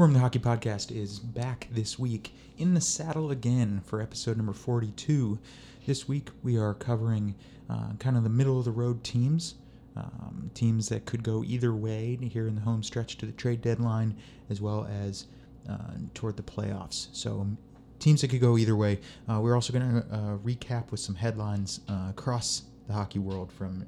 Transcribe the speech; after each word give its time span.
War 0.00 0.06
Room 0.06 0.14
the 0.14 0.20
Hockey 0.20 0.38
Podcast 0.38 0.96
is 0.96 1.18
back 1.18 1.68
this 1.70 1.98
week 1.98 2.32
in 2.56 2.72
the 2.72 2.80
saddle 2.80 3.30
again 3.30 3.82
for 3.84 4.00
episode 4.00 4.38
number 4.38 4.54
42. 4.54 5.38
This 5.84 6.08
week 6.08 6.30
we 6.42 6.56
are 6.56 6.72
covering 6.72 7.34
uh, 7.68 7.92
kind 7.98 8.16
of 8.16 8.22
the 8.22 8.30
middle 8.30 8.58
of 8.58 8.64
the 8.64 8.70
road 8.70 9.04
teams, 9.04 9.56
um, 9.96 10.50
teams 10.54 10.88
that 10.88 11.04
could 11.04 11.22
go 11.22 11.44
either 11.44 11.74
way 11.74 12.16
here 12.16 12.46
in 12.46 12.54
the 12.54 12.62
home 12.62 12.82
stretch 12.82 13.18
to 13.18 13.26
the 13.26 13.32
trade 13.32 13.60
deadline, 13.60 14.16
as 14.48 14.58
well 14.58 14.88
as 14.90 15.26
uh, 15.68 15.76
toward 16.14 16.38
the 16.38 16.42
playoffs. 16.42 17.08
So, 17.12 17.40
um, 17.42 17.58
teams 17.98 18.22
that 18.22 18.28
could 18.28 18.40
go 18.40 18.56
either 18.56 18.76
way. 18.76 19.00
Uh, 19.28 19.40
we're 19.42 19.54
also 19.54 19.70
going 19.70 20.00
to 20.00 20.06
uh, 20.10 20.38
recap 20.38 20.90
with 20.90 21.00
some 21.00 21.16
headlines 21.16 21.80
uh, 21.90 22.06
across 22.08 22.62
the 22.86 22.94
hockey 22.94 23.18
world 23.18 23.52
from 23.52 23.84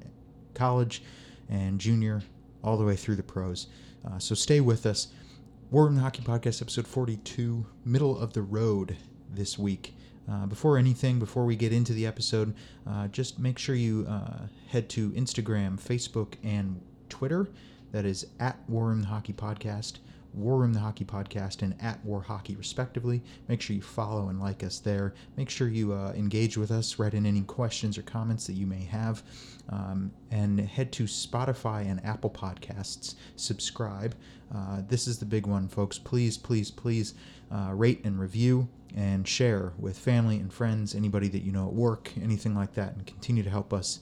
college 0.53 1.01
and 1.49 1.79
junior 1.79 2.21
all 2.63 2.77
the 2.77 2.85
way 2.85 2.95
through 2.95 3.15
the 3.15 3.23
pros. 3.23 3.65
Uh, 4.05 4.19
so, 4.19 4.35
stay 4.35 4.59
with 4.59 4.85
us. 4.85 5.07
War 5.73 5.85
Room 5.85 5.97
Hockey 5.97 6.21
Podcast, 6.21 6.61
episode 6.61 6.85
42, 6.85 7.65
middle 7.83 8.15
of 8.15 8.33
the 8.33 8.43
road 8.43 8.95
this 9.33 9.57
week. 9.57 9.95
Uh, 10.31 10.45
before 10.45 10.77
anything, 10.77 11.17
before 11.17 11.45
we 11.45 11.55
get 11.55 11.73
into 11.73 11.93
the 11.93 12.05
episode, 12.05 12.53
uh, 12.85 13.07
just 13.07 13.39
make 13.39 13.57
sure 13.57 13.73
you 13.73 14.05
uh, 14.07 14.41
head 14.67 14.87
to 14.89 15.09
Instagram, 15.13 15.81
Facebook, 15.81 16.35
and 16.43 16.79
Twitter. 17.09 17.49
That 17.91 18.05
is 18.05 18.27
at 18.39 18.59
War 18.69 18.89
Room 18.89 19.01
Hockey 19.01 19.33
Podcast, 19.33 19.93
War 20.33 20.57
Room 20.57 20.73
the 20.73 20.79
Hockey 20.79 21.05
Podcast, 21.05 21.61
and 21.61 21.75
at 21.81 22.03
War 22.03 22.21
Hockey, 22.21 22.55
respectively. 22.55 23.21
Make 23.47 23.61
sure 23.61 23.75
you 23.75 23.81
follow 23.81 24.29
and 24.29 24.39
like 24.39 24.63
us 24.63 24.79
there. 24.79 25.13
Make 25.37 25.49
sure 25.49 25.67
you 25.67 25.93
uh, 25.93 26.13
engage 26.15 26.57
with 26.57 26.71
us, 26.71 26.99
write 26.99 27.13
in 27.13 27.25
any 27.25 27.41
questions 27.41 27.97
or 27.97 28.01
comments 28.01 28.47
that 28.47 28.53
you 28.53 28.65
may 28.65 28.83
have, 28.83 29.23
um, 29.69 30.11
and 30.31 30.59
head 30.59 30.91
to 30.93 31.03
Spotify 31.03 31.89
and 31.89 32.03
Apple 32.05 32.29
Podcasts. 32.29 33.15
Subscribe. 33.35 34.15
Uh, 34.53 34.81
this 34.87 35.07
is 35.07 35.17
the 35.19 35.25
big 35.25 35.47
one, 35.47 35.67
folks. 35.67 35.97
Please, 35.97 36.37
please, 36.37 36.69
please 36.71 37.13
uh, 37.51 37.71
rate 37.73 38.03
and 38.03 38.19
review 38.19 38.67
and 38.95 39.27
share 39.27 39.73
with 39.79 39.97
family 39.97 40.37
and 40.37 40.53
friends, 40.53 40.93
anybody 40.93 41.27
that 41.27 41.41
you 41.41 41.51
know 41.51 41.67
at 41.67 41.73
work, 41.73 42.11
anything 42.21 42.53
like 42.55 42.73
that, 42.73 42.93
and 42.93 43.05
continue 43.05 43.43
to 43.43 43.49
help 43.49 43.73
us 43.73 43.99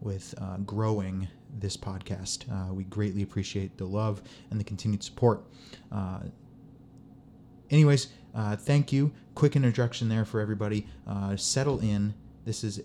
with 0.00 0.34
uh, 0.38 0.58
growing 0.58 1.28
this 1.60 1.76
podcast. 1.76 2.50
Uh, 2.50 2.72
we 2.72 2.84
greatly 2.84 3.22
appreciate 3.22 3.76
the 3.78 3.84
love 3.84 4.22
and 4.50 4.58
the 4.58 4.64
continued 4.64 5.02
support. 5.02 5.44
Uh, 5.92 6.20
anyways, 7.70 8.08
uh, 8.34 8.56
thank 8.56 8.92
you. 8.92 9.12
Quick 9.34 9.56
introduction 9.56 10.08
there 10.08 10.24
for 10.24 10.40
everybody. 10.40 10.86
Uh, 11.06 11.36
settle 11.36 11.80
in. 11.80 12.14
This 12.44 12.64
is 12.64 12.82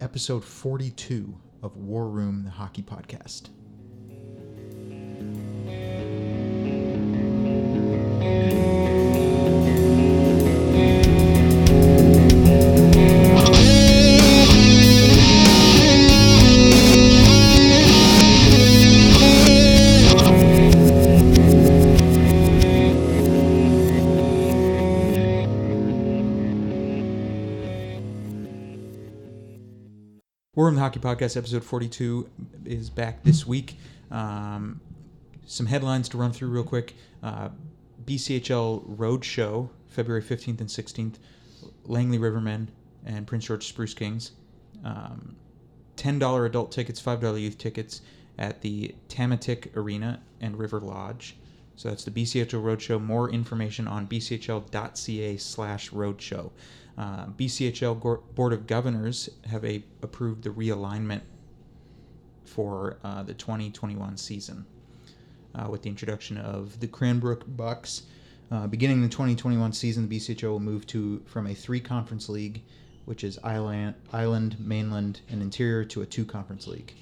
episode 0.00 0.44
42 0.44 1.34
of 1.62 1.76
War 1.76 2.08
Room, 2.08 2.44
the 2.44 2.50
hockey 2.50 2.82
podcast. 2.82 3.50
The 30.62 30.78
Hockey 30.78 31.00
Podcast, 31.00 31.36
episode 31.36 31.64
42, 31.64 32.28
is 32.64 32.88
back 32.88 33.24
this 33.24 33.44
week. 33.44 33.76
Um, 34.12 34.80
some 35.44 35.66
headlines 35.66 36.08
to 36.10 36.16
run 36.16 36.32
through 36.32 36.50
real 36.50 36.62
quick. 36.62 36.94
Uh, 37.20 37.48
BCHL 38.06 38.84
Road 38.86 39.24
Show, 39.24 39.70
February 39.88 40.22
15th 40.22 40.60
and 40.60 40.68
16th. 40.68 41.16
Langley 41.84 42.16
Rivermen 42.16 42.68
and 43.04 43.26
Prince 43.26 43.46
George 43.46 43.66
Spruce 43.66 43.92
Kings. 43.92 44.32
Um, 44.84 45.34
$10 45.96 46.46
adult 46.46 46.70
tickets, 46.70 47.02
$5 47.02 47.40
youth 47.40 47.58
tickets 47.58 48.00
at 48.38 48.60
the 48.60 48.94
Tamatic 49.08 49.76
Arena 49.76 50.22
and 50.40 50.56
River 50.56 50.78
Lodge. 50.78 51.36
So 51.76 51.88
that's 51.88 52.04
the 52.04 52.10
BCHL 52.10 52.62
Roadshow. 52.62 53.02
More 53.02 53.30
information 53.30 53.88
on 53.88 54.06
bchl.ca 54.06 55.36
slash 55.38 55.90
roadshow. 55.90 56.50
Uh, 56.98 57.26
BCHL 57.26 58.34
Board 58.34 58.52
of 58.52 58.66
Governors 58.66 59.30
have 59.46 59.64
a, 59.64 59.82
approved 60.02 60.44
the 60.44 60.50
realignment 60.50 61.22
for 62.44 62.98
uh, 63.02 63.22
the 63.22 63.34
2021 63.34 64.16
season 64.16 64.66
uh, 65.54 65.68
with 65.70 65.82
the 65.82 65.88
introduction 65.88 66.36
of 66.36 66.78
the 66.80 66.86
Cranbrook 66.86 67.44
Bucks. 67.56 68.02
Uh, 68.50 68.66
beginning 68.66 69.00
the 69.00 69.08
2021 69.08 69.72
season, 69.72 70.06
the 70.08 70.16
BCHL 70.18 70.50
will 70.50 70.60
move 70.60 70.86
to 70.88 71.22
from 71.24 71.46
a 71.46 71.54
three-conference 71.54 72.28
league, 72.28 72.62
which 73.06 73.24
is 73.24 73.38
island, 73.42 73.94
island, 74.12 74.56
mainland, 74.60 75.20
and 75.30 75.40
interior, 75.40 75.84
to 75.86 76.02
a 76.02 76.06
two-conference 76.06 76.66
league, 76.66 76.92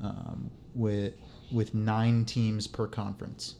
um, 0.00 0.50
with 0.74 1.14
with 1.52 1.74
nine 1.74 2.24
teams 2.24 2.66
per 2.66 2.86
conference. 2.86 3.56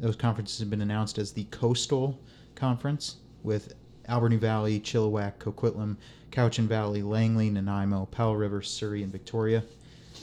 Those 0.00 0.16
conferences 0.16 0.58
have 0.60 0.70
been 0.70 0.80
announced 0.80 1.18
as 1.18 1.32
the 1.32 1.44
Coastal 1.44 2.18
Conference, 2.54 3.16
with 3.42 3.74
Alberni 4.08 4.36
Valley, 4.36 4.80
Chilliwack, 4.80 5.38
Coquitlam, 5.38 5.96
Cowichan 6.30 6.66
Valley, 6.66 7.02
Langley, 7.02 7.50
Nanaimo, 7.50 8.06
Powell 8.06 8.36
River, 8.36 8.62
Surrey, 8.62 9.02
and 9.02 9.12
Victoria, 9.12 9.62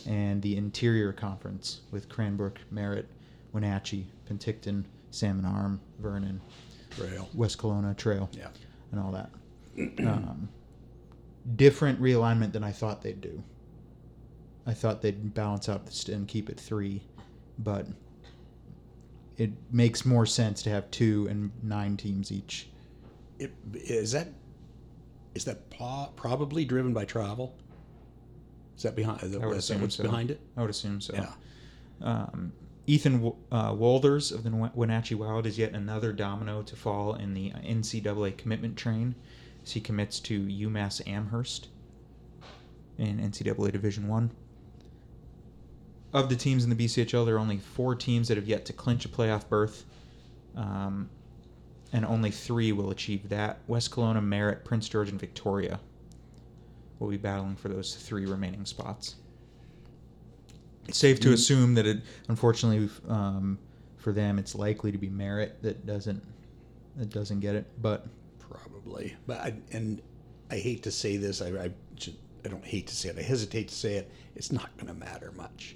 and 0.08 0.42
the 0.42 0.58
Interior 0.58 1.14
Conference 1.14 1.82
with 1.92 2.10
Cranbrook, 2.10 2.60
Merritt, 2.72 3.08
Wenatchee, 3.54 4.08
Penticton, 4.30 4.84
Salmon 5.12 5.46
Arm, 5.46 5.80
Vernon, 6.00 6.42
Rail. 7.00 7.30
West 7.34 7.58
Kelowna 7.60 7.96
Trail, 7.96 8.30
Yeah. 8.34 8.50
and 8.92 9.00
all 9.00 9.12
that. 9.12 9.30
um, 10.08 10.50
different 11.56 12.02
realignment 12.02 12.52
than 12.52 12.64
I 12.64 12.72
thought 12.72 13.04
they'd 13.04 13.22
do. 13.22 13.44
I 14.66 14.74
thought 14.74 15.02
they'd 15.02 15.34
balance 15.36 15.70
out 15.70 16.10
and 16.10 16.28
keep 16.28 16.50
it 16.50 16.60
three, 16.60 17.04
but 17.60 17.86
it 19.38 19.52
makes 19.72 20.06
more 20.06 20.26
sense 20.26 20.64
to 20.64 20.70
have 20.70 20.90
two 20.92 21.28
and 21.30 21.52
nine 21.64 21.96
teams 21.98 22.32
each. 22.32 22.68
It, 23.40 23.54
is 23.74 24.12
that 24.12 24.30
is 25.36 25.46
that 25.46 25.70
po- 25.70 26.12
probably 26.16 26.66
driven 26.66 26.94
by 26.94 27.06
travel? 27.06 27.56
Is 28.76 28.84
that 28.84 28.96
behind? 28.96 29.22
Is 29.24 29.32
that, 29.32 29.42
I 29.42 29.46
would 29.46 29.58
is 29.58 29.68
that 29.68 29.80
what's 29.80 29.96
so. 29.96 30.04
behind 30.04 30.32
it? 30.32 30.40
I 30.56 30.62
would 30.62 30.70
assume 30.70 31.00
so. 31.02 31.14
Yeah. 31.14 31.32
Um, 32.02 32.52
Ethan 32.88 33.22
Wo- 33.22 33.38
uh, 33.52 33.76
Wolders 33.78 34.32
of 34.32 34.44
the 34.44 34.50
Wen- 34.50 34.72
Wenatchee 34.74 35.16
Wild 35.16 35.46
is 35.46 35.58
yet 35.58 35.74
another 35.74 36.14
domino 36.14 36.64
to 36.64 36.76
fall 36.76 37.16
in 37.16 37.34
the 37.34 37.52
NCAA 37.52 38.38
commitment 38.38 38.78
train 38.78 39.14
as 39.64 39.74
he 39.74 39.82
commits 39.82 40.20
to 40.22 40.42
UMass 40.42 41.06
Amherst 41.08 41.68
in 42.98 43.20
NCAA 43.20 43.72
Division 43.72 44.08
One. 44.08 44.32
Of 46.14 46.30
the 46.30 46.36
teams 46.36 46.64
in 46.64 46.70
the 46.70 46.76
BCHL, 46.76 47.26
there 47.26 47.36
are 47.36 47.40
only 47.40 47.58
four 47.58 47.94
teams 47.96 48.28
that 48.30 48.38
have 48.38 48.48
yet 48.48 48.66
to 48.66 48.74
clinch 48.74 49.06
a 49.06 49.10
playoff 49.10 49.48
berth, 49.50 49.84
um, 50.56 51.10
and 51.92 52.06
only 52.06 52.32
three 52.32 52.72
will 52.72 52.92
achieve 52.92 53.28
that. 53.30 53.60
West 53.68 53.92
Kelowna, 53.92 54.24
Merritt, 54.24 54.64
Prince 54.64 54.88
George, 54.88 55.10
and 55.10 55.20
Victoria 55.20 55.80
will 57.00 57.10
be 57.10 57.18
battling 57.18 57.56
for 57.56 57.68
those 57.70 57.96
three 57.96 58.26
remaining 58.26 58.66
spots. 58.66 59.16
It's 60.88 60.98
safe 60.98 61.20
to 61.20 61.30
Mm. 61.30 61.34
assume 61.34 61.74
that 61.76 61.86
it, 61.86 62.02
unfortunately, 62.30 62.90
um, 63.10 63.60
for 63.98 64.14
them, 64.14 64.40
it's 64.40 64.56
likely 64.56 64.92
to 64.92 64.98
be 64.98 65.10
Merritt 65.10 65.62
that 65.62 65.86
doesn't 65.86 66.24
that 66.96 67.10
doesn't 67.10 67.42
get 67.42 67.54
it. 67.56 67.66
But 67.82 68.08
Probably, 68.40 69.16
but 69.28 69.40
I, 69.42 69.54
and 69.72 70.02
I 70.50 70.56
hate 70.58 70.84
to 70.84 70.92
say 70.92 71.18
this. 71.18 71.42
I 71.42 71.50
I, 71.66 71.72
should, 72.00 72.16
I 72.46 72.50
don't 72.50 72.66
hate 72.66 72.88
to 72.88 72.96
say 72.96 73.10
it. 73.10 73.18
I 73.20 73.22
hesitate 73.22 73.68
to 73.70 73.76
say 73.76 73.96
it. 73.96 74.12
It's 74.36 74.52
not 74.52 74.76
going 74.78 74.88
to 74.88 74.94
matter 74.94 75.32
much. 75.36 75.76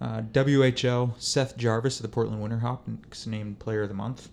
uh, 0.00 0.22
WHL 0.32 1.20
Seth 1.20 1.56
Jarvis 1.56 1.98
of 1.98 2.02
the 2.02 2.08
Portland 2.08 2.42
Winterhawks 2.42 3.26
named 3.26 3.58
Player 3.58 3.82
of 3.82 3.88
the 3.88 3.94
Month. 3.94 4.30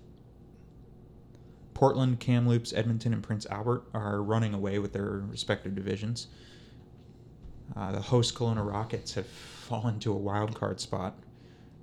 Portland, 1.74 2.20
Kamloops, 2.20 2.72
Edmonton, 2.74 3.14
and 3.14 3.24
Prince 3.24 3.46
Albert 3.48 3.84
are 3.94 4.22
running 4.22 4.54
away 4.54 4.80
with 4.80 4.94
their 4.94 5.24
respective 5.30 5.74
divisions. 5.76 6.28
Uh, 7.76 7.92
the 7.92 8.02
host 8.02 8.36
Kelowna 8.36 8.66
Rockets 8.66 9.14
have 9.16 9.26
fallen 9.28 10.00
to 10.00 10.12
a 10.12 10.18
wild 10.18 10.54
card 10.56 10.80
spot. 10.80 11.16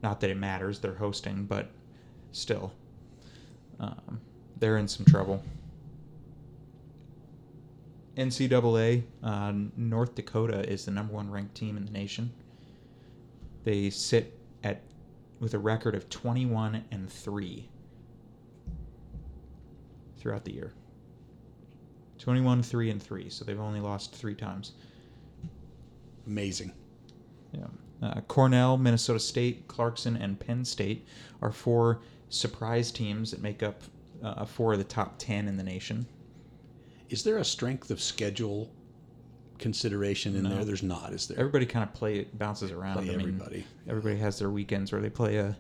Not 0.03 0.21
that 0.21 0.31
it 0.31 0.37
matters; 0.37 0.79
they're 0.79 0.95
hosting, 0.95 1.45
but 1.45 1.71
still, 2.33 2.73
um, 3.81 4.21
they're 4.59 4.79
in 4.79 4.89
some 4.89 5.05
trouble. 5.05 5.43
NCAA, 8.17 9.05
uh, 9.23 9.53
North 9.77 10.15
Dakota 10.15 10.69
is 10.69 10.85
the 10.85 10.91
number 10.91 11.15
one 11.15 11.31
ranked 11.31 11.55
team 11.55 11.77
in 11.77 11.85
the 11.85 11.93
nation. 11.93 12.33
They 13.65 13.91
sit 13.91 14.39
at 14.65 14.83
with 15.39 15.55
a 15.55 15.59
record 15.59 15.95
of 15.95 16.09
21 16.11 16.85
and 16.91 17.11
3 17.11 17.69
throughout 20.19 20.45
the 20.45 20.53
year. 20.53 20.73
21 22.19 22.63
3 22.63 22.91
and 22.91 23.03
3, 23.03 23.31
so 23.31 23.45
they've 23.45 23.61
only 23.61 23.81
lost 23.81 24.15
3 24.15 24.35
times. 24.35 24.73
Amazing. 26.27 26.73
Yeah. 27.53 27.67
Uh, 28.03 28.21
Cornell, 28.23 28.77
Minnesota 28.77 29.19
State, 29.19 29.67
Clarkson, 29.69 30.17
and 30.17 30.39
Penn 30.39 30.65
State 30.65 31.07
are 31.43 31.53
four 31.53 32.01
surprise 32.29 32.93
teams 32.93 33.31
that 33.31 33.43
make 33.43 33.63
up 33.63 33.83
uh, 34.23 34.45
four 34.45 34.73
of 34.73 34.79
the 34.79 34.85
top 34.85 35.15
10 35.19 35.49
in 35.49 35.57
the 35.57 35.63
nation. 35.63 36.07
Is 37.11 37.23
there 37.25 37.39
a 37.39 37.45
strength 37.45 37.91
of 37.91 38.01
schedule 38.01 38.71
consideration 39.59 40.37
in 40.37 40.45
No. 40.45 40.51
there? 40.51 40.65
There's 40.65 40.83
not, 40.83 41.13
is 41.13 41.27
there? 41.29 41.39
Everybody 41.39 41.67
kind 41.67 41.83
of 41.87 41.93
play 41.93 42.19
it 42.21 42.39
bounces 42.39 42.71
around. 42.71 42.95
Play 42.95 43.05
I 43.05 43.17
mean, 43.17 43.21
everybody. 43.21 43.67
everybody 43.89 44.17
has 44.17 44.39
their 44.39 44.51
weekends 44.51 44.93
where 44.93 45.01
they 45.03 45.11
play 45.11 45.37
a 45.37 45.57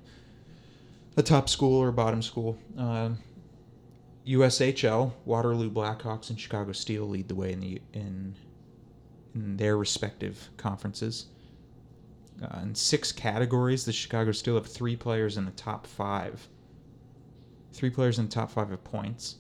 a 1.17 1.23
top 1.23 1.49
school 1.49 1.77
or 1.77 1.89
a 1.89 1.93
bottom 1.93 2.23
school. 2.23 2.57
Uh, 2.79 3.11
USHL, 4.27 5.13
Waterloo 5.25 5.69
Blackhawks 5.71 6.31
and 6.31 6.39
Chicago 6.39 6.71
Steel 6.73 7.09
lead 7.09 7.29
the 7.29 7.35
way 7.35 7.53
in 7.53 7.61
the 7.61 7.83
in 7.93 8.35
in 9.35 9.57
their 9.57 9.77
respective 9.77 10.51
conferences. 10.57 11.27
Uh, 12.43 12.61
in 12.63 12.75
six 12.75 13.13
categories, 13.13 13.85
the 13.85 13.93
Chicago 13.93 14.31
Steel 14.33 14.55
have 14.55 14.67
three 14.67 14.97
players 14.97 15.37
in 15.37 15.45
the 15.45 15.51
top 15.53 15.87
five. 15.87 16.49
Three 17.73 17.91
players 17.91 18.19
in 18.19 18.27
the 18.27 18.31
top 18.31 18.51
five 18.51 18.71
of 18.71 18.83
points. 18.85 19.37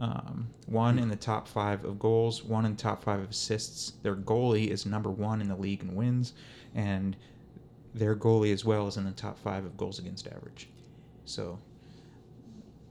Um, 0.00 0.48
one 0.66 0.98
in 0.98 1.08
the 1.08 1.16
top 1.16 1.46
five 1.46 1.84
of 1.84 1.98
goals, 1.98 2.42
one 2.42 2.64
in 2.64 2.72
the 2.72 2.82
top 2.82 3.04
five 3.04 3.20
of 3.20 3.30
assists. 3.30 3.92
Their 4.02 4.16
goalie 4.16 4.68
is 4.68 4.86
number 4.86 5.10
one 5.10 5.40
in 5.40 5.48
the 5.48 5.56
league 5.56 5.82
in 5.82 5.94
wins, 5.94 6.32
and 6.74 7.16
their 7.94 8.16
goalie 8.16 8.52
as 8.52 8.64
well 8.64 8.88
is 8.88 8.96
in 8.96 9.04
the 9.04 9.12
top 9.12 9.38
five 9.38 9.64
of 9.64 9.76
goals 9.76 10.00
against 10.00 10.26
average. 10.26 10.68
So 11.24 11.58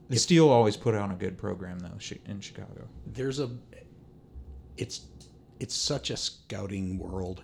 the 0.08 0.16
Steel 0.16 0.48
always 0.48 0.76
put 0.76 0.94
on 0.94 1.10
a 1.10 1.14
good 1.14 1.36
program 1.36 1.78
though 1.78 1.98
in 2.26 2.40
Chicago. 2.40 2.88
There's 3.06 3.38
a. 3.38 3.50
It's, 4.76 5.02
it's 5.60 5.74
such 5.74 6.10
a 6.10 6.16
scouting 6.16 6.98
world. 6.98 7.42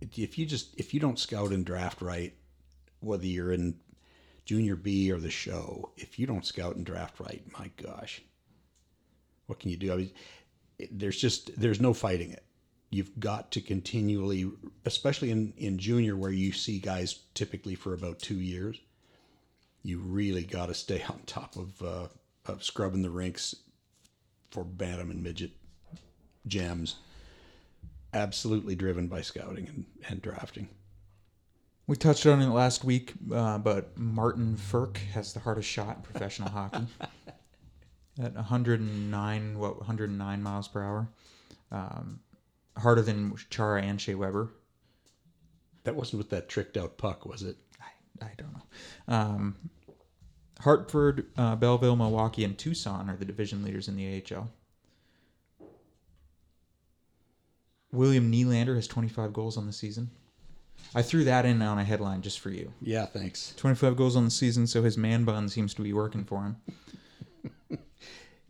If 0.00 0.38
you 0.38 0.46
just 0.46 0.74
if 0.78 0.94
you 0.94 1.00
don't 1.00 1.18
scout 1.18 1.50
and 1.50 1.64
draft 1.64 2.00
right, 2.00 2.34
whether 3.00 3.26
you're 3.26 3.52
in 3.52 3.74
junior 4.44 4.76
B 4.76 5.10
or 5.12 5.18
the 5.18 5.30
show, 5.30 5.92
if 5.96 6.18
you 6.18 6.26
don't 6.26 6.46
scout 6.46 6.76
and 6.76 6.86
draft 6.86 7.20
right, 7.20 7.42
my 7.58 7.70
gosh, 7.82 8.22
what 9.46 9.60
can 9.60 9.70
you 9.70 9.76
do? 9.76 9.92
I 9.92 9.96
mean, 9.96 10.10
there's 10.90 11.20
just 11.20 11.58
there's 11.60 11.80
no 11.80 11.92
fighting 11.92 12.30
it. 12.32 12.44
You've 12.90 13.18
got 13.18 13.50
to 13.52 13.60
continually, 13.60 14.50
especially 14.84 15.30
in 15.30 15.52
in 15.56 15.78
junior 15.78 16.16
where 16.16 16.30
you 16.30 16.52
see 16.52 16.78
guys 16.78 17.20
typically 17.34 17.74
for 17.74 17.94
about 17.94 18.18
two 18.18 18.36
years. 18.40 18.80
You 19.82 19.98
really 19.98 20.44
got 20.44 20.66
to 20.66 20.74
stay 20.74 21.02
on 21.08 21.20
top 21.26 21.56
of 21.56 21.82
uh, 21.82 22.08
of 22.46 22.62
scrubbing 22.64 23.02
the 23.02 23.10
rinks 23.10 23.54
for 24.50 24.64
bantam 24.64 25.10
and 25.10 25.22
midget 25.22 25.52
gems. 26.46 26.96
Absolutely 28.14 28.74
driven 28.74 29.08
by 29.08 29.22
scouting 29.22 29.66
and, 29.68 29.84
and 30.08 30.20
drafting. 30.20 30.68
We 31.86 31.96
touched 31.96 32.26
on 32.26 32.40
it 32.40 32.48
last 32.48 32.84
week, 32.84 33.14
uh, 33.32 33.58
but 33.58 33.98
Martin 33.98 34.56
Frk 34.56 34.98
has 35.14 35.32
the 35.32 35.40
hardest 35.40 35.68
shot 35.68 35.96
in 35.96 36.02
professional 36.02 36.50
hockey 36.50 36.86
at 38.20 38.34
109, 38.34 39.58
what 39.58 39.78
109 39.78 40.42
miles 40.42 40.68
per 40.68 40.82
hour, 40.82 41.08
um, 41.70 42.20
harder 42.76 43.02
than 43.02 43.34
Chara 43.50 43.82
and 43.82 44.00
Shea 44.00 44.14
Weber. 44.14 44.50
That 45.84 45.96
wasn't 45.96 46.18
with 46.18 46.30
that 46.30 46.48
tricked 46.48 46.76
out 46.76 46.98
puck, 46.98 47.26
was 47.26 47.42
it? 47.42 47.56
I, 47.80 48.26
I 48.26 48.30
don't 48.36 48.52
know. 48.52 49.14
Um, 49.14 49.56
Hartford, 50.60 51.26
uh, 51.36 51.56
Belleville, 51.56 51.96
Milwaukee, 51.96 52.44
and 52.44 52.56
Tucson 52.56 53.10
are 53.10 53.16
the 53.16 53.24
division 53.24 53.64
leaders 53.64 53.88
in 53.88 53.96
the 53.96 54.22
AHL. 54.30 54.48
William 57.90 58.30
Nylander 58.30 58.76
has 58.76 58.86
25 58.86 59.32
goals 59.32 59.56
on 59.56 59.66
the 59.66 59.72
season. 59.72 60.10
I 60.94 61.02
threw 61.02 61.24
that 61.24 61.44
in 61.44 61.60
on 61.62 61.78
a 61.78 61.84
headline 61.84 62.22
just 62.22 62.40
for 62.40 62.50
you. 62.50 62.72
Yeah, 62.80 63.06
thanks. 63.06 63.54
25 63.56 63.96
goals 63.96 64.16
on 64.16 64.24
the 64.24 64.30
season, 64.30 64.66
so 64.66 64.82
his 64.82 64.96
man 64.96 65.24
bun 65.24 65.48
seems 65.48 65.74
to 65.74 65.82
be 65.82 65.92
working 65.92 66.24
for 66.24 66.42
him. 66.42 66.56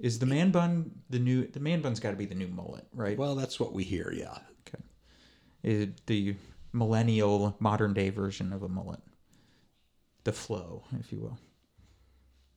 Is 0.02 0.18
the 0.18 0.26
man 0.26 0.50
bun 0.50 0.90
the 1.08 1.18
new? 1.18 1.46
The 1.46 1.60
man 1.60 1.80
bun's 1.80 2.00
got 2.00 2.10
to 2.10 2.16
be 2.16 2.26
the 2.26 2.34
new 2.34 2.48
mullet, 2.48 2.84
right? 2.92 3.16
Well, 3.16 3.34
that's 3.36 3.58
what 3.58 3.72
we 3.72 3.84
hear. 3.84 4.12
Yeah, 4.14 4.36
Okay. 4.68 4.82
Is 5.62 5.82
it 5.84 6.06
the 6.06 6.34
millennial 6.72 7.56
modern 7.60 7.94
day 7.94 8.10
version 8.10 8.52
of 8.52 8.62
a 8.62 8.68
mullet? 8.68 9.00
The 10.24 10.32
flow, 10.32 10.82
if 11.00 11.12
you 11.12 11.20
will. 11.20 11.38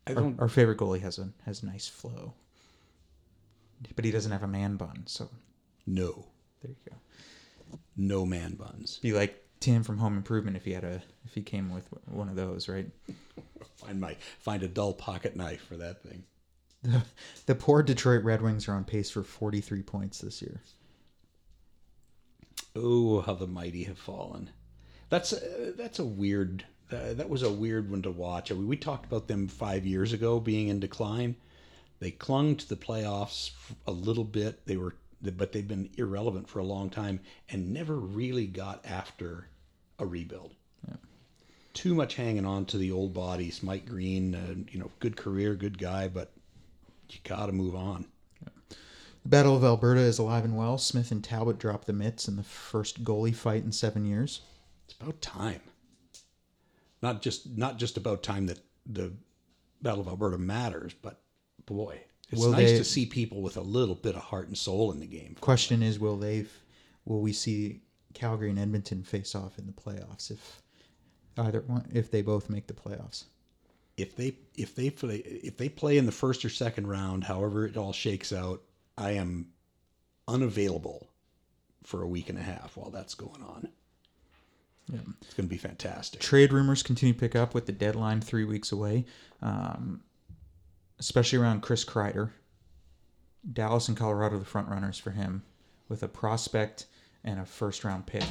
I 0.08 0.14
Our, 0.14 0.22
don't. 0.22 0.40
our 0.40 0.48
favorite 0.50 0.78
goalie 0.80 1.02
has 1.02 1.18
a 1.20 1.30
has 1.46 1.62
nice 1.64 1.88
flow, 1.88 2.34
but 3.96 4.06
he 4.06 4.12
doesn't 4.12 4.32
have 4.32 4.44
a 4.44 4.48
man 4.48 4.76
bun. 4.76 5.04
So 5.06 5.30
No, 5.86 6.26
there 6.64 6.72
you 6.72 6.92
go. 6.92 7.78
no 7.96 8.26
man 8.26 8.56
buns. 8.56 8.98
Be 9.00 9.14
like 9.14 9.44
Tim 9.60 9.84
from 9.84 10.00
Home 10.00 10.18
Improvement 10.18 10.58
if 10.58 10.66
he 10.66 10.74
had 10.74 10.84
a 10.84 11.02
if 11.26 11.34
he 11.36 11.42
came 11.44 11.72
with 11.72 11.88
one 12.08 12.28
of 12.30 12.36
those, 12.36 12.68
right? 12.68 12.88
Find 13.78 14.00
my 14.02 14.16
find 14.40 14.64
a 14.64 14.68
dull 14.68 14.94
pocket 14.94 15.36
knife 15.36 15.62
for 15.68 15.78
that 15.78 16.02
thing. 16.02 16.24
The, 16.86 17.02
the 17.46 17.56
poor 17.56 17.84
Detroit 17.84 18.24
Red 18.24 18.42
Wings 18.42 18.68
are 18.68 18.74
on 18.74 18.84
pace 18.84 19.10
for 19.10 19.24
43 19.24 19.82
points 19.84 20.20
this 20.20 20.42
year. 20.42 20.62
Oh, 22.76 23.22
how 23.22 23.34
the 23.34 23.48
mighty 23.48 23.84
have 23.86 23.98
fallen. 23.98 24.50
That's 25.10 25.34
uh, 25.34 25.72
that's 25.78 26.00
a 26.00 26.06
weird. 26.06 26.66
Uh, 26.92 27.14
that 27.14 27.30
was 27.30 27.42
a 27.42 27.52
weird 27.52 27.90
one 27.90 28.02
to 28.04 28.12
watch. 28.12 28.52
I 28.52 28.56
mean, 28.56 28.68
we 28.68 28.78
talked 28.78 29.06
about 29.06 29.28
them 29.28 29.48
five 29.48 29.86
years 29.86 30.14
ago 30.14 30.40
being 30.40 30.68
in 30.68 30.80
decline. 30.80 31.36
They 32.00 32.12
clung 32.12 32.58
to 32.58 32.70
the 32.70 32.76
playoffs 32.76 33.52
a 33.88 33.92
little 33.92 34.24
bit. 34.24 34.66
They 34.66 34.78
were, 34.78 34.96
but 35.22 35.52
they've 35.52 35.68
been 35.68 35.90
irrelevant 35.98 36.48
for 36.48 36.60
a 36.60 36.64
long 36.64 36.90
time 36.90 37.22
and 37.50 37.74
never 37.74 37.96
really 37.96 38.46
got 38.46 38.86
after 38.86 39.48
a 39.98 40.06
rebuild. 40.06 40.54
Too 41.74 41.94
much 41.94 42.16
hanging 42.16 42.46
on 42.46 42.66
to 42.68 42.78
the 42.78 42.92
old 42.92 43.14
bodies. 43.14 43.62
Mike 43.62 43.86
Green, 43.86 44.34
uh, 44.34 44.72
you 44.72 44.80
know, 44.80 44.92
good 45.00 45.18
career, 45.18 45.56
good 45.56 45.78
guy, 45.78 46.08
but 46.08 46.32
you 47.10 47.20
got 47.24 47.48
to 47.48 47.52
move 47.52 47.76
on. 47.76 48.06
The 49.24 49.30
Battle 49.30 49.56
of 49.56 49.64
Alberta 49.64 50.02
is 50.02 50.20
alive 50.20 50.46
and 50.46 50.56
well. 50.56 50.78
Smith 50.78 51.12
and 51.12 51.24
Talbot 51.24 51.58
dropped 51.58 51.88
the 51.88 51.94
mitts 51.94 52.28
in 52.28 52.36
the 52.36 52.44
first 52.44 53.04
goalie 53.04 53.34
fight 53.36 53.64
in 53.64 53.72
seven 53.72 54.06
years. 54.06 54.42
It's 54.88 54.96
about 55.00 55.20
time. 55.22 55.62
Not 57.02 57.22
just 57.22 57.50
not 57.58 57.78
just 57.78 57.98
about 57.98 58.22
time 58.24 58.46
that 58.48 58.60
the 58.86 59.14
Battle 59.82 60.02
of 60.02 60.08
Alberta 60.08 60.38
matters, 60.38 60.94
but 61.02 61.22
boy, 61.66 62.00
it's 62.30 62.40
Will 62.40 62.52
nice 62.52 62.72
they- 62.72 62.78
to 62.78 62.84
see 62.84 63.06
people 63.06 63.42
with 63.42 63.58
a 63.58 63.62
little 63.62 63.96
bit 63.96 64.16
of 64.16 64.22
heart 64.22 64.48
and 64.48 64.58
soul 64.58 64.92
in 64.92 65.00
the 65.00 65.08
game. 65.08 65.36
Question 65.42 65.82
is, 65.84 66.00
will 66.00 66.18
they? 66.18 66.46
Will 67.06 67.22
we 67.22 67.34
see 67.34 67.82
Calgary 68.14 68.50
and 68.50 68.60
Edmonton 68.60 69.04
face 69.04 69.34
off 69.36 69.58
in 69.60 69.66
the 69.66 69.74
playoffs 69.74 70.32
if 70.32 70.62
either 71.38 71.62
one, 71.62 71.88
if 71.94 72.10
they 72.12 72.22
both 72.22 72.50
make 72.50 72.68
the 72.68 72.74
playoffs? 72.74 73.26
If 73.98 74.16
they 74.16 74.36
if 74.56 74.76
they 74.76 74.90
play 74.90 75.18
if 75.18 75.58
they 75.58 75.70
play 75.70 75.98
in 75.98 76.06
the 76.06 76.12
first 76.12 76.44
or 76.44 76.50
second 76.50 76.88
round, 76.88 77.24
however 77.24 77.66
it 77.66 77.78
all 77.78 77.94
shakes 77.94 78.34
out, 78.34 78.62
I 78.98 79.12
am 79.12 79.48
unavailable 80.28 81.10
for 81.84 82.02
a 82.02 82.08
week 82.08 82.30
and 82.30 82.38
a 82.38 82.42
half 82.42 82.76
while 82.76 82.90
that's 82.90 83.14
going 83.14 83.44
on. 83.44 83.70
Yeah. 84.92 85.00
It's 85.22 85.34
going 85.34 85.48
to 85.48 85.54
be 85.54 85.58
fantastic. 85.58 86.20
Trade 86.20 86.54
rumors 86.54 86.84
continue 86.84 87.14
to 87.14 87.20
pick 87.20 87.36
up 87.36 87.54
with 87.54 87.66
the 87.66 87.72
deadline 87.72 88.22
three 88.22 88.44
weeks 88.44 88.72
away, 88.72 89.06
um, 89.42 90.02
especially 91.00 91.40
around 91.40 91.62
Chris 91.62 91.84
Kreider. 91.84 92.32
Dallas 93.52 93.88
and 93.88 93.98
Colorado, 93.98 94.40
the 94.40 94.46
front 94.46 94.68
runners 94.68 94.98
for 94.98 95.12
him, 95.12 95.44
with 95.88 96.04
a 96.04 96.08
prospect 96.08 96.88
and 97.24 97.40
a 97.40 97.46
first 97.46 97.84
round 97.84 98.06
pick 98.06 98.24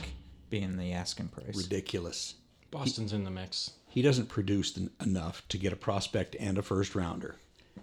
being 0.51 0.77
the 0.77 0.93
asking 0.93 1.29
price. 1.29 1.57
Ridiculous. 1.57 2.35
Boston's 2.71 3.13
in 3.13 3.25
the 3.25 3.31
mix. 3.31 3.71
He 3.95 4.03
doesn't 4.03 4.29
produce 4.29 4.77
enough 5.01 5.47
to 5.51 5.57
get 5.57 5.73
a 5.73 5.77
prospect 5.77 6.35
and 6.41 6.59
a 6.59 6.63
first 6.63 6.97
rounder. 6.97 7.37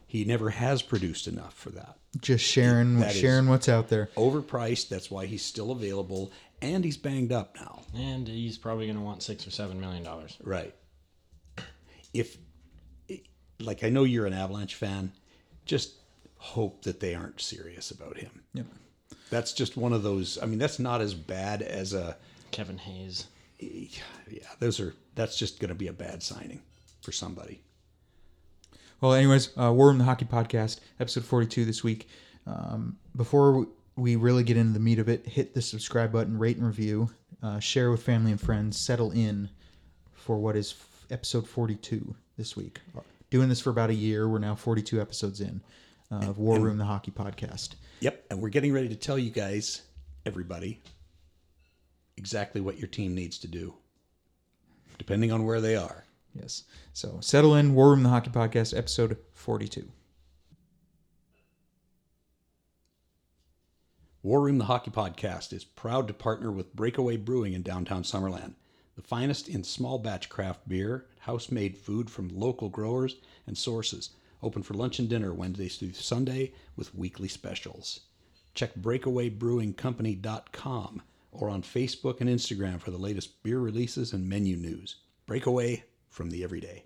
He 0.06 0.25
never 0.25 0.50
has 0.50 0.82
produced 0.82 1.25
enough 1.25 1.53
for 1.53 1.70
that. 1.70 1.96
Just 2.20 2.44
sharing, 2.44 3.00
That 3.00 3.12
is- 3.15 3.22
sharing 3.22 3.48
what's 3.48 3.70
out 3.70 3.88
there. 3.88 4.10
overpriced. 4.18 4.89
That's 4.89 5.10
why 5.10 5.25
he's 5.25 5.41
still 5.46 5.72
available, 5.72 6.34
and 6.62 6.84
he's 6.84 6.98
banged 6.98 7.32
up 7.32 7.56
now. 7.56 7.84
And 7.96 8.27
he's 8.27 8.58
probably 8.58 8.88
going 8.88 8.98
to 8.98 9.01
want 9.03 9.24
six 9.24 9.48
or 9.48 9.51
seven 9.51 9.80
million 9.80 10.03
dollars. 10.03 10.38
Right. 10.44 10.75
If, 12.13 12.38
like, 13.62 13.86
I 13.86 13.89
know 13.89 14.03
you're 14.03 14.25
an 14.25 14.34
Avalanche 14.34 14.75
fan, 14.75 15.13
just 15.65 15.94
hope 16.39 16.84
that 16.84 17.00
they 17.00 17.15
aren't 17.15 17.39
serious 17.39 17.89
about 17.89 18.18
him. 18.18 18.41
Yep. 18.53 18.65
That's 19.30 19.53
just 19.53 19.77
one 19.77 19.94
of 19.94 20.03
those. 20.03 20.38
I 20.41 20.46
mean, 20.46 20.60
that's 20.60 20.77
not 20.77 21.00
as 21.00 21.13
bad 21.13 21.62
as 21.62 21.94
a. 21.94 22.18
Kevin 22.51 22.80
Hayes. 22.80 23.27
Yeah, 23.62 24.41
those 24.60 24.80
are. 24.80 24.94
That's 25.15 25.38
just 25.38 25.60
going 25.60 25.70
to 25.70 25.75
be 25.75 25.88
a 25.88 25.94
bad 25.94 26.24
signing 26.24 26.62
for 27.01 27.12
somebody. 27.12 27.62
Well, 29.01 29.13
anyways, 29.13 29.50
uh, 29.58 29.72
War 29.74 29.88
Room 29.88 29.98
the 29.98 30.03
Hockey 30.03 30.25
Podcast, 30.25 30.80
episode 31.00 31.25
42 31.25 31.65
this 31.65 31.84
week. 31.84 32.08
Um, 32.46 32.98
before 33.15 33.68
we 33.96 34.15
really 34.15 34.44
get 34.44 34.58
into 34.58 34.74
the 34.74 34.80
meat 34.80 35.00
of 35.00 35.10
it, 35.10 35.25
hit 35.27 35.53
the 35.53 35.62
subscribe 35.62 36.12
button, 36.12 36.38
rate 36.38 36.58
and 36.58 36.65
review, 36.65 37.10
uh, 37.44 37.60
share 37.60 37.91
with 37.91 38.03
family 38.03 38.32
and 38.32 38.39
friends, 38.39 38.77
settle 38.77 39.12
in 39.12 39.50
for 40.13 40.38
what 40.38 40.56
is 40.56 40.74
f- 40.74 41.06
episode 41.12 41.48
42 41.48 42.15
this 42.38 42.56
week. 42.56 42.80
Doing 43.30 43.50
this 43.50 43.60
for 43.62 43.70
about 43.70 43.89
a 43.89 43.94
year. 43.96 44.27
We're 44.27 44.39
now 44.39 44.56
42 44.56 45.01
episodes 45.01 45.41
in 45.41 45.62
uh, 46.12 46.27
of 46.30 46.38
War 46.38 46.60
Room 46.60 46.77
the 46.77 46.86
Hockey 46.86 47.12
Podcast. 47.12 47.75
Yep, 48.01 48.25
and 48.30 48.41
we're 48.41 48.50
getting 48.50 48.74
ready 48.74 48.89
to 48.89 48.96
tell 48.96 49.18
you 49.18 49.30
guys, 49.32 49.82
everybody, 50.25 50.82
exactly 52.18 52.62
what 52.62 52.77
your 52.77 52.88
team 52.88 53.15
needs 53.15 53.38
to 53.39 53.48
do, 53.48 53.74
depending 54.98 55.32
on 55.32 55.46
where 55.46 55.62
they 55.62 55.75
are. 55.75 56.06
Yes. 56.34 56.63
So 56.94 57.18
settle 57.22 57.56
in. 57.56 57.74
War 57.74 57.89
Room 57.89 58.03
the 58.03 58.10
Hockey 58.10 58.30
Podcast, 58.30 58.77
episode 58.77 59.18
42. 59.34 59.89
War 64.24 64.41
Room 64.41 64.60
the 64.60 64.65
Hockey 64.65 64.91
Podcast 64.91 65.51
is 65.51 65.63
proud 65.63 66.08
to 66.08 66.13
partner 66.13 66.51
with 66.51 66.75
Breakaway 66.75 67.18
Brewing 67.18 67.53
in 67.53 67.63
downtown 67.63 68.03
Summerland, 68.03 68.53
the 68.96 69.01
finest 69.01 69.50
in 69.50 69.63
small 69.63 69.98
batch 69.98 70.30
craft 70.30 70.70
beer, 70.70 71.08
house 71.22 71.50
made 71.51 71.75
food 71.77 72.10
from 72.10 72.30
local 72.30 72.70
growers 72.70 73.15
and 73.48 73.58
sources. 73.58 74.12
Open 74.44 74.63
for 74.63 74.74
lunch 74.75 75.00
and 75.00 75.10
dinner 75.10 75.34
Wednesdays 75.34 75.77
through 75.77 75.94
Sunday 75.94 76.53
with 76.75 76.96
weekly 76.96 77.27
specials. 77.27 78.01
Check 78.53 78.75
breakawaybrewingcompany.com 78.75 81.01
or 81.31 81.50
on 81.50 81.61
Facebook 81.61 82.21
and 82.21 82.29
Instagram 82.29 82.79
for 82.79 82.91
the 82.91 82.97
latest 82.97 83.43
beer 83.43 83.59
releases 83.59 84.13
and 84.13 84.27
menu 84.27 84.55
news. 84.57 84.97
Breakaway 85.25 85.83
from 86.09 86.29
the 86.29 86.43
everyday. 86.43 86.83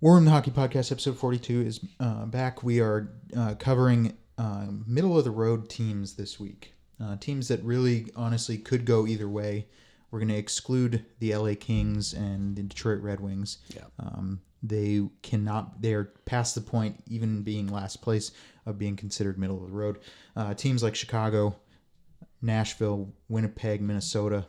War 0.00 0.14
Room 0.14 0.24
the 0.24 0.32
Hockey 0.32 0.50
Podcast, 0.50 0.90
episode 0.90 1.16
42 1.16 1.60
is 1.60 1.80
uh, 2.00 2.26
back. 2.26 2.64
We 2.64 2.80
are 2.80 3.12
uh, 3.36 3.54
covering 3.54 4.16
uh, 4.36 4.66
middle 4.84 5.16
of 5.16 5.22
the 5.22 5.30
road 5.30 5.68
teams 5.68 6.14
this 6.14 6.40
week. 6.40 6.74
Uh, 7.00 7.16
teams 7.16 7.48
that 7.48 7.62
really, 7.62 8.10
honestly, 8.16 8.58
could 8.58 8.84
go 8.84 9.06
either 9.06 9.28
way. 9.28 9.66
We're 10.10 10.18
going 10.18 10.28
to 10.30 10.36
exclude 10.36 11.04
the 11.20 11.34
LA 11.36 11.52
Kings 11.58 12.14
and 12.14 12.56
the 12.56 12.62
Detroit 12.62 13.00
Red 13.00 13.20
Wings. 13.20 13.58
Yeah. 13.74 13.84
Um, 14.00 14.40
they 14.62 15.02
cannot, 15.22 15.80
they're 15.80 16.12
past 16.24 16.54
the 16.54 16.60
point, 16.60 17.02
even 17.06 17.42
being 17.42 17.68
last 17.68 18.02
place, 18.02 18.32
of 18.66 18.78
being 18.78 18.96
considered 18.96 19.38
middle 19.38 19.62
of 19.62 19.70
the 19.70 19.76
road. 19.76 19.98
Uh, 20.36 20.54
teams 20.54 20.82
like 20.82 20.94
Chicago, 20.94 21.56
Nashville, 22.40 23.12
Winnipeg, 23.28 23.80
Minnesota, 23.80 24.46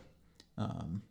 um, 0.56 1.02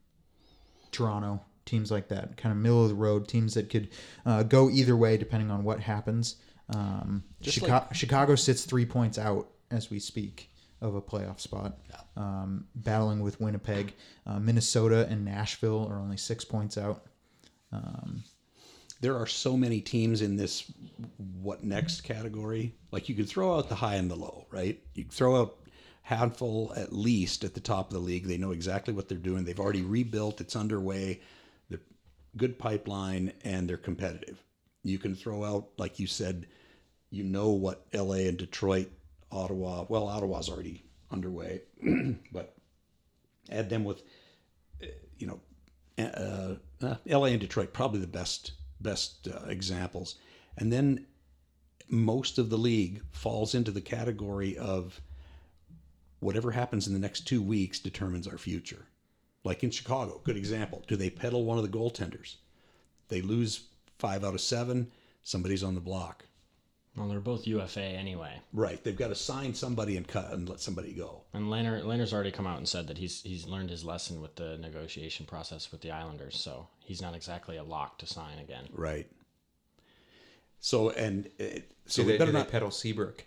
Toronto, 0.92 1.42
teams 1.66 1.92
like 1.92 2.10
that, 2.10 2.38
kind 2.38 2.52
of 2.52 2.58
middle 2.58 2.84
of 2.84 2.90
the 2.90 2.96
road, 2.96 3.28
teams 3.28 3.54
that 3.54 3.70
could 3.70 3.90
uh, 4.26 4.44
go 4.44 4.70
either 4.70 4.96
way 4.96 5.18
depending 5.18 5.52
on 5.52 5.64
what 5.64 5.80
happens. 5.80 6.38
Um, 6.74 7.24
Just 7.42 7.60
Chicago, 7.60 7.88
Chicago 7.92 8.36
sits 8.36 8.66
three 8.66 8.86
points 8.86 9.18
out 9.18 9.50
as 9.72 9.90
we 9.90 10.00
speak 10.00 10.50
of 10.82 10.96
a 10.96 11.02
playoff 11.02 11.40
spot, 11.40 11.78
um, 12.18 12.66
battling 12.76 13.22
with 13.22 13.40
Winnipeg. 13.40 13.94
Uh, 14.28 14.40
Minnesota 14.40 15.08
and 15.10 15.24
Nashville 15.24 15.88
are 15.90 16.00
only 16.00 16.18
six 16.18 16.44
points 16.44 16.78
out. 16.78 17.06
There 19.04 19.18
are 19.18 19.28
so 19.28 19.58
many 19.58 19.82
teams 19.82 20.22
in 20.22 20.38
this 20.38 20.72
what 21.42 21.62
next 21.62 22.02
category. 22.02 22.74
Like 22.92 23.10
you 23.10 23.16
could 23.16 23.28
throw 23.28 23.58
out 23.58 23.68
the 23.68 23.76
high 23.76 23.96
and 23.96 24.10
the 24.10 24.16
low, 24.16 24.48
right? 24.50 24.82
You 24.94 25.04
throw 25.12 25.42
out 25.42 25.58
handful 26.04 26.72
at 26.78 26.94
least 26.94 27.44
at 27.44 27.54
the 27.54 27.60
top 27.60 27.88
of 27.88 27.94
the 27.94 28.00
league. 28.00 28.26
They 28.26 28.38
know 28.38 28.52
exactly 28.52 28.94
what 28.94 29.10
they're 29.10 29.18
doing. 29.18 29.44
They've 29.44 29.60
already 29.60 29.82
rebuilt. 29.82 30.40
It's 30.40 30.56
underway. 30.56 31.20
They're 31.70 31.82
good 32.38 32.58
pipeline 32.58 33.34
and 33.44 33.70
they're 33.70 33.76
competitive. 33.76 34.42
You 34.84 34.98
can 34.98 35.16
throw 35.16 35.44
out, 35.44 35.68
like 35.78 36.00
you 36.00 36.08
said, 36.08 36.48
you 37.10 37.26
know 37.26 37.50
what 37.50 37.86
LA 37.94 38.28
and 38.28 38.38
Detroit, 38.38 38.90
Ottawa. 39.34 39.86
Well, 39.90 40.08
Ottawa's 40.08 40.48
already 40.48 40.86
underway, 41.12 41.60
but 42.32 42.56
add 43.52 43.70
them 43.70 43.84
with 43.84 44.02
you 45.18 45.28
know, 45.28 45.40
uh, 45.98 46.56
uh, 46.86 46.96
LA 47.06 47.26
and 47.26 47.40
Detroit 47.40 47.74
probably 47.74 48.00
the 48.00 48.08
best 48.08 48.54
best 48.84 49.28
uh, 49.28 49.46
examples, 49.48 50.16
and 50.58 50.72
then 50.72 51.06
most 51.90 52.38
of 52.38 52.50
the 52.50 52.58
league 52.58 53.02
falls 53.12 53.56
into 53.56 53.72
the 53.72 53.82
category 53.82 54.58
of 54.58 55.02
whatever 56.20 56.52
happens 56.52 56.88
in 56.88 56.94
the 56.94 57.00
next 57.00 57.22
two 57.28 57.42
weeks 57.42 57.80
determines 57.80 58.28
our 58.28 58.38
future. 58.38 58.86
Like 59.44 59.64
in 59.64 59.72
Chicago, 59.72 60.22
good 60.24 60.38
example. 60.38 60.84
Do 60.88 60.96
they 60.96 61.10
peddle 61.10 61.44
one 61.44 61.58
of 61.58 61.64
the 61.64 61.78
goaltenders? 61.78 62.36
They 63.10 63.22
lose 63.22 63.68
five 64.00 64.24
out 64.24 64.34
of 64.34 64.42
seven. 64.42 64.92
Somebody's 65.24 65.64
on 65.64 65.76
the 65.76 65.82
block. 65.82 66.26
Well, 66.96 67.08
they're 67.08 67.20
both 67.20 67.48
UFA 67.48 67.82
anyway. 67.82 68.40
Right. 68.54 68.84
They've 68.84 68.96
got 68.96 69.08
to 69.08 69.16
sign 69.16 69.56
somebody 69.56 69.98
and 69.98 70.08
cut 70.08 70.32
and 70.32 70.48
let 70.48 70.60
somebody 70.60 70.94
go. 70.94 71.22
And 71.34 71.48
Lehner, 71.48 71.84
Lehner's 71.84 72.14
already 72.14 72.30
come 72.32 72.46
out 72.46 72.60
and 72.60 72.68
said 72.68 72.88
that 72.88 73.00
he's 73.00 73.22
he's 73.24 73.48
learned 73.48 73.72
his 73.72 73.84
lesson 73.84 74.22
with 74.22 74.36
the 74.36 74.58
negotiation 74.60 75.26
process 75.26 75.72
with 75.72 75.82
the 75.82 75.90
Islanders, 75.92 76.40
so 76.40 76.68
he's 76.80 77.02
not 77.02 77.16
exactly 77.16 77.58
a 77.58 77.64
lock 77.64 77.98
to 78.00 78.06
sign 78.06 78.38
again. 78.40 78.66
Right. 78.72 79.08
So 80.60 80.92
and 80.92 81.30
it, 81.40 81.72
so 81.88 82.04
Do 82.04 82.06
we 82.08 82.12
they, 82.14 82.18
better 82.20 82.32
do 82.32 82.38
not 82.38 82.50
pedal 82.52 82.70
Seabrook? 82.72 83.26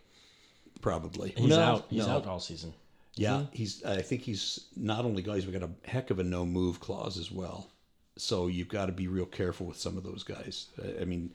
probably. 0.80 1.34
He's 1.36 1.48
No, 1.48 1.60
out. 1.60 1.86
He's 1.90 2.06
no. 2.06 2.14
out 2.14 2.26
all 2.26 2.38
season. 2.40 2.72
Yeah, 3.16 3.30
mm-hmm. 3.30 3.54
he's. 3.56 3.84
I 3.84 4.02
think 4.02 4.22
he's 4.22 4.66
not 4.76 5.04
only 5.04 5.22
guys. 5.22 5.44
We 5.46 5.52
got 5.52 5.62
a 5.62 5.70
heck 5.88 6.10
of 6.10 6.18
a 6.20 6.22
no 6.24 6.46
move 6.46 6.78
clause 6.80 7.18
as 7.18 7.32
well. 7.32 7.68
So 8.16 8.46
you've 8.46 8.68
got 8.68 8.86
to 8.86 8.92
be 8.92 9.08
real 9.08 9.26
careful 9.26 9.66
with 9.66 9.76
some 9.78 9.96
of 9.96 10.04
those 10.04 10.22
guys. 10.22 10.68
I- 10.82 11.02
I 11.02 11.04
mean, 11.04 11.32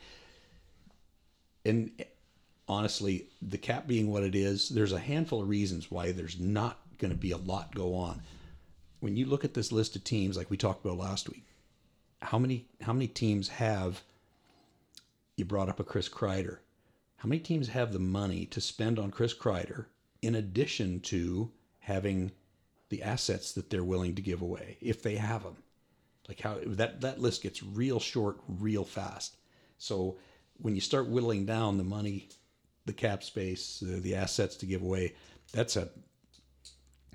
and 1.65 1.91
honestly, 2.67 3.27
the 3.41 3.57
cap 3.57 3.87
being 3.87 4.09
what 4.09 4.23
it 4.23 4.35
is, 4.35 4.69
there's 4.69 4.91
a 4.91 4.99
handful 4.99 5.41
of 5.41 5.49
reasons 5.49 5.91
why 5.91 6.11
there's 6.11 6.39
not 6.39 6.79
going 6.97 7.11
to 7.11 7.17
be 7.17 7.31
a 7.31 7.37
lot 7.37 7.75
go 7.75 7.95
on. 7.95 8.21
When 8.99 9.17
you 9.17 9.25
look 9.25 9.43
at 9.43 9.53
this 9.53 9.71
list 9.71 9.95
of 9.95 10.03
teams, 10.03 10.37
like 10.37 10.49
we 10.49 10.57
talked 10.57 10.85
about 10.85 10.97
last 10.97 11.27
week, 11.27 11.45
how 12.21 12.37
many 12.37 12.67
how 12.81 12.93
many 12.93 13.07
teams 13.07 13.49
have? 13.49 14.03
You 15.35 15.45
brought 15.45 15.69
up 15.69 15.79
a 15.79 15.83
Chris 15.83 16.07
Kreider. 16.07 16.59
How 17.17 17.27
many 17.27 17.39
teams 17.39 17.69
have 17.69 17.93
the 17.93 17.99
money 17.99 18.45
to 18.47 18.61
spend 18.61 18.99
on 18.99 19.11
Chris 19.11 19.33
Kreider 19.33 19.85
in 20.21 20.35
addition 20.35 20.99
to 21.01 21.51
having 21.79 22.31
the 22.89 23.01
assets 23.01 23.53
that 23.53 23.69
they're 23.69 23.83
willing 23.83 24.13
to 24.15 24.21
give 24.21 24.41
away 24.41 24.77
if 24.81 25.01
they 25.01 25.15
have 25.15 25.43
them? 25.43 25.57
Like 26.27 26.41
how 26.41 26.59
that 26.65 27.01
that 27.01 27.19
list 27.19 27.41
gets 27.41 27.63
real 27.63 27.99
short 27.99 28.37
real 28.47 28.83
fast. 28.85 29.37
So 29.79 30.17
when 30.57 30.75
you 30.75 30.81
start 30.81 31.09
whittling 31.09 31.45
down 31.45 31.77
the 31.77 31.83
money, 31.83 32.29
the 32.85 32.93
cap 32.93 33.23
space, 33.23 33.79
the, 33.79 33.99
the 33.99 34.15
assets 34.15 34.55
to 34.57 34.65
give 34.65 34.81
away, 34.81 35.13
that's 35.53 35.75
a 35.75 35.89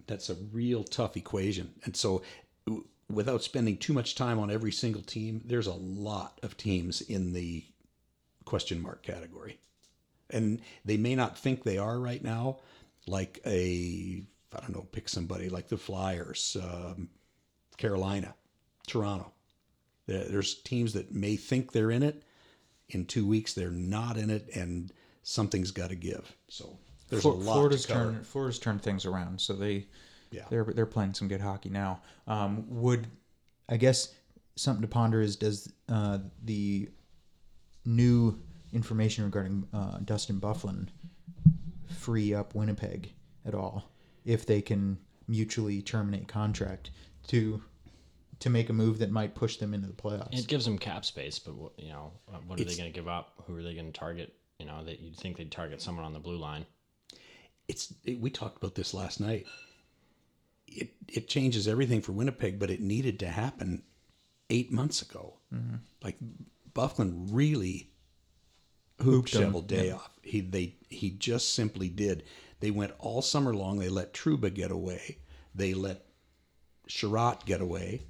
that's 0.06 0.30
a 0.30 0.36
real 0.52 0.84
tough 0.84 1.16
equation. 1.16 1.72
And 1.84 1.96
so 1.96 2.22
w- 2.66 2.84
without 3.10 3.42
spending 3.42 3.76
too 3.76 3.92
much 3.92 4.14
time 4.14 4.38
on 4.38 4.50
every 4.50 4.72
single 4.72 5.02
team, 5.02 5.42
there's 5.44 5.66
a 5.66 5.72
lot 5.72 6.38
of 6.42 6.56
teams 6.56 7.00
in 7.00 7.32
the 7.32 7.64
question 8.44 8.80
mark 8.80 9.02
category. 9.02 9.58
And 10.30 10.60
they 10.84 10.96
may 10.96 11.14
not 11.14 11.38
think 11.38 11.62
they 11.62 11.78
are 11.78 11.98
right 11.98 12.22
now, 12.22 12.58
like 13.06 13.40
a, 13.46 14.22
I 14.54 14.60
don't 14.60 14.74
know, 14.74 14.86
pick 14.92 15.08
somebody 15.08 15.48
like 15.48 15.68
the 15.68 15.76
Flyers, 15.76 16.56
um, 16.62 17.08
Carolina, 17.76 18.34
Toronto. 18.86 19.32
There's 20.06 20.54
teams 20.62 20.92
that 20.92 21.12
may 21.12 21.34
think 21.36 21.72
they're 21.72 21.90
in 21.90 22.04
it. 22.04 22.22
In 22.90 23.06
two 23.06 23.26
weeks, 23.26 23.54
they're 23.54 23.70
not 23.70 24.16
in 24.16 24.30
it, 24.30 24.48
and 24.54 24.92
something's 25.30 25.72
got 25.72 25.90
to 25.90 25.96
give. 25.96 26.32
So 26.48 26.78
there's 27.08 27.22
Flo- 27.22 27.32
a 27.32 27.34
lot 27.34 27.54
Florida's 27.54 27.82
to 27.86 27.92
cover. 27.92 28.04
turned 28.12 28.26
Florida's 28.26 28.58
turned 28.60 28.80
things 28.82 29.04
around, 29.04 29.40
so 29.40 29.54
they 29.54 29.86
Yeah. 30.30 30.44
they're 30.50 30.64
they're 30.64 30.86
playing 30.86 31.14
some 31.14 31.26
good 31.26 31.40
hockey 31.40 31.68
now. 31.68 32.00
Um, 32.28 32.64
would 32.68 33.08
I 33.68 33.76
guess 33.76 34.14
something 34.54 34.82
to 34.82 34.88
ponder 34.88 35.20
is 35.20 35.34
does 35.36 35.72
uh, 35.88 36.18
the 36.44 36.88
new 37.84 38.38
information 38.72 39.24
regarding 39.24 39.66
uh, 39.72 39.98
Dustin 40.04 40.40
Byfuglien 40.40 40.88
free 41.88 42.32
up 42.34 42.54
Winnipeg 42.54 43.12
at 43.44 43.54
all 43.54 43.90
if 44.24 44.46
they 44.46 44.60
can 44.62 44.98
mutually 45.28 45.82
terminate 45.82 46.28
contract 46.28 46.90
to 47.28 47.60
to 48.38 48.50
make 48.50 48.68
a 48.68 48.72
move 48.72 48.98
that 48.98 49.10
might 49.10 49.34
push 49.34 49.56
them 49.56 49.74
into 49.74 49.86
the 49.88 49.92
playoffs? 49.94 50.38
It 50.38 50.46
gives 50.46 50.66
them 50.66 50.78
cap 50.78 51.04
space, 51.06 51.38
but 51.38 51.54
what, 51.54 51.72
you 51.78 51.88
know, 51.88 52.12
uh, 52.28 52.36
what 52.46 52.58
are 52.58 52.62
It's- 52.62 52.76
they 52.76 52.82
going 52.82 52.92
to 52.92 52.94
give 52.96 53.08
up? 53.08 53.32
Who 53.46 53.56
are 53.56 53.62
they 53.62 53.74
going 53.74 53.90
to 53.90 53.98
target? 53.98 54.34
You 54.58 54.66
know, 54.66 54.84
that 54.84 55.00
you'd 55.00 55.16
think 55.16 55.36
they'd 55.36 55.50
target 55.52 55.82
someone 55.82 56.04
on 56.04 56.12
the 56.12 56.18
blue 56.18 56.36
line. 56.38 56.66
it's 57.68 57.92
it, 58.04 58.20
we 58.20 58.30
talked 58.30 58.56
about 58.56 58.74
this 58.74 58.94
last 58.94 59.20
night. 59.20 59.46
It 60.66 60.94
it 61.08 61.28
changes 61.28 61.68
everything 61.68 62.00
for 62.02 62.12
Winnipeg, 62.12 62.58
but 62.58 62.70
it 62.70 62.80
needed 62.80 63.18
to 63.20 63.28
happen 63.28 63.82
eight 64.50 64.72
months 64.72 65.02
ago. 65.02 65.34
Mm-hmm. 65.54 65.76
Like 66.02 66.16
Byfuglien 66.74 67.28
really 67.30 67.90
hooped 69.00 69.34
Hooped 69.34 69.34
him, 69.34 69.52
Cheveldayoff. 69.52 70.08
He 70.22 70.40
they 70.40 70.74
he 70.88 71.10
just 71.10 71.54
simply 71.54 71.88
did. 71.88 72.24
They 72.60 72.70
went 72.70 72.92
all 72.98 73.22
summer 73.22 73.54
long. 73.54 73.78
They 73.78 73.88
let 73.90 74.14
Trouba 74.14 74.52
get 74.52 74.70
away. 74.70 75.18
They 75.54 75.74
let 75.74 76.06
Chiarot 76.88 77.44
get 77.44 77.60
away. 77.60 78.02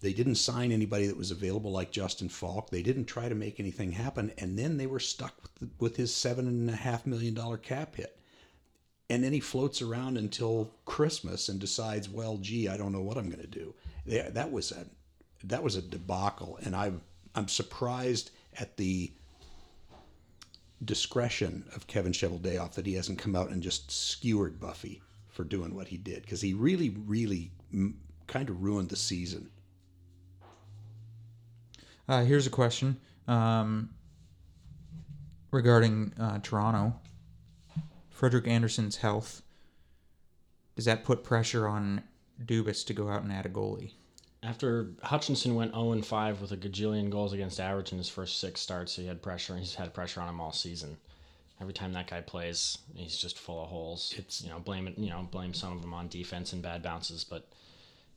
They 0.00 0.12
didn't 0.12 0.36
sign 0.36 0.70
anybody 0.70 1.06
that 1.06 1.16
was 1.16 1.30
available 1.30 1.72
like 1.72 1.90
Justin 1.90 2.28
Faulk. 2.28 2.70
They 2.70 2.82
didn't 2.82 3.06
try 3.06 3.28
to 3.28 3.34
make 3.34 3.58
anything 3.58 3.92
happen, 3.92 4.32
and 4.38 4.58
then 4.58 4.76
they 4.76 4.86
were 4.86 5.00
stuck 5.00 5.42
with, 5.42 5.54
the, 5.56 5.68
with 5.78 5.96
his 5.96 6.14
seven 6.14 6.46
and 6.46 6.70
a 6.70 6.76
half 6.76 7.06
million 7.06 7.34
dollar 7.34 7.56
cap 7.56 7.96
hit 7.96 8.18
and 9.10 9.24
then 9.24 9.32
he 9.32 9.40
floats 9.40 9.80
around 9.80 10.18
until 10.18 10.70
Christmas 10.84 11.48
and 11.48 11.58
decides, 11.58 12.08
well, 12.08 12.36
gee, 12.38 12.68
I 12.68 12.76
don't 12.76 12.92
know 12.92 13.00
what 13.00 13.16
I'm 13.16 13.30
going 13.30 13.40
to 13.40 13.46
do. 13.46 13.74
That 14.06 14.34
that 14.34 14.52
was 14.52 14.72
a 14.72 14.86
that 15.44 15.62
was 15.62 15.76
a 15.76 15.82
debacle, 15.82 16.58
and 16.62 16.74
I 16.74 16.92
I'm 17.34 17.48
surprised 17.48 18.30
at 18.58 18.76
the 18.76 19.12
discretion 20.84 21.64
of 21.74 21.86
Kevin 21.86 22.12
Cheveldayoff 22.12 22.72
that 22.72 22.86
he 22.86 22.94
hasn't 22.94 23.18
come 23.18 23.34
out 23.34 23.50
and 23.50 23.62
just 23.62 23.90
skewered 23.90 24.60
Buffy 24.60 25.02
for 25.28 25.44
doing 25.44 25.74
what 25.74 25.88
he 25.88 25.96
did 25.96 26.22
because 26.22 26.40
he 26.40 26.54
really, 26.54 26.90
really 26.90 27.50
mm, 27.74 27.94
kind 28.26 28.48
of 28.48 28.62
ruined 28.62 28.88
the 28.88 28.96
season. 28.96 29.50
Uh, 32.08 32.24
here's 32.24 32.46
a 32.46 32.50
question 32.50 32.96
um, 33.26 33.90
regarding 35.50 36.12
uh, 36.18 36.38
Toronto. 36.42 36.98
Frederik 38.10 38.48
Andersen's 38.48 38.96
health. 38.96 39.42
Does 40.74 40.86
that 40.86 41.04
put 41.04 41.22
pressure 41.22 41.68
on 41.68 42.02
Dubas 42.44 42.84
to 42.86 42.94
go 42.94 43.08
out 43.08 43.22
and 43.22 43.32
add 43.32 43.46
a 43.46 43.48
goalie? 43.48 43.92
After 44.42 44.90
Hutchinson 45.02 45.54
went 45.54 45.74
0 45.74 46.00
5 46.00 46.40
with 46.40 46.52
a 46.52 46.56
gajillion 46.56 47.10
goals 47.10 47.32
against 47.32 47.60
average 47.60 47.92
in 47.92 47.98
his 47.98 48.08
first 48.08 48.40
six 48.40 48.60
starts, 48.60 48.96
he 48.96 49.06
had 49.06 49.22
pressure. 49.22 49.56
He's 49.56 49.74
had 49.74 49.94
pressure 49.94 50.20
on 50.20 50.28
him 50.28 50.40
all 50.40 50.52
season. 50.52 50.96
Every 51.60 51.72
time 51.72 51.92
that 51.92 52.08
guy 52.08 52.20
plays, 52.20 52.78
he's 52.94 53.18
just 53.18 53.38
full 53.38 53.62
of 53.62 53.68
holes. 53.68 54.14
It's 54.16 54.42
you 54.42 54.50
know 54.50 54.60
blame 54.60 54.86
it 54.86 54.96
you 54.96 55.10
know 55.10 55.28
blame 55.30 55.54
some 55.54 55.72
of 55.72 55.82
them 55.82 55.94
on 55.94 56.08
defense 56.08 56.52
and 56.52 56.62
bad 56.62 56.82
bounces, 56.82 57.24
but 57.24 57.48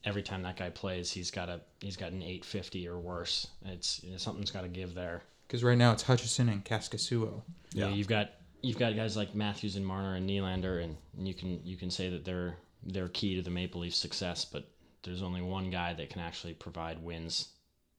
every 0.04 0.24
time 0.24 0.44
that 0.44 0.58
guy 0.58 0.70
plays, 0.70 1.12
he's 1.12 1.32
got 1.32 1.50
a 1.50 1.62
he's 1.80 1.98
got 1.98 2.12
an 2.12 2.22
850 2.22 2.88
or 2.88 3.00
worse. 3.00 3.48
It's 3.66 4.04
you 4.04 4.12
know, 4.12 4.18
something's 4.18 4.52
got 4.52 4.62
to 4.62 4.68
give 4.68 4.94
there. 4.94 5.24
Because 5.48 5.64
right 5.64 5.78
now 5.78 5.92
it's 5.92 6.04
Hutchinson 6.04 6.50
and 6.50 6.64
Kaskisuo. 6.64 7.42
Yeah, 7.74 7.90
you've 7.90 8.08
got 8.08 8.32
you've 8.62 8.80
got 8.80 8.96
guys 8.96 9.18
like 9.18 9.36
Matthews 9.36 9.76
and 9.76 9.86
Marner 9.86 10.16
and 10.16 10.30
Nylander, 10.30 10.84
and, 10.84 10.96
and 11.18 11.28
you 11.28 11.34
can 11.34 11.60
you 11.66 11.78
can 11.78 11.92
say 11.92 12.10
that 12.10 12.26
they're 12.26 12.56
they're 12.84 13.10
key 13.10 13.36
to 13.36 13.42
the 13.42 13.50
Maple 13.50 13.82
Leafs' 13.82 13.98
success, 13.98 14.46
but 14.46 14.66
there's 15.04 15.22
only 15.22 15.42
one 15.42 15.70
guy 15.70 15.94
that 15.94 16.10
can 16.10 16.22
actually 16.22 16.54
provide 16.54 17.04
wins 17.04 17.50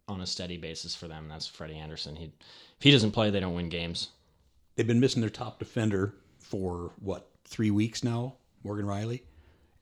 on 0.09 0.21
a 0.21 0.27
steady 0.27 0.57
basis 0.57 0.95
for 0.95 1.09
them. 1.09 1.25
And 1.25 1.31
that's 1.31 1.47
Freddie 1.47 1.77
Andersen. 1.77 2.17
He 2.17 2.25
if 2.25 2.81
he 2.81 2.91
doesn't 2.91 3.13
play, 3.13 3.31
they 3.31 3.41
don't 3.41 3.55
win 3.55 3.69
games. 3.69 4.09
They've 4.75 4.87
been 4.87 5.01
missing 5.01 5.21
their 5.21 5.31
top 5.31 5.59
defender 5.59 6.15
for 6.39 6.93
what 7.01 7.29
three 7.45 7.71
weeks 7.71 8.03
now, 8.03 8.35
Morgan 8.65 8.87
Rielly, 8.87 9.23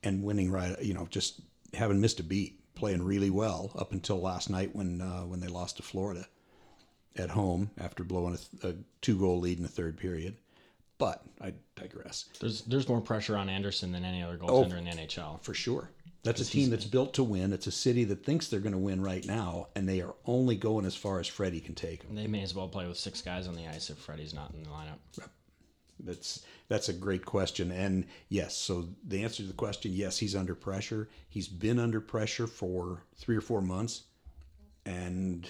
and 0.03 0.23
winning 0.23 0.51
right. 0.51 0.81
You 0.83 0.95
know, 0.95 1.07
just 1.11 1.41
haven't 1.75 2.01
missed 2.01 2.21
a 2.21 2.23
beat, 2.23 2.61
playing 2.75 3.03
really 3.03 3.31
well 3.31 3.73
up 3.79 3.93
until 3.93 4.21
last 4.21 4.51
night 4.51 4.75
when 4.75 5.01
uh, 5.01 5.23
when 5.23 5.41
they 5.41 5.49
lost 5.49 5.77
to 5.77 5.83
Florida 5.83 6.27
at 7.17 7.31
home 7.31 7.71
after 7.79 8.05
blowing 8.05 8.39
a, 8.63 8.69
a 8.69 8.75
two 9.01 9.19
goal 9.19 9.41
lead 9.41 9.59
in 9.59 9.63
the 9.63 9.69
third 9.69 9.97
period. 9.97 10.37
But 10.99 11.23
I 11.41 11.55
digress. 11.77 12.27
There's 12.41 12.63
there's 12.63 12.89
more 12.89 13.01
pressure 13.01 13.37
on 13.37 13.49
Andersen 13.49 13.93
than 13.93 14.05
any 14.05 14.23
other 14.23 14.37
goaltender 14.37 14.79
in 14.79 14.85
the 14.85 14.91
NHL. 14.91 15.43
For 15.43 15.55
sure. 15.55 15.91
That's 16.23 16.43
a 16.43 16.45
team 16.45 16.69
that's 16.69 16.85
built 16.85 17.15
to 17.15 17.25
win. 17.25 17.55
It's 17.55 17.67
a 17.67 17.73
city 17.73 18.05
that 18.05 18.27
thinks 18.27 18.49
they're 18.49 18.61
going 18.61 18.75
to 18.75 18.79
win 18.79 19.01
right 19.01 19.25
now, 19.25 19.69
and 19.75 19.89
they 19.89 20.03
are 20.03 20.15
only 20.27 20.55
going 20.55 20.85
as 20.85 20.95
far 20.95 21.19
as 21.19 21.27
Freddie 21.27 21.61
can 21.61 21.75
take 21.75 22.07
them. 22.07 22.15
They 22.15 22.27
may 22.27 22.43
as 22.43 22.55
well 22.55 22.69
play 22.69 22.87
with 22.87 22.99
six 22.99 23.23
guys 23.23 23.49
on 23.49 23.57
the 23.57 23.67
ice 23.67 23.89
if 23.89 23.97
Freddie's 23.97 24.35
not 24.35 24.53
in 24.53 24.63
the 24.63 24.69
lineup. 24.69 24.99
That's 26.05 26.45
that's 26.69 26.89
a 26.89 26.93
great 26.93 27.25
question, 27.25 27.73
and 27.73 28.07
yes. 28.29 28.57
So 28.57 28.89
the 29.07 29.25
answer 29.25 29.43
to 29.43 29.49
the 29.49 29.55
question, 29.55 29.93
yes, 29.93 30.19
he's 30.19 30.37
under 30.37 30.55
pressure. 30.55 31.09
He's 31.29 31.49
been 31.49 31.79
under 31.79 32.01
pressure 32.01 32.47
for 32.47 33.03
three 33.17 33.37
or 33.37 33.41
four 33.41 33.61
months, 33.61 34.03
and 34.87 35.49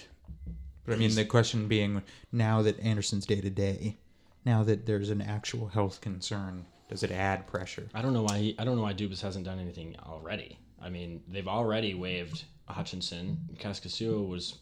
But 0.84 0.94
I 0.94 0.96
mean, 0.96 1.14
the 1.14 1.24
question 1.24 1.68
being 1.68 2.02
now 2.32 2.62
that 2.62 2.80
Andersen's 2.80 3.26
day 3.26 3.40
to 3.40 3.50
day, 3.50 3.98
now 4.44 4.62
that 4.64 4.86
there's 4.86 5.10
an 5.10 5.22
actual 5.22 5.68
health 5.68 6.00
concern, 6.00 6.64
does 6.88 7.02
it 7.02 7.10
add 7.12 7.46
pressure? 7.46 7.88
I 7.94 8.02
don't 8.02 8.12
know 8.12 8.22
why 8.22 8.38
he, 8.38 8.56
I 8.58 8.64
don't 8.64 8.76
know 8.76 8.82
why 8.82 8.94
Dubas 8.94 9.20
hasn't 9.20 9.44
done 9.44 9.58
anything 9.58 9.96
already. 10.06 10.58
I 10.82 10.88
mean, 10.88 11.22
they've 11.28 11.46
already 11.46 11.94
waived 11.94 12.44
Hutchinson. 12.66 13.38
Kaskisuo 13.58 14.26
was 14.26 14.58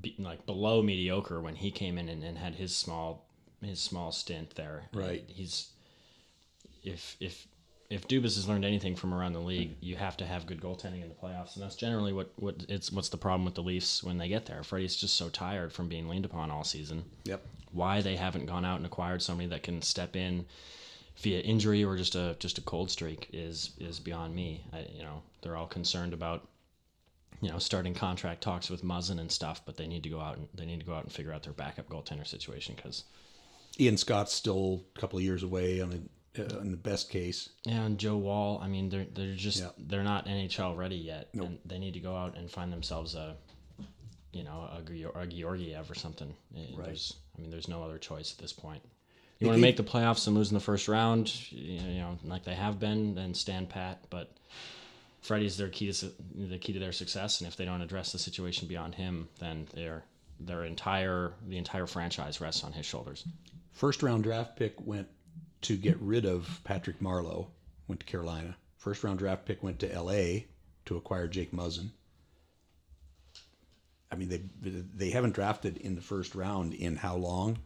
be, 0.00 0.14
like 0.18 0.44
below 0.46 0.82
mediocre 0.82 1.40
when 1.40 1.54
he 1.54 1.70
came 1.70 1.98
in 1.98 2.08
and, 2.08 2.22
and 2.22 2.38
had 2.38 2.54
his 2.54 2.74
small 2.74 3.26
his 3.62 3.80
small 3.80 4.12
stint 4.12 4.54
there. 4.54 4.84
Uh, 4.94 5.00
right. 5.00 5.24
He's 5.26 5.70
if 6.82 7.16
if 7.20 7.46
if 7.92 8.08
Dubas 8.08 8.36
has 8.36 8.48
learned 8.48 8.64
anything 8.64 8.96
from 8.96 9.12
around 9.12 9.34
the 9.34 9.40
league, 9.40 9.72
mm-hmm. 9.72 9.84
you 9.84 9.96
have 9.96 10.16
to 10.16 10.24
have 10.24 10.46
good 10.46 10.62
goaltending 10.62 11.02
in 11.02 11.10
the 11.10 11.14
playoffs, 11.14 11.56
and 11.56 11.62
that's 11.62 11.76
generally 11.76 12.14
what, 12.14 12.32
what 12.36 12.64
it's 12.68 12.90
what's 12.90 13.10
the 13.10 13.18
problem 13.18 13.44
with 13.44 13.54
the 13.54 13.62
Leafs 13.62 14.02
when 14.02 14.16
they 14.16 14.28
get 14.28 14.46
there. 14.46 14.62
Freddie's 14.62 14.96
just 14.96 15.14
so 15.14 15.28
tired 15.28 15.72
from 15.72 15.88
being 15.88 16.08
leaned 16.08 16.24
upon 16.24 16.50
all 16.50 16.64
season. 16.64 17.04
yep, 17.24 17.42
Why 17.70 18.00
they 18.00 18.16
haven't 18.16 18.46
gone 18.46 18.64
out 18.64 18.78
and 18.78 18.86
acquired 18.86 19.20
somebody 19.20 19.48
that 19.50 19.62
can 19.62 19.82
step 19.82 20.16
in 20.16 20.46
via 21.18 21.40
injury 21.40 21.84
or 21.84 21.96
just 21.96 22.14
a 22.14 22.34
just 22.38 22.56
a 22.56 22.62
cold 22.62 22.90
streak 22.90 23.28
is 23.32 23.72
is 23.78 24.00
beyond 24.00 24.34
me. 24.34 24.64
I, 24.72 24.86
you 24.94 25.02
know, 25.02 25.22
they're 25.42 25.56
all 25.56 25.66
concerned 25.66 26.14
about 26.14 26.48
you 27.42 27.50
know 27.50 27.58
starting 27.58 27.92
contract 27.92 28.40
talks 28.40 28.70
with 28.70 28.82
Muzzin 28.82 29.20
and 29.20 29.30
stuff, 29.30 29.60
but 29.66 29.76
they 29.76 29.86
need 29.86 30.02
to 30.04 30.08
go 30.08 30.20
out 30.20 30.38
and 30.38 30.48
they 30.54 30.64
need 30.64 30.80
to 30.80 30.86
go 30.86 30.94
out 30.94 31.04
and 31.04 31.12
figure 31.12 31.32
out 31.32 31.42
their 31.42 31.52
backup 31.52 31.90
goaltender 31.90 32.26
situation 32.26 32.74
because 32.74 33.04
Ian 33.80 33.96
Scott's 33.96 34.32
still 34.32 34.84
a 34.94 35.00
couple 35.00 35.18
of 35.18 35.24
years 35.24 35.42
away 35.42 35.80
on 35.80 35.90
the 35.90 36.00
uh, 36.44 36.60
in 36.60 36.70
the 36.70 36.76
best 36.76 37.10
case. 37.10 37.50
yeah, 37.64 37.82
and 37.82 37.98
Joe 37.98 38.16
Woll. 38.16 38.58
I 38.62 38.68
mean, 38.68 38.88
they're 38.88 39.06
they're 39.14 39.34
just 39.34 39.60
Yeah. 39.60 39.70
they're 39.78 40.02
not 40.04 40.26
NHL 40.26 40.76
ready 40.76 40.96
yet, 40.96 41.28
Nope. 41.34 41.46
and 41.48 41.58
they 41.66 41.78
need 41.78 41.94
to 41.94 42.00
go 42.00 42.16
out 42.16 42.36
and 42.36 42.50
find 42.50 42.72
themselves 42.72 43.14
a 43.14 43.36
you 44.32 44.42
know 44.44 44.68
a, 44.72 45.18
a 45.20 45.26
Georgiev 45.26 45.90
or 45.90 45.94
something. 45.94 46.34
Eh, 46.56 46.60
Right. 46.76 46.86
There's, 46.86 47.14
I 47.36 47.40
mean, 47.42 47.50
there's 47.50 47.68
no 47.68 47.82
other 47.82 47.98
choice 47.98 48.32
at 48.32 48.38
this 48.38 48.52
point. 48.52 48.82
You 49.40 49.48
want 49.48 49.56
to 49.58 49.62
make 49.62 49.76
the 49.76 49.82
playoffs 49.82 50.26
and 50.28 50.36
lose 50.36 50.50
in 50.50 50.54
the 50.54 50.60
first 50.60 50.86
round, 50.86 51.50
you 51.50 51.80
know, 51.98 52.16
like 52.24 52.44
they 52.44 52.54
have 52.54 52.78
been, 52.78 53.14
then 53.16 53.34
stand 53.34 53.68
pat. 53.70 54.04
But 54.08 54.30
Freddie's 55.20 55.56
their 55.56 55.68
key 55.68 55.92
to 55.92 56.12
the 56.34 56.58
key 56.58 56.72
to 56.72 56.78
their 56.78 56.92
success, 56.92 57.40
and 57.40 57.48
if 57.48 57.56
they 57.56 57.64
don't 57.64 57.82
address 57.82 58.12
the 58.12 58.18
situation 58.20 58.68
beyond 58.68 58.94
him, 58.94 59.28
then 59.40 59.66
their 59.74 60.04
their 60.40 60.64
entire 60.64 61.32
the 61.48 61.58
entire 61.58 61.86
franchise 61.86 62.40
rests 62.40 62.62
on 62.64 62.72
his 62.72 62.86
shoulders. 62.86 63.24
First 63.72 64.02
round 64.02 64.22
draft 64.22 64.56
pick 64.56 64.74
went 64.84 65.08
to 65.62 65.76
get 65.76 65.98
rid 66.00 66.24
of 66.24 66.60
Patrick 66.64 67.00
Marleau, 67.00 67.48
went 67.88 68.00
to 68.00 68.06
Carolina. 68.06 68.56
First 68.76 69.02
round 69.02 69.18
draft 69.18 69.44
pick 69.44 69.62
went 69.62 69.80
to 69.80 69.92
L.A. 69.92 70.46
to 70.86 70.96
acquire 70.96 71.28
Jake 71.28 71.52
Muzzin. 71.52 71.90
I 74.10 74.14
mean, 74.14 74.28
they 74.28 74.42
they 74.60 75.10
haven't 75.10 75.34
drafted 75.34 75.78
in 75.78 75.94
the 75.94 76.02
first 76.02 76.34
round 76.34 76.74
in 76.74 76.96
how 76.96 77.16
long? 77.16 77.58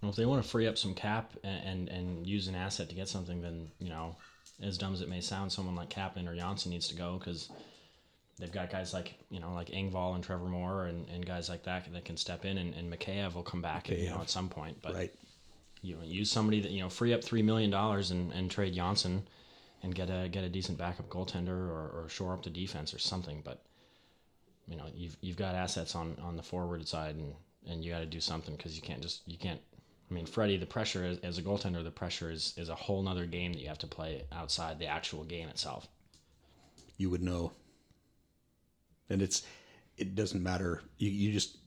Well, 0.00 0.10
if 0.10 0.16
they 0.16 0.26
want 0.26 0.42
to 0.42 0.48
free 0.48 0.66
up 0.66 0.76
some 0.78 0.94
cap 0.94 1.32
and, 1.42 1.66
and, 1.66 1.88
and 1.88 2.26
use 2.26 2.46
an 2.46 2.54
asset 2.54 2.90
to 2.90 2.94
get 2.94 3.08
something, 3.08 3.40
then 3.40 3.70
you 3.78 3.88
know, 3.88 4.16
as 4.62 4.78
dumb 4.78 4.92
as 4.92 5.00
it 5.00 5.08
may 5.08 5.20
sound, 5.20 5.50
someone 5.50 5.74
like 5.74 5.90
Kapanen 5.90 6.28
or 6.28 6.36
Johnsson 6.36 6.70
needs 6.70 6.88
to 6.88 6.94
go 6.94 7.18
because 7.18 7.50
they've 8.38 8.52
got 8.52 8.70
guys 8.70 8.92
like 8.92 9.14
you 9.30 9.40
know 9.40 9.52
like 9.52 9.68
Engvall 9.68 10.14
and 10.14 10.22
Trevor 10.22 10.46
Moore 10.46 10.84
and, 10.84 11.08
and 11.08 11.24
guys 11.26 11.48
like 11.48 11.64
that 11.64 11.92
that 11.92 12.04
can 12.04 12.16
step 12.16 12.44
in, 12.44 12.58
and, 12.58 12.74
and 12.74 12.92
Mikheyev 12.92 13.34
will 13.34 13.42
come 13.42 13.62
back 13.62 13.88
you 13.88 14.10
know 14.10 14.20
at 14.20 14.30
some 14.30 14.48
point. 14.48 14.80
But 14.80 14.94
Right. 14.94 15.12
You 15.84 15.96
know, 15.96 16.02
use 16.04 16.30
somebody 16.30 16.60
that 16.60 16.72
you 16.72 16.80
know 16.80 16.88
free 16.88 17.12
up 17.14 17.22
three 17.24 17.42
million 17.42 17.70
dollars 17.70 18.10
and, 18.10 18.32
and 18.32 18.50
trade 18.50 18.74
Johnsson 18.74 19.28
and 19.82 19.94
get 19.94 20.10
a 20.10 20.28
get 20.30 20.44
a 20.44 20.48
decent 20.48 20.78
backup 20.78 21.08
goaltender 21.10 21.48
or, 21.48 22.04
or 22.04 22.08
shore 22.08 22.34
up 22.34 22.42
the 22.42 22.50
defense 22.50 22.94
or 22.94 22.98
something. 22.98 23.42
But 23.44 23.62
you 24.66 24.76
know 24.76 24.86
you've 24.94 25.16
you've 25.20 25.36
got 25.36 25.54
assets 25.54 25.94
on, 25.94 26.16
on 26.22 26.36
the 26.36 26.42
forward 26.42 26.88
side 26.88 27.16
and, 27.16 27.34
and 27.68 27.84
you 27.84 27.92
got 27.92 28.00
to 28.00 28.06
do 28.06 28.20
something 28.20 28.56
because 28.56 28.76
you 28.76 28.82
can't 28.82 29.02
just 29.02 29.22
you 29.28 29.38
can't. 29.38 29.60
I 30.10 30.14
mean, 30.14 30.26
Freddie, 30.26 30.58
the 30.58 30.66
pressure 30.66 31.04
as, 31.04 31.18
as 31.20 31.38
a 31.38 31.42
goaltender, 31.42 31.82
the 31.84 31.90
pressure 31.90 32.30
is, 32.30 32.54
is 32.58 32.68
a 32.68 32.74
whole 32.74 33.02
nother 33.02 33.26
game 33.26 33.52
that 33.54 33.60
you 33.60 33.68
have 33.68 33.78
to 33.78 33.86
play 33.86 34.24
outside 34.32 34.78
the 34.78 34.86
actual 34.86 35.24
game 35.24 35.48
itself. 35.48 35.88
you 36.98 37.10
would 37.10 37.22
know. 37.22 37.52
And 39.10 39.22
it's 39.22 39.42
it 39.96 40.14
doesn't 40.14 40.42
matter. 40.42 40.82
You, 40.98 41.10
you 41.10 41.32
just 41.32 41.58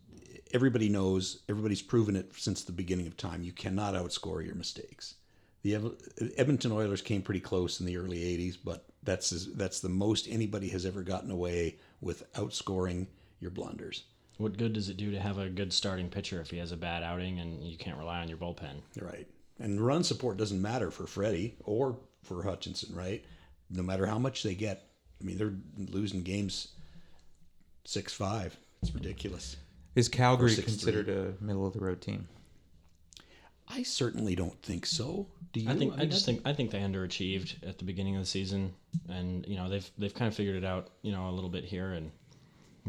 everybody 0.53 0.89
knows. 0.89 1.41
Everybody's 1.49 1.81
proven 1.81 2.15
it 2.15 2.31
since 2.35 2.63
the 2.63 2.71
beginning 2.71 3.07
of 3.07 3.17
time. 3.17 3.43
You 3.43 3.51
cannot 3.51 3.93
outscore 3.93 4.45
your 4.45 4.55
mistakes. 4.55 5.15
The 5.63 5.95
Edmonton 6.37 6.71
Oilers 6.71 7.01
came 7.01 7.21
pretty 7.21 7.39
close 7.39 7.79
in 7.79 7.85
the 7.85 7.97
early 7.97 8.19
'80s, 8.19 8.57
but 8.63 8.85
that's 9.03 9.47
that's 9.55 9.79
the 9.79 9.89
most 9.89 10.27
anybody 10.29 10.69
has 10.69 10.85
ever 10.85 11.01
gotten 11.01 11.31
away 11.31 11.77
with 12.01 12.31
outscoring 12.33 13.07
your 13.39 13.51
blunders. 13.51 14.03
What 14.37 14.57
good 14.57 14.73
does 14.73 14.89
it 14.89 14.97
do 14.97 15.11
to 15.11 15.19
have 15.19 15.39
a 15.39 15.49
good 15.49 15.73
starting 15.73 16.09
pitcher 16.09 16.39
if 16.39 16.51
he 16.51 16.57
has 16.57 16.71
a 16.71 16.77
bad 16.77 17.03
outing 17.03 17.39
and 17.39 17.63
you 17.63 17.77
can't 17.77 17.97
rely 17.97 18.19
on 18.19 18.29
your 18.29 18.37
bullpen? 18.37 18.81
Right. 19.01 19.27
And 19.59 19.81
run 19.81 20.03
support 20.03 20.37
doesn't 20.37 20.61
matter 20.61 20.91
for 20.91 21.07
Freddie 21.07 21.55
or 21.63 21.97
for 22.23 22.43
Hutchinson, 22.43 22.95
right? 22.95 23.25
No 23.71 23.81
matter 23.81 24.05
how 24.05 24.19
much 24.19 24.43
they 24.43 24.53
get. 24.53 24.83
I 25.19 25.23
mean, 25.23 25.39
they're 25.39 25.55
losing 25.77 26.21
games 26.21 26.67
6 27.85 28.13
5. 28.13 28.57
It's 28.83 28.93
ridiculous. 28.93 29.57
Is 29.97 30.07
Calgary 30.09 30.55
considered 30.55 31.09
a 31.09 31.33
middle 31.43 31.65
of 31.65 31.73
the 31.73 31.79
road 31.79 32.01
team? 32.01 32.27
I 33.67 33.81
certainly 33.81 34.35
don't 34.35 34.61
think 34.61 34.85
so. 34.85 35.27
Do 35.53 35.59
you? 35.59 35.69
I 35.69 35.75
think 35.75 35.93
I 35.95 35.97
mean, 35.97 36.11
just 36.11 36.25
think 36.25 36.41
I 36.45 36.53
think 36.53 36.69
they 36.69 36.79
underachieved 36.79 37.67
at 37.67 37.79
the 37.79 37.83
beginning 37.83 38.15
of 38.15 38.21
the 38.21 38.27
season, 38.27 38.73
and 39.09 39.45
you 39.47 39.55
know 39.55 39.69
they've 39.69 39.89
they've 39.97 40.13
kind 40.13 40.29
of 40.29 40.35
figured 40.35 40.55
it 40.55 40.63
out, 40.63 40.91
you 41.01 41.11
know, 41.11 41.27
a 41.27 41.31
little 41.31 41.49
bit 41.49 41.63
here. 41.65 41.93
And 41.93 42.11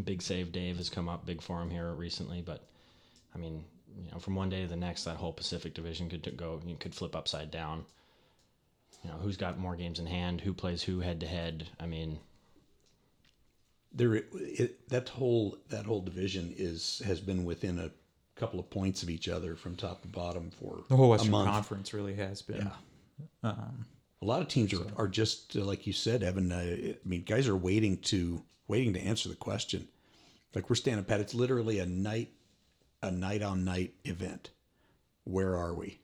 big 0.04 0.20
save 0.20 0.52
Dave 0.52 0.76
has 0.76 0.90
come 0.90 1.08
up 1.08 1.24
big 1.24 1.40
for 1.40 1.62
him 1.62 1.70
here 1.70 1.92
recently, 1.92 2.42
but 2.42 2.68
I 3.34 3.38
mean, 3.38 3.64
you 4.04 4.10
know, 4.12 4.18
from 4.18 4.36
one 4.36 4.50
day 4.50 4.62
to 4.62 4.68
the 4.68 4.76
next, 4.76 5.04
that 5.04 5.16
whole 5.16 5.32
Pacific 5.32 5.72
Division 5.72 6.10
could 6.10 6.36
go 6.36 6.60
you 6.66 6.76
could 6.76 6.94
flip 6.94 7.16
upside 7.16 7.50
down. 7.50 7.84
You 9.02 9.10
know, 9.10 9.16
who's 9.16 9.36
got 9.38 9.58
more 9.58 9.76
games 9.76 9.98
in 9.98 10.06
hand? 10.06 10.42
Who 10.42 10.52
plays 10.52 10.82
who 10.82 11.00
head 11.00 11.20
to 11.20 11.26
head? 11.26 11.68
I 11.80 11.86
mean, 11.86 12.18
there 13.98 14.14
it, 14.14 14.88
that 14.88 15.08
whole 15.08 15.58
that 15.68 15.84
whole 15.84 16.00
division 16.00 16.54
is 16.56 17.02
has 17.04 17.20
been 17.20 17.44
within 17.44 17.78
a 17.78 17.90
couple 18.36 18.60
of 18.60 18.70
points 18.70 19.02
of 19.02 19.10
each 19.10 19.28
other 19.28 19.56
from 19.56 19.74
top 19.74 20.00
to 20.02 20.08
bottom 20.08 20.50
for 20.50 20.84
The 20.88 20.96
whole 20.96 21.10
Western. 21.10 21.32
Conference 21.32 21.92
really 21.92 22.14
has 22.14 22.40
been. 22.40 22.70
Um, 23.42 23.84
A 24.22 24.24
lot 24.24 24.40
of 24.40 24.48
teams 24.48 24.72
are, 24.72 24.86
are 24.96 25.08
just 25.08 25.56
uh, 25.56 25.64
like 25.64 25.86
you 25.86 25.92
said, 25.92 26.22
Evan. 26.22 26.52
Uh, 26.52 26.56
I 26.58 26.96
mean, 27.04 27.24
guys 27.24 27.48
are 27.48 27.56
waiting 27.56 27.98
to 28.02 28.42
waiting 28.68 28.92
to 28.94 29.00
answer 29.00 29.28
the 29.28 29.34
question. 29.34 29.88
Like 30.54 30.70
we're 30.70 30.76
standing 30.76 31.04
pat. 31.04 31.20
It's 31.20 31.34
literally 31.34 31.78
a 31.80 31.86
night, 31.86 32.30
a 33.02 33.10
night 33.10 33.42
on 33.42 33.64
night 33.64 33.94
event. 34.04 34.50
Where 35.24 35.56
are 35.56 35.74
we? 35.74 36.00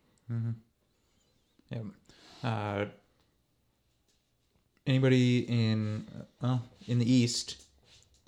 Yeah. 1.71 1.79
Uh, 2.43 2.87
anybody 4.87 5.41
in 5.41 6.07
uh, 6.15 6.25
well 6.43 6.63
in 6.87 6.99
the 6.99 7.11
East? 7.11 7.64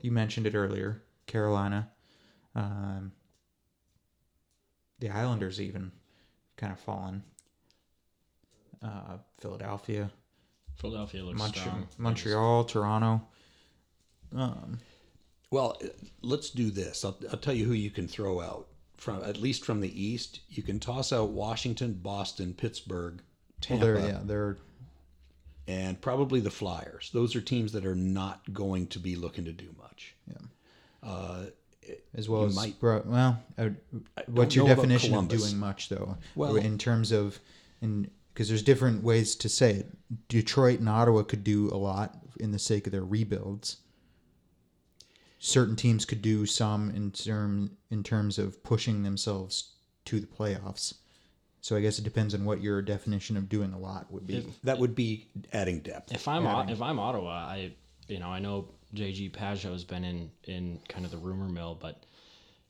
You 0.00 0.12
mentioned 0.12 0.46
it 0.46 0.54
earlier. 0.54 1.02
Carolina, 1.26 1.90
um, 2.54 3.12
the 5.00 5.10
Islanders 5.10 5.60
even 5.60 5.90
kind 6.56 6.72
of 6.72 6.78
fallen. 6.78 7.22
Uh, 8.82 9.18
Philadelphia, 9.40 10.10
Philadelphia 10.76 11.24
looks 11.24 11.38
Montre- 11.38 11.60
strong. 11.60 11.88
Montreal, 11.98 12.64
Toronto. 12.64 13.26
Um, 14.34 14.78
Well, 15.50 15.76
uh, 15.82 15.88
let's 16.22 16.50
do 16.50 16.70
this. 16.70 17.04
I'll, 17.04 17.18
I'll 17.30 17.38
tell 17.38 17.54
you 17.54 17.64
who 17.64 17.72
you 17.72 17.90
can 17.90 18.06
throw 18.06 18.40
out 18.40 18.68
from 18.96 19.22
at 19.24 19.38
least 19.38 19.64
from 19.64 19.80
the 19.80 20.00
East. 20.04 20.40
You 20.48 20.62
can 20.62 20.78
toss 20.78 21.12
out 21.12 21.30
Washington, 21.30 21.94
Boston, 21.94 22.54
Pittsburgh, 22.54 23.14
well, 23.16 23.22
Tampa, 23.60 23.84
they're 23.84 23.98
yeah, 23.98 24.20
they're 24.24 24.58
and 25.68 26.00
probably 26.00 26.40
the 26.40 26.50
Flyers. 26.50 27.10
Those 27.12 27.34
are 27.36 27.40
teams 27.40 27.72
that 27.72 27.84
are 27.86 27.94
not 27.96 28.52
going 28.52 28.86
to 28.88 28.98
be 28.98 29.16
looking 29.16 29.44
to 29.46 29.52
do 29.52 29.74
much. 29.80 30.14
Yeah. 30.28 31.08
Uh, 31.08 31.46
as 32.14 32.28
well 32.28 32.44
as 32.44 32.54
might- 32.56 32.78
bro- 32.80 33.02
well. 33.06 33.42
Uh, 33.56 33.70
Would- 33.92 34.06
what's 34.26 34.54
your 34.56 34.66
definition 34.66 35.14
of 35.14 35.28
doing 35.28 35.56
much 35.58 35.88
though? 35.88 36.16
Well- 36.34 36.56
in 36.56 36.78
terms 36.78 37.12
of 37.12 37.38
in 37.80 38.10
because 38.32 38.48
there's 38.48 38.62
different 38.62 39.02
ways 39.02 39.34
to 39.36 39.48
say 39.48 39.72
it. 39.72 39.96
Detroit 40.28 40.80
and 40.80 40.88
Ottawa 40.90 41.22
could 41.22 41.42
do 41.42 41.68
a 41.70 41.76
lot 41.78 42.18
in 42.38 42.50
the 42.52 42.58
sake 42.58 42.86
of 42.86 42.92
their 42.92 43.04
rebuilds. 43.04 43.78
Certain 45.38 45.74
teams 45.76 46.04
could 46.04 46.20
do 46.22 46.44
some 46.44 46.90
in 46.90 47.12
term 47.12 47.76
in 47.90 48.02
terms 48.02 48.38
of 48.38 48.62
pushing 48.62 49.02
themselves 49.04 49.72
to 50.06 50.20
the 50.20 50.26
playoffs. 50.26 50.94
So 51.66 51.74
I 51.74 51.80
guess 51.80 51.98
it 51.98 52.04
depends 52.04 52.32
on 52.32 52.44
what 52.44 52.60
your 52.60 52.80
definition 52.80 53.36
of 53.36 53.48
doing 53.48 53.72
a 53.72 53.78
lot 53.80 54.06
would 54.12 54.24
be. 54.24 54.46
That 54.62 54.78
would 54.78 54.94
be 54.94 55.26
adding 55.52 55.80
depth. 55.80 56.12
If 56.14 56.28
I'm 56.28 56.44
Yeah, 56.44 56.58
I 56.58 56.70
if 56.70 56.80
I'm 56.80 57.00
Ottawa, 57.00 57.32
I 57.32 57.72
you 58.06 58.20
know 58.20 58.28
I 58.28 58.38
know 58.38 58.68
JG 58.94 59.32
Pageau 59.32 59.72
has 59.72 59.82
been 59.82 60.04
in 60.04 60.30
in 60.44 60.78
kind 60.88 61.04
of 61.04 61.10
the 61.10 61.16
rumor 61.16 61.48
mill, 61.48 61.74
but 61.74 62.04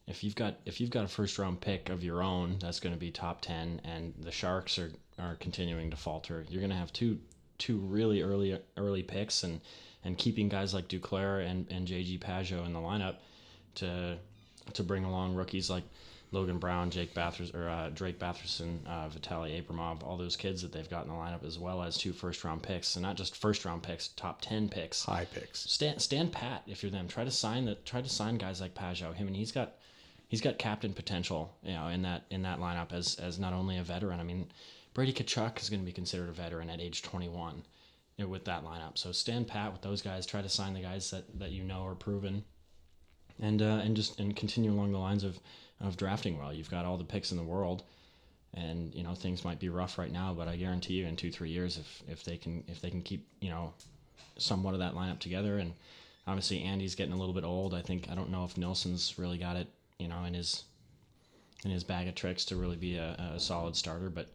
if 0.07 0.23
you've 0.23 0.33
got 0.33 0.55
if 0.65 0.81
you've 0.81 0.89
got 0.89 1.05
a 1.05 1.07
first 1.07 1.37
round 1.37 1.61
pick 1.61 1.89
of 1.91 2.03
your 2.03 2.23
own 2.23 2.57
that's 2.59 2.79
going 2.79 2.95
to 2.95 2.99
be 2.99 3.11
top 3.11 3.41
ten, 3.41 3.81
and 3.83 4.15
the 4.19 4.31
Sharks 4.31 4.79
are 4.79 4.91
are 5.19 5.35
continuing 5.35 5.91
to 5.91 5.95
falter, 5.95 6.43
you're 6.49 6.61
going 6.61 6.71
to 6.71 6.75
have 6.75 6.91
two 6.91 7.19
two 7.59 7.77
really 7.77 8.23
early 8.23 8.59
early 8.77 9.03
picks, 9.03 9.43
and 9.43 9.61
and 10.05 10.17
keeping 10.17 10.49
guys 10.49 10.73
like 10.73 10.87
Duclair 10.87 11.47
and 11.47 11.67
and 11.69 11.87
JG 11.87 12.19
Pageau 12.19 12.65
in 12.65 12.73
the 12.73 12.79
lineup 12.79 13.17
to 13.75 14.17
to 14.73 14.81
bring 14.81 15.03
along 15.03 15.35
rookies 15.35 15.69
like 15.69 15.83
Logan 16.31 16.57
Brown, 16.57 16.89
Jake 16.89 17.13
Bathurst, 17.13 17.55
or 17.55 17.69
uh, 17.69 17.89
Drake 17.89 18.19
Batherson, 18.19 18.85
uh, 18.85 19.07
Vitaly 19.09 19.63
Abramov, 19.63 20.03
all 20.03 20.17
those 20.17 20.35
kids 20.35 20.61
that 20.61 20.73
they've 20.73 20.89
got 20.89 21.05
in 21.05 21.09
the 21.09 21.15
lineup, 21.15 21.45
as 21.45 21.57
well 21.57 21.81
as 21.81 21.97
two 21.97 22.11
first 22.11 22.43
round 22.43 22.61
picks, 22.61 22.95
and 22.95 23.03
not 23.03 23.15
just 23.15 23.35
first 23.35 23.63
round 23.63 23.81
picks, 23.83 24.09
top 24.09 24.41
ten 24.41 24.67
picks. 24.67 25.03
High 25.03 25.25
picks. 25.25 25.59
Stand 25.59 26.01
stand 26.01 26.33
pat 26.33 26.63
if 26.67 26.83
you're 26.83 26.91
them. 26.91 27.07
Try 27.07 27.23
to 27.23 27.31
sign 27.31 27.65
the 27.65 27.75
try 27.75 28.01
to 28.01 28.09
sign 28.09 28.37
guys 28.37 28.59
like 28.59 28.75
Pageau. 28.75 29.13
Him 29.15 29.27
and 29.27 29.35
he's 29.35 29.53
got 29.53 29.75
he's 30.27 30.41
got 30.41 30.57
captain 30.57 30.93
potential, 30.93 31.55
you 31.63 31.73
know, 31.73 31.87
in 31.87 32.01
that 32.01 32.25
in 32.29 32.41
that 32.41 32.59
lineup 32.59 32.91
as 32.91 33.15
as 33.15 33.39
not 33.39 33.53
only 33.53 33.77
a 33.77 33.83
veteran. 33.83 34.19
I 34.19 34.23
mean, 34.23 34.47
Brady 34.93 35.13
Tkachuk 35.13 35.61
is 35.61 35.69
going 35.69 35.81
to 35.81 35.85
be 35.85 35.93
considered 35.93 36.29
a 36.29 36.33
veteran 36.33 36.69
at 36.69 36.81
age 36.81 37.03
21 37.03 37.63
you 38.17 38.25
know, 38.25 38.29
with 38.29 38.45
that 38.45 38.65
lineup. 38.65 38.97
So 38.97 39.11
stand 39.11 39.47
pat 39.47 39.71
with 39.71 39.81
those 39.81 40.01
guys. 40.01 40.25
Try 40.25 40.41
to 40.41 40.49
sign 40.49 40.73
the 40.73 40.81
guys 40.81 41.09
that 41.11 41.39
that 41.39 41.51
you 41.51 41.63
know 41.63 41.85
are 41.85 41.95
proven 41.95 42.43
and 43.39 43.61
uh, 43.61 43.81
and 43.83 43.95
just 43.95 44.19
and 44.19 44.35
continue 44.35 44.71
along 44.71 44.91
the 44.91 44.97
lines 44.97 45.23
of 45.23 45.39
of 45.81 45.97
drafting 45.97 46.37
well. 46.37 46.53
You've 46.53 46.71
got 46.71 46.85
all 46.85 46.97
the 46.97 47.03
picks 47.03 47.31
in 47.31 47.37
the 47.37 47.43
world, 47.43 47.83
and 48.53 48.93
you 48.95 49.03
know 49.03 49.13
things 49.13 49.45
might 49.45 49.59
be 49.59 49.69
rough 49.69 49.97
right 49.97 50.11
now, 50.11 50.33
but 50.33 50.47
I 50.47 50.55
guarantee 50.55 50.95
you 50.95 51.05
in 51.05 51.15
two 51.15 51.31
three 51.31 51.49
years 51.49 51.77
if 51.77 52.03
if 52.07 52.23
they 52.23 52.37
can 52.37 52.63
if 52.67 52.81
they 52.81 52.89
can 52.89 53.01
keep 53.01 53.27
you 53.39 53.49
know 53.49 53.73
somewhat 54.37 54.73
of 54.73 54.79
that 54.79 54.95
lineup 54.95 55.19
together, 55.19 55.57
and 55.57 55.73
obviously 56.25 56.63
Andy's 56.63 56.95
getting 56.95 57.13
a 57.13 57.17
little 57.17 57.33
bit 57.33 57.43
old. 57.43 57.73
I 57.73 57.81
think 57.81 58.09
I 58.09 58.15
don't 58.15 58.31
know 58.31 58.43
if 58.43 58.57
Nilsson's 58.57 59.17
really 59.17 59.37
got 59.37 59.55
it 59.55 59.67
you 59.99 60.07
know 60.07 60.23
in 60.23 60.33
his 60.33 60.63
in 61.63 61.71
his 61.71 61.83
bag 61.83 62.07
of 62.07 62.15
tricks 62.15 62.45
to 62.45 62.55
really 62.55 62.75
be 62.75 62.97
a, 62.97 63.33
a 63.35 63.39
solid 63.39 63.75
starter, 63.75 64.09
but 64.09 64.29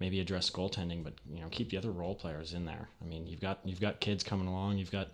maybe 0.00 0.20
address 0.20 0.50
goaltending, 0.50 1.04
but 1.04 1.14
you 1.30 1.40
know 1.40 1.48
keep 1.50 1.70
the 1.70 1.76
other 1.76 1.90
role 1.90 2.14
players 2.14 2.52
in 2.54 2.64
there. 2.64 2.88
I 3.00 3.06
mean 3.06 3.26
you've 3.26 3.40
got 3.40 3.60
you've 3.64 3.80
got 3.80 4.00
kids 4.00 4.22
coming 4.22 4.48
along. 4.48 4.78
You've 4.78 4.92
got 4.92 5.08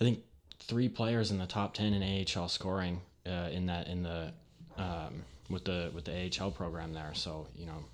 I 0.00 0.04
think 0.04 0.20
three 0.58 0.88
players 0.88 1.30
in 1.30 1.38
the 1.38 1.46
top 1.46 1.74
ten 1.74 1.94
in 1.94 2.26
AHL 2.36 2.48
scoring 2.48 3.00
uh, 3.26 3.48
in 3.52 3.66
that 3.66 3.88
in 3.88 4.02
the 4.02 4.32
um, 4.78 5.22
with 5.50 5.64
the 5.64 5.90
with 5.94 6.04
the 6.04 6.30
AHL 6.40 6.50
program 6.50 6.92
there. 6.92 7.12
So 7.14 7.46
you 7.56 7.66
know 7.66 7.84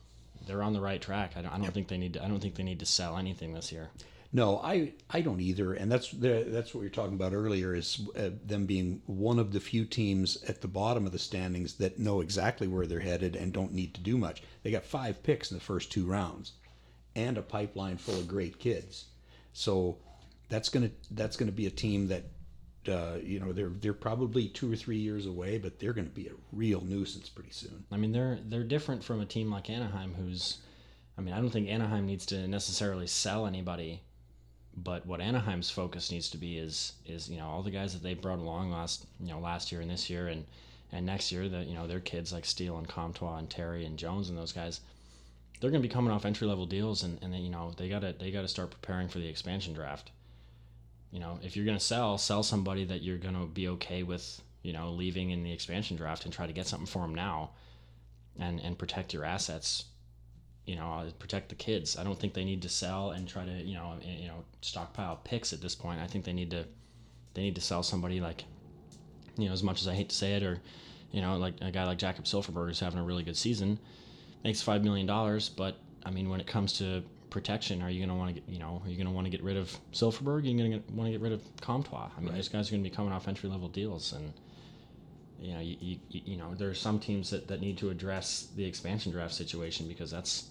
they're 0.47 0.63
on 0.63 0.73
the 0.73 0.81
right 0.81 1.01
track. 1.01 1.33
I 1.37 1.43
don't, 1.43 1.53
I 1.53 1.59
don't 1.59 1.73
think 1.73 1.89
they 1.89 1.99
need 1.99 2.15
to, 2.15 2.25
I 2.25 2.29
don't 2.29 2.41
think 2.41 2.55
they 2.55 2.63
need 2.63 2.81
to 2.81 2.87
sell 2.87 3.17
anything 3.17 3.53
this 3.53 3.71
year. 3.73 3.91
No, 4.33 4.59
I 4.59 4.93
I 5.11 5.23
don't 5.23 5.41
either, 5.41 5.75
and 5.75 5.91
that's 5.91 6.11
the, 6.13 6.45
that's 6.47 6.73
what 6.73 6.81
we 6.81 6.87
were 6.87 6.95
talking 6.95 7.15
about 7.15 7.33
earlier 7.33 7.75
is 7.75 8.01
uh, 8.17 8.31
them 8.47 8.65
being 8.65 9.03
one 9.07 9.41
of 9.41 9.53
the 9.53 9.59
few 9.59 9.85
teams 9.85 10.41
at 10.45 10.61
the 10.61 10.69
bottom 10.69 11.05
of 11.05 11.11
the 11.11 11.19
standings 11.19 11.75
that 11.75 11.99
know 11.99 12.21
exactly 12.21 12.69
where 12.69 12.87
they're 12.87 13.01
headed 13.01 13.35
and 13.35 13.53
don't 13.53 13.73
need 13.73 13.93
to 13.95 14.01
do 14.01 14.17
much. 14.17 14.45
They 14.63 14.71
got 14.71 14.85
five 14.85 15.25
picks 15.25 15.51
in 15.51 15.57
the 15.57 15.65
first 15.65 15.91
two 15.91 16.07
rounds, 16.07 16.53
and 17.17 17.39
a 17.39 17.43
pipeline 17.43 17.97
full 17.97 18.21
of 18.21 18.29
great 18.29 18.61
kids. 18.61 19.07
So 19.53 19.99
that's 20.49 20.69
gonna 20.69 20.93
that's 21.11 21.37
gonna 21.37 21.51
be 21.51 21.67
a 21.67 21.71
team 21.71 22.07
that 22.09 22.23
uh, 22.89 23.19
you 23.23 23.39
know 23.41 23.53
they're 23.53 23.69
they're 23.69 23.93
probably 23.93 24.49
two 24.49 24.73
or 24.73 24.77
three 24.77 24.97
years 24.97 25.27
away, 25.27 25.59
but 25.59 25.79
they're 25.79 25.93
gonna 25.93 26.09
be 26.09 26.29
a 26.29 26.33
real 26.53 26.81
nuisance 26.81 27.29
pretty 27.29 27.51
soon. 27.51 27.85
I 27.93 27.97
mean 27.97 28.13
they're 28.13 28.39
they're 28.45 28.65
different 28.65 29.05
from 29.05 29.21
a 29.21 29.27
team 29.27 29.51
like 29.51 29.69
Anaheim, 29.69 30.15
who's 30.15 30.59
I 31.19 31.21
mean 31.21 31.35
I 31.35 31.41
don't 31.41 31.51
think 31.51 31.69
Anaheim 31.69 32.07
needs 32.07 32.27
to 32.27 32.49
necessarily 32.49 33.07
sell 33.07 33.47
anybody. 33.47 34.03
But 34.77 35.05
what 35.05 35.21
Anaheim's 35.21 35.69
focus 35.69 36.11
needs 36.11 36.31
to 36.31 36.39
be 36.39 36.57
is 36.57 36.93
is 37.05 37.29
you 37.29 37.39
know 37.39 37.47
all 37.47 37.63
the 37.63 37.71
guys 37.71 37.93
that 37.93 38.03
they 38.03 38.15
brought 38.15 38.39
along 38.39 38.71
last 38.71 39.07
you 39.21 39.29
know 39.29 39.41
last 39.41 39.73
year 39.73 39.81
and 39.81 39.91
this 39.91 40.09
year 40.09 40.29
and 40.29 40.47
and 40.93 41.05
next 41.05 41.31
year 41.31 41.49
that 41.49 41.67
you 41.67 41.75
know 41.75 41.87
their 41.87 42.01
kids 42.01 42.33
like 42.33 42.45
Steel 42.45 42.79
and 42.79 42.89
Comtois 42.89 43.39
and 43.39 43.51
Terry 43.51 43.85
and 43.85 43.99
Jones 43.99 44.29
and 44.29 44.39
those 44.39 44.53
guys 44.53 44.81
they're 45.61 45.71
going 45.71 45.83
to 45.83 45.89
be 45.89 45.93
coming 45.93 46.11
off 46.11 46.25
entry 46.25 46.47
level 46.47 46.67
deals 46.67 47.03
and 47.03 47.19
and 47.23 47.35
they, 47.35 47.39
you 47.39 47.51
know 47.51 47.73
they 47.77 47.89
got 47.89 48.01
to 48.01 48.15
they 48.19 48.31
got 48.31 48.43
to 48.43 48.49
start 48.49 48.71
preparing 48.71 49.09
for 49.09 49.19
the 49.19 49.29
expansion 49.29 49.75
draft. 49.75 50.11
You 51.11 51.21
know, 51.21 51.39
if 51.43 51.57
you're 51.57 51.65
going 51.65 51.79
to 51.79 51.85
sell, 51.85 52.19
sell 52.19 52.43
somebody 52.43 52.85
that 52.85 53.03
you're 53.03 53.19
going 53.19 53.35
to 53.35 53.47
be 53.47 53.69
okay 53.69 54.03
with, 54.03 54.41
you 54.63 54.73
know, 54.73 54.91
leaving 54.91 55.31
in 55.31 55.43
the 55.43 55.53
expansion 55.53 55.97
draft 55.97 56.25
and 56.25 56.33
try 56.33 56.47
to 56.47 56.53
get 56.53 56.67
something 56.67 56.87
for 56.87 57.03
them 57.03 57.15
now 57.15 57.51
and 58.39 58.61
and 58.61 58.79
protect 58.79 59.13
your 59.13 59.25
assets. 59.25 59.85
You 60.67 60.77
know, 60.77 60.93
uh, 60.93 61.11
protect 61.19 61.49
the 61.49 61.57
kids. 61.57 61.97
I 61.97 62.05
don't 62.05 62.19
think 62.19 62.35
they 62.35 62.45
need 62.45 62.63
to 62.63 62.69
sell 62.69 63.11
and 63.11 63.27
try 63.27 63.45
to, 63.45 63.51
you 63.51 63.75
know, 63.75 63.95
you 64.03 64.29
know, 64.29 64.45
stockpile 64.61 65.21
picks 65.25 65.53
at 65.53 65.61
this 65.61 65.75
point. 65.75 66.01
I 66.01 66.07
think 66.07 66.25
they 66.25 66.33
need 66.33 66.51
to 66.53 66.65
they 67.35 67.43
need 67.43 67.55
to 67.57 67.61
sell 67.61 67.83
somebody 67.83 68.21
like 68.21 68.45
you 69.37 69.47
know, 69.47 69.53
as 69.53 69.63
much 69.63 69.81
as 69.81 69.89
I 69.89 69.95
hate 69.95 70.11
to 70.11 70.15
say 70.15 70.35
it, 70.35 70.43
or 70.43 70.61
you 71.11 71.21
know, 71.23 71.37
like 71.39 71.55
a 71.61 71.71
guy 71.71 71.85
like 71.85 71.99
Jakob 71.99 72.25
Silfverberg 72.25 72.71
is 72.71 72.81
having 72.81 73.01
a 73.01 73.05
really 73.05 73.23
good 73.23 73.37
season, 73.37 73.79
makes 74.45 74.63
five 74.63 74.85
million 74.85 75.07
dollars. 75.07 75.49
But 75.49 75.77
I 76.05 76.11
mean, 76.11 76.29
when 76.29 76.41
it 76.41 76.47
comes 76.47 76.75
to 76.75 77.03
protection, 77.31 77.83
are 77.83 77.91
you 77.91 77.99
going 77.99 78.09
to 78.09 78.15
want 78.15 78.35
to 78.35 78.41
get, 78.41 78.49
you 78.49 78.59
know, 78.59 78.83
are 78.85 78.89
you 78.89 78.97
going 78.97 79.07
to 79.07 79.13
want 79.13 79.27
to 79.27 79.31
get 79.31 79.43
rid 79.43 79.57
of 79.57 79.75
Silfverberg? 79.93 80.43
Are 80.43 80.47
you 80.47 80.59
going 80.59 80.73
to 80.73 80.93
want 80.93 81.07
to 81.07 81.13
get 81.13 81.21
rid 81.21 81.33
of 81.33 81.43
Comtois? 81.61 82.11
I 82.17 82.21
mean, 82.21 82.35
those 82.35 82.49
guys 82.49 82.69
are 82.69 82.73
going 82.73 82.85
to 82.85 82.91
be 82.91 82.95
coming 82.95 83.13
off 83.13 83.29
entry 83.29 83.49
level 83.49 83.69
deals, 83.69 84.13
and 84.13 84.33
you 85.41 85.55
know, 85.55 85.61
you, 85.61 85.77
you, 85.81 85.99
you 86.11 86.37
know, 86.37 86.55
there 86.55 86.69
are 86.69 86.75
some 86.75 86.99
teams 86.99 87.31
that, 87.31 87.49
that 87.49 87.61
need 87.61 87.79
to 87.79 87.91
address 87.91 88.49
the 88.57 88.65
expansion 88.65 89.11
draft 89.13 89.35
situation 89.35 89.89
because 89.89 90.11
that's 90.11 90.49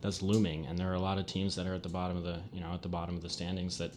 that's 0.00 0.20
looming, 0.20 0.66
and 0.66 0.78
there 0.78 0.90
are 0.90 0.94
a 0.94 1.00
lot 1.00 1.18
of 1.18 1.26
teams 1.26 1.56
that 1.56 1.66
are 1.66 1.74
at 1.74 1.82
the 1.82 1.88
bottom 1.88 2.16
of 2.16 2.24
the, 2.24 2.38
you 2.52 2.60
know, 2.60 2.72
at 2.74 2.82
the 2.82 2.88
bottom 2.88 3.16
of 3.16 3.22
the 3.22 3.30
standings 3.30 3.78
that 3.78 3.92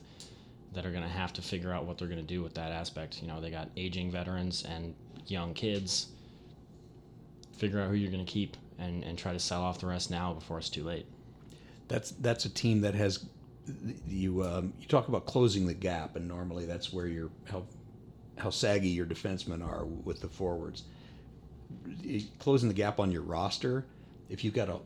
that 0.74 0.86
are 0.86 0.92
going 0.92 1.04
to 1.04 1.10
have 1.10 1.34
to 1.34 1.42
figure 1.42 1.74
out 1.74 1.86
what 1.86 1.98
they're 1.98 2.08
going 2.08 2.20
to 2.20 2.26
do 2.26 2.44
with 2.44 2.54
that 2.54 2.72
aspect. 2.72 3.22
You 3.22 3.28
know, 3.28 3.42
they 3.42 3.50
got 3.50 3.70
aging 3.76 4.12
veterans 4.12 4.64
and 4.64 4.94
young 5.26 5.54
kids. 5.54 6.10
Figure 7.58 7.82
out 7.82 7.90
who 7.90 7.96
you're 7.96 8.12
going 8.12 8.26
to 8.26 8.32
keep 8.32 8.56
and, 8.78 9.04
and 9.04 9.18
try 9.18 9.34
to 9.34 9.40
sell 9.40 9.64
off 9.64 9.80
the 9.80 9.88
rest 9.88 10.12
now 10.12 10.34
before 10.34 10.60
it's 10.60 10.70
too 10.70 10.84
late. 10.84 11.06
That's 11.90 12.12
that's 12.12 12.46
a 12.46 12.50
team 12.50 12.82
that 12.82 12.96
has 12.96 13.26
you 14.08 14.44
um, 14.44 14.74
you 14.80 14.88
talk 14.88 15.10
about 15.10 15.26
closing 15.26 15.68
the 15.68 15.74
gap, 15.74 16.16
and 16.16 16.28
normally 16.28 16.66
that's 16.66 16.94
where 16.94 17.08
your 17.08 17.30
how 17.46 17.66
how 18.38 18.50
saggy 18.50 18.90
your 18.90 19.06
defensemen 19.06 19.66
are 19.66 19.86
with 19.86 20.22
the 20.22 20.30
forwards. 20.30 20.84
Closing 22.40 22.70
the 22.70 22.76
gap 22.76 23.00
on 23.00 23.12
your 23.12 23.22
roster, 23.22 23.86
if 24.30 24.44
you've 24.44 24.54
got 24.54 24.70
a 24.70 24.80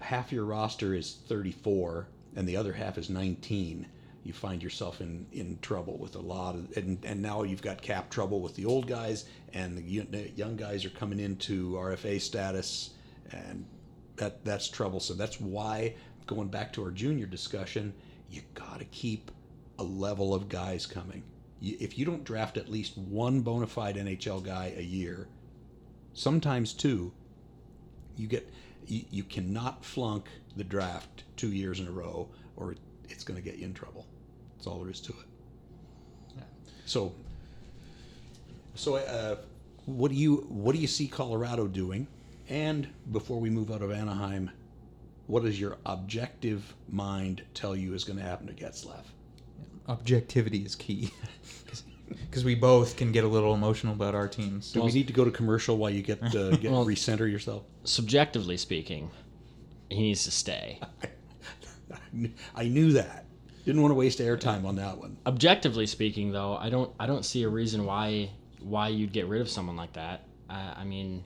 half 0.00 0.32
your 0.32 0.44
roster 0.44 0.94
is 0.94 1.18
34 1.28 2.08
and 2.34 2.48
the 2.48 2.56
other 2.56 2.72
half 2.72 2.98
is 2.98 3.08
19, 3.08 3.86
you 4.24 4.32
find 4.32 4.62
yourself 4.62 5.00
in, 5.00 5.26
in 5.32 5.58
trouble 5.62 5.98
with 5.98 6.16
a 6.16 6.20
lot 6.20 6.54
of 6.54 6.76
and, 6.76 7.04
and 7.04 7.22
now 7.22 7.42
you've 7.42 7.62
got 7.62 7.80
cap 7.80 8.10
trouble 8.10 8.40
with 8.40 8.54
the 8.56 8.64
old 8.64 8.86
guys 8.86 9.26
and 9.52 9.78
the 9.78 10.30
young 10.34 10.56
guys 10.56 10.84
are 10.84 10.90
coming 10.90 11.20
into 11.20 11.72
RFA 11.72 12.20
status 12.20 12.90
and 13.30 13.64
that 14.16 14.44
that's 14.44 14.68
troublesome. 14.68 15.18
That's 15.18 15.40
why 15.40 15.94
going 16.26 16.48
back 16.48 16.72
to 16.74 16.84
our 16.84 16.90
junior 16.90 17.26
discussion, 17.26 17.92
you 18.30 18.42
got 18.54 18.78
to 18.78 18.84
keep 18.86 19.30
a 19.78 19.82
level 19.82 20.34
of 20.34 20.48
guys 20.48 20.86
coming. 20.86 21.22
You, 21.60 21.76
if 21.80 21.98
you 21.98 22.04
don't 22.04 22.24
draft 22.24 22.56
at 22.56 22.70
least 22.70 22.98
one 22.98 23.40
bona 23.40 23.66
fide 23.66 23.96
NHL 23.96 24.44
guy 24.44 24.74
a 24.76 24.82
year, 24.82 25.28
sometimes 26.14 26.72
two, 26.72 27.12
you 28.16 28.26
get 28.26 28.50
you, 28.86 29.02
you 29.10 29.24
cannot 29.24 29.84
flunk 29.84 30.28
the 30.56 30.64
draft 30.64 31.24
two 31.36 31.52
years 31.52 31.80
in 31.80 31.88
a 31.88 31.90
row, 31.90 32.28
or 32.56 32.74
it's 33.08 33.24
going 33.24 33.40
to 33.40 33.44
get 33.44 33.58
you 33.58 33.66
in 33.66 33.74
trouble. 33.74 34.06
That's 34.56 34.66
all 34.66 34.78
there 34.80 34.90
is 34.90 35.00
to 35.00 35.12
it. 35.12 36.36
Yeah. 36.36 36.42
So, 36.86 37.12
so 38.74 38.96
uh, 38.96 39.36
what 39.86 40.10
do 40.10 40.16
you 40.16 40.46
what 40.48 40.74
do 40.74 40.80
you 40.80 40.86
see 40.86 41.08
Colorado 41.08 41.66
doing? 41.66 42.06
And 42.48 42.88
before 43.10 43.40
we 43.40 43.50
move 43.50 43.70
out 43.72 43.82
of 43.82 43.90
Anaheim, 43.90 44.50
what 45.26 45.42
does 45.44 45.60
your 45.60 45.76
objective 45.86 46.74
mind 46.88 47.42
tell 47.54 47.74
you 47.74 47.94
is 47.94 48.04
going 48.04 48.18
to 48.18 48.24
happen 48.24 48.46
to 48.46 48.52
Getzlaf? 48.52 49.04
Objectivity 49.88 50.58
is 50.64 50.74
key. 50.74 51.10
Because 52.30 52.44
we 52.44 52.54
both 52.54 52.96
can 52.96 53.10
get 53.10 53.24
a 53.24 53.26
little 53.26 53.52
emotional 53.52 53.92
about 53.92 54.14
our 54.14 54.28
teams. 54.28 54.70
Do 54.70 54.80
we 54.84 54.92
need 54.92 55.08
to 55.08 55.12
go 55.12 55.24
to 55.24 55.30
commercial 55.32 55.76
while 55.76 55.90
you 55.90 56.02
get 56.02 56.22
uh, 56.22 56.50
get 56.56 56.70
Well- 56.70 56.86
recenter 56.86 57.28
yourself? 57.28 57.64
Subjectively 57.82 58.56
speaking, 58.56 59.10
he 59.88 60.02
needs 60.02 60.22
to 60.22 60.30
stay. 60.30 60.78
I 61.02 61.96
knew- 62.12 62.32
I 62.54 62.68
knew 62.68 62.92
that. 62.92 63.24
Didn't 63.64 63.82
want 63.82 63.90
to 63.90 63.96
waste 63.96 64.20
airtime 64.20 64.64
on 64.64 64.76
that 64.76 64.98
one. 64.98 65.16
Objectively 65.26 65.84
speaking, 65.88 66.30
though, 66.30 66.56
I 66.56 66.70
don't 66.70 66.92
I 67.00 67.06
don't 67.06 67.24
see 67.24 67.42
a 67.42 67.48
reason 67.48 67.84
why 67.84 68.30
why 68.60 68.86
you'd 68.86 69.12
get 69.12 69.26
rid 69.26 69.40
of 69.40 69.48
someone 69.48 69.74
like 69.76 69.94
that. 69.94 70.28
I, 70.48 70.74
I 70.76 70.84
mean, 70.84 71.24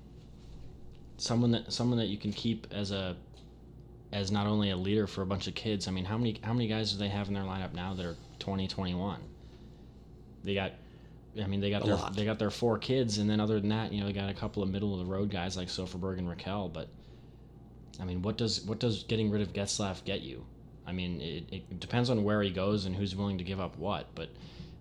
someone 1.19 1.51
that 1.51 1.71
someone 1.75 1.99
that 1.99 2.07
you 2.09 2.17
can 2.17 2.33
keep 2.33 2.67
as 2.71 2.91
a 2.91 3.17
as 4.13 4.31
not 4.31 4.47
only 4.47 4.71
a 4.71 4.77
leader 4.77 5.07
for 5.07 5.23
a 5.23 5.27
bunch 5.27 5.47
of 5.47 5.55
kids. 5.55 5.87
I 5.87 5.91
mean, 5.91 6.05
how 6.05 6.19
many 6.19 6.39
how 6.43 6.53
many 6.53 6.69
guys 6.69 6.93
do 6.93 6.99
they 6.99 7.09
have 7.09 7.29
in 7.29 7.35
their 7.35 7.45
lineup 7.45 7.73
now 7.75 7.95
that 7.95 8.05
are 8.05 8.17
20, 8.39 8.67
21? 8.67 9.21
They 10.43 10.55
got 10.55 10.73
I 11.41 11.47
mean, 11.47 11.61
they 11.61 11.71
got 11.71 11.83
A 11.83 11.87
their 11.87 11.95
lot. 11.97 12.17
they 12.17 12.25
got 12.25 12.39
their 12.39 12.51
four 12.51 12.79
kids, 12.79 13.19
and 13.19 13.31
then 13.31 13.41
other 13.41 13.61
than 13.61 13.69
that, 13.69 13.93
you 13.93 14.01
know, 14.01 14.07
they 14.07 14.13
got 14.13 14.29
a 14.31 14.35
couple 14.35 14.63
of 14.63 14.69
middle 14.69 14.93
of 14.93 14.99
the 14.99 15.13
road 15.13 15.31
guys 15.31 15.57
like 15.57 15.69
Silfverberg 15.69 16.19
and 16.19 16.29
Rakell. 16.29 16.73
But 16.73 16.89
I 18.01 18.05
mean, 18.05 18.23
what 18.23 18.37
does 18.37 18.63
what 18.63 18.81
does 18.81 19.05
getting 19.05 19.31
rid 19.31 19.43
of 19.43 19.53
Getzlaf 19.53 20.05
get 20.05 20.23
you? 20.23 20.45
I 20.87 20.93
mean, 20.93 21.21
it, 21.21 21.45
it 21.53 21.81
depends 21.81 22.11
on 22.11 22.25
where 22.25 22.43
he 22.43 22.51
goes 22.51 22.85
and 22.87 22.97
who's 22.97 23.15
willing 23.15 23.39
to 23.39 23.45
give 23.45 23.61
up 23.61 23.79
what. 23.79 24.13
But 24.15 24.31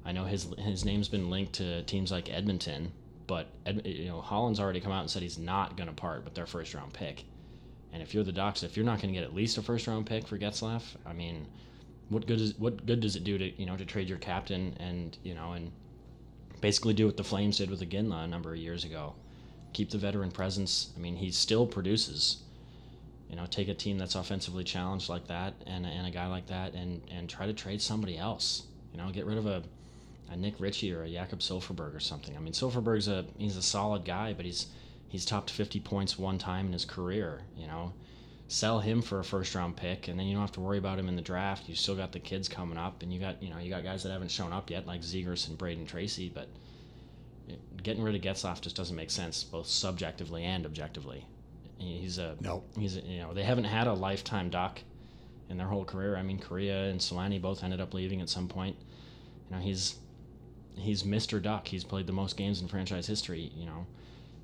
I 0.05 0.11
know 0.11 0.25
his 0.25 0.47
his 0.57 0.85
name's 0.85 1.07
been 1.07 1.29
linked 1.29 1.53
to 1.53 1.83
teams 1.83 2.11
like 2.11 2.33
Edmonton, 2.33 2.91
but 3.27 3.47
you 3.85 4.05
know 4.07 4.21
Holland's 4.21 4.59
already 4.59 4.79
come 4.79 4.91
out 4.91 5.01
and 5.01 5.09
said 5.09 5.21
he's 5.21 5.37
not 5.37 5.77
going 5.77 5.87
to 5.87 5.93
part 5.93 6.23
with 6.23 6.33
their 6.33 6.47
first 6.47 6.73
round 6.73 6.93
pick. 6.93 7.25
And 7.91 8.01
if 8.03 8.13
you're 8.13 8.23
the 8.23 8.31
Ducks, 8.31 8.63
if 8.63 8.77
you're 8.77 8.85
not 8.85 9.01
going 9.01 9.13
to 9.13 9.19
get 9.19 9.27
at 9.27 9.33
least 9.33 9.57
a 9.57 9.61
first 9.61 9.87
round 9.87 10.05
pick 10.05 10.27
for 10.27 10.37
Getzlaf, 10.37 10.83
I 11.05 11.13
mean, 11.13 11.47
what 12.09 12.27
good 12.27 12.41
is 12.41 12.57
what 12.57 12.85
good 12.85 12.99
does 12.99 13.15
it 13.15 13.23
do 13.23 13.37
to 13.37 13.59
you 13.59 13.65
know 13.65 13.77
to 13.77 13.85
trade 13.85 14.09
your 14.09 14.17
captain 14.17 14.75
and 14.79 15.17
you 15.23 15.35
know 15.35 15.53
and 15.53 15.71
basically 16.61 16.93
do 16.93 17.05
what 17.05 17.17
the 17.17 17.23
Flames 17.23 17.57
did 17.57 17.69
with 17.69 17.81
Iginla 17.81 18.25
a 18.25 18.27
number 18.27 18.51
of 18.51 18.57
years 18.57 18.83
ago, 18.83 19.15
keep 19.73 19.89
the 19.89 19.97
veteran 19.97 20.31
presence. 20.31 20.91
I 20.95 20.99
mean, 20.99 21.15
he 21.15 21.31
still 21.31 21.65
produces. 21.65 22.37
You 23.29 23.35
know, 23.35 23.45
take 23.45 23.67
a 23.67 23.75
team 23.75 23.99
that's 23.99 24.15
offensively 24.15 24.63
challenged 24.63 25.07
like 25.07 25.27
that 25.27 25.53
and, 25.67 25.85
and 25.85 26.07
a 26.07 26.09
guy 26.09 26.25
like 26.25 26.47
that 26.47 26.73
and, 26.73 26.99
and 27.11 27.29
try 27.29 27.45
to 27.45 27.53
trade 27.53 27.79
somebody 27.79 28.17
else. 28.17 28.63
You 28.91 28.97
know, 28.97 29.11
get 29.11 29.27
rid 29.27 29.37
of 29.37 29.45
a, 29.45 29.61
a 30.31 30.35
Nick 30.35 30.59
Ritchie 30.59 30.91
or 30.91 31.03
a 31.03 31.09
Jakob 31.09 31.39
Silfverberg 31.39 31.95
or 31.95 31.99
something. 31.99 32.35
I 32.35 32.39
mean, 32.39 32.53
Silfverberg's 32.53 33.07
a 33.07 33.25
he's 33.37 33.55
a 33.55 33.61
solid 33.61 34.03
guy, 34.03 34.33
but 34.33 34.45
he's 34.45 34.67
he's 35.09 35.25
topped 35.25 35.49
50 35.49 35.79
points 35.81 36.17
one 36.17 36.37
time 36.37 36.67
in 36.67 36.73
his 36.73 36.85
career. 36.85 37.41
You 37.57 37.67
know, 37.67 37.93
sell 38.47 38.79
him 38.79 39.01
for 39.01 39.19
a 39.19 39.23
first 39.23 39.53
round 39.53 39.75
pick, 39.75 40.07
and 40.07 40.17
then 40.17 40.27
you 40.27 40.33
don't 40.33 40.41
have 40.41 40.53
to 40.53 40.61
worry 40.61 40.77
about 40.77 40.97
him 40.97 41.09
in 41.09 41.15
the 41.15 41.21
draft. 41.21 41.67
You 41.67 41.75
still 41.75 41.95
got 41.95 42.11
the 42.11 42.19
kids 42.19 42.47
coming 42.47 42.77
up, 42.77 43.03
and 43.03 43.13
you 43.13 43.19
got 43.19 43.41
you 43.43 43.49
know 43.49 43.57
you 43.57 43.69
got 43.69 43.83
guys 43.83 44.03
that 44.03 44.11
haven't 44.11 44.31
shown 44.31 44.53
up 44.53 44.69
yet 44.69 44.87
like 44.87 45.01
Zegras 45.01 45.49
and 45.49 45.57
Brayden 45.57 45.87
Tracey, 45.87 46.31
but 46.33 46.47
getting 47.83 48.03
rid 48.03 48.15
of 48.15 48.21
Getzlaf 48.21 48.61
just 48.61 48.75
doesn't 48.75 48.95
make 48.95 49.11
sense, 49.11 49.43
both 49.43 49.67
subjectively 49.67 50.43
and 50.43 50.65
objectively. 50.65 51.25
He's 51.77 52.17
a 52.17 52.35
No. 52.41 52.63
He's 52.77 52.97
a, 52.97 53.01
you 53.01 53.19
know 53.19 53.33
they 53.33 53.43
haven't 53.43 53.63
had 53.65 53.87
a 53.87 53.93
lifetime 53.93 54.49
duck 54.49 54.79
in 55.49 55.57
their 55.57 55.67
whole 55.67 55.85
career. 55.85 56.15
I 56.15 56.21
mean, 56.21 56.39
Kariya 56.39 56.91
and 56.91 56.99
Selanne 56.99 57.41
both 57.41 57.63
ended 57.63 57.81
up 57.81 57.93
leaving 57.93 58.21
at 58.21 58.29
some 58.29 58.47
point. 58.47 58.75
You 59.49 59.55
know, 59.55 59.61
he's 59.61 59.95
he's 60.75 61.03
Mr. 61.03 61.41
Duck. 61.41 61.67
He's 61.67 61.83
played 61.83 62.07
the 62.07 62.13
most 62.13 62.37
games 62.37 62.61
in 62.61 62.67
franchise 62.67 63.07
history. 63.07 63.51
You 63.55 63.65
know, 63.65 63.85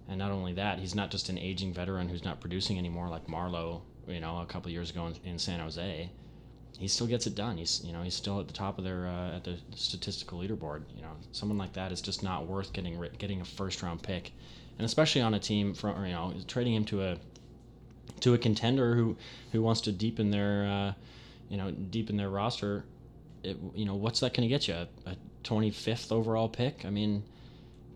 and 0.07 0.19
not 0.19 0.31
only 0.31 0.53
that, 0.53 0.79
he's 0.79 0.95
not 0.95 1.11
just 1.11 1.29
an 1.29 1.37
aging 1.37 1.73
veteran 1.73 2.09
who's 2.09 2.23
not 2.23 2.39
producing 2.39 2.77
anymore 2.77 3.09
like 3.09 3.27
Marleau. 3.27 3.81
You 4.07 4.19
know, 4.19 4.39
a 4.39 4.45
couple 4.45 4.69
years 4.69 4.91
ago 4.91 5.07
in, 5.07 5.15
in 5.31 5.39
San 5.39 5.59
Jose, 5.59 6.11
he 6.77 6.87
still 6.87 7.07
gets 7.07 7.25
it 7.25 7.35
done. 7.35 7.57
He's 7.57 7.83
you 7.83 7.93
know 7.93 8.03
he's 8.03 8.13
still 8.13 8.39
at 8.39 8.47
the 8.47 8.53
top 8.53 8.77
of 8.77 8.83
their 8.83 9.07
uh, 9.07 9.35
at 9.35 9.43
the 9.43 9.57
statistical 9.75 10.39
leaderboard. 10.39 10.83
You 10.95 11.01
know, 11.01 11.11
someone 11.31 11.57
like 11.57 11.73
that 11.73 11.91
is 11.91 12.01
just 12.01 12.21
not 12.21 12.45
worth 12.45 12.73
getting 12.73 13.03
getting 13.17 13.41
a 13.41 13.45
first 13.45 13.81
round 13.81 14.03
pick, 14.03 14.31
and 14.77 14.85
especially 14.85 15.21
on 15.21 15.33
a 15.33 15.39
team 15.39 15.73
from 15.73 16.05
you 16.05 16.11
know 16.11 16.33
trading 16.47 16.75
him 16.75 16.85
to 16.85 17.03
a 17.03 17.17
to 18.19 18.33
a 18.33 18.37
contender 18.37 18.95
who 18.95 19.17
who 19.51 19.61
wants 19.61 19.81
to 19.81 19.91
deepen 19.91 20.31
their 20.31 20.65
uh, 20.65 20.93
you 21.49 21.57
know 21.57 21.71
deepen 21.71 22.17
their 22.17 22.29
roster. 22.29 22.85
It, 23.43 23.57
you 23.75 23.85
know, 23.85 23.95
what's 23.95 24.21
that 24.21 24.33
going 24.33 24.47
to 24.47 24.53
get 24.53 24.67
you? 24.67 24.73
A, 24.73 24.87
a 25.05 25.15
25th 25.43 26.11
overall 26.11 26.49
pick? 26.49 26.83
I 26.83 26.89
mean, 26.89 27.21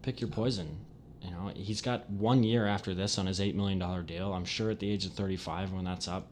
pick 0.03 0.21
your 0.21 0.29
poison. 0.29 0.77
You 1.21 1.31
know, 1.31 1.51
he's 1.53 1.81
got 1.81 2.09
one 2.09 2.43
year 2.43 2.65
after 2.65 2.93
this 2.93 3.17
on 3.17 3.25
his 3.25 3.41
eight 3.41 3.55
million 3.55 3.79
dollar 3.79 4.01
deal. 4.01 4.33
I'm 4.33 4.45
sure 4.45 4.71
at 4.71 4.79
the 4.79 4.89
age 4.89 5.05
of 5.05 5.13
35, 5.13 5.73
when 5.73 5.83
that's 5.83 6.07
up, 6.07 6.27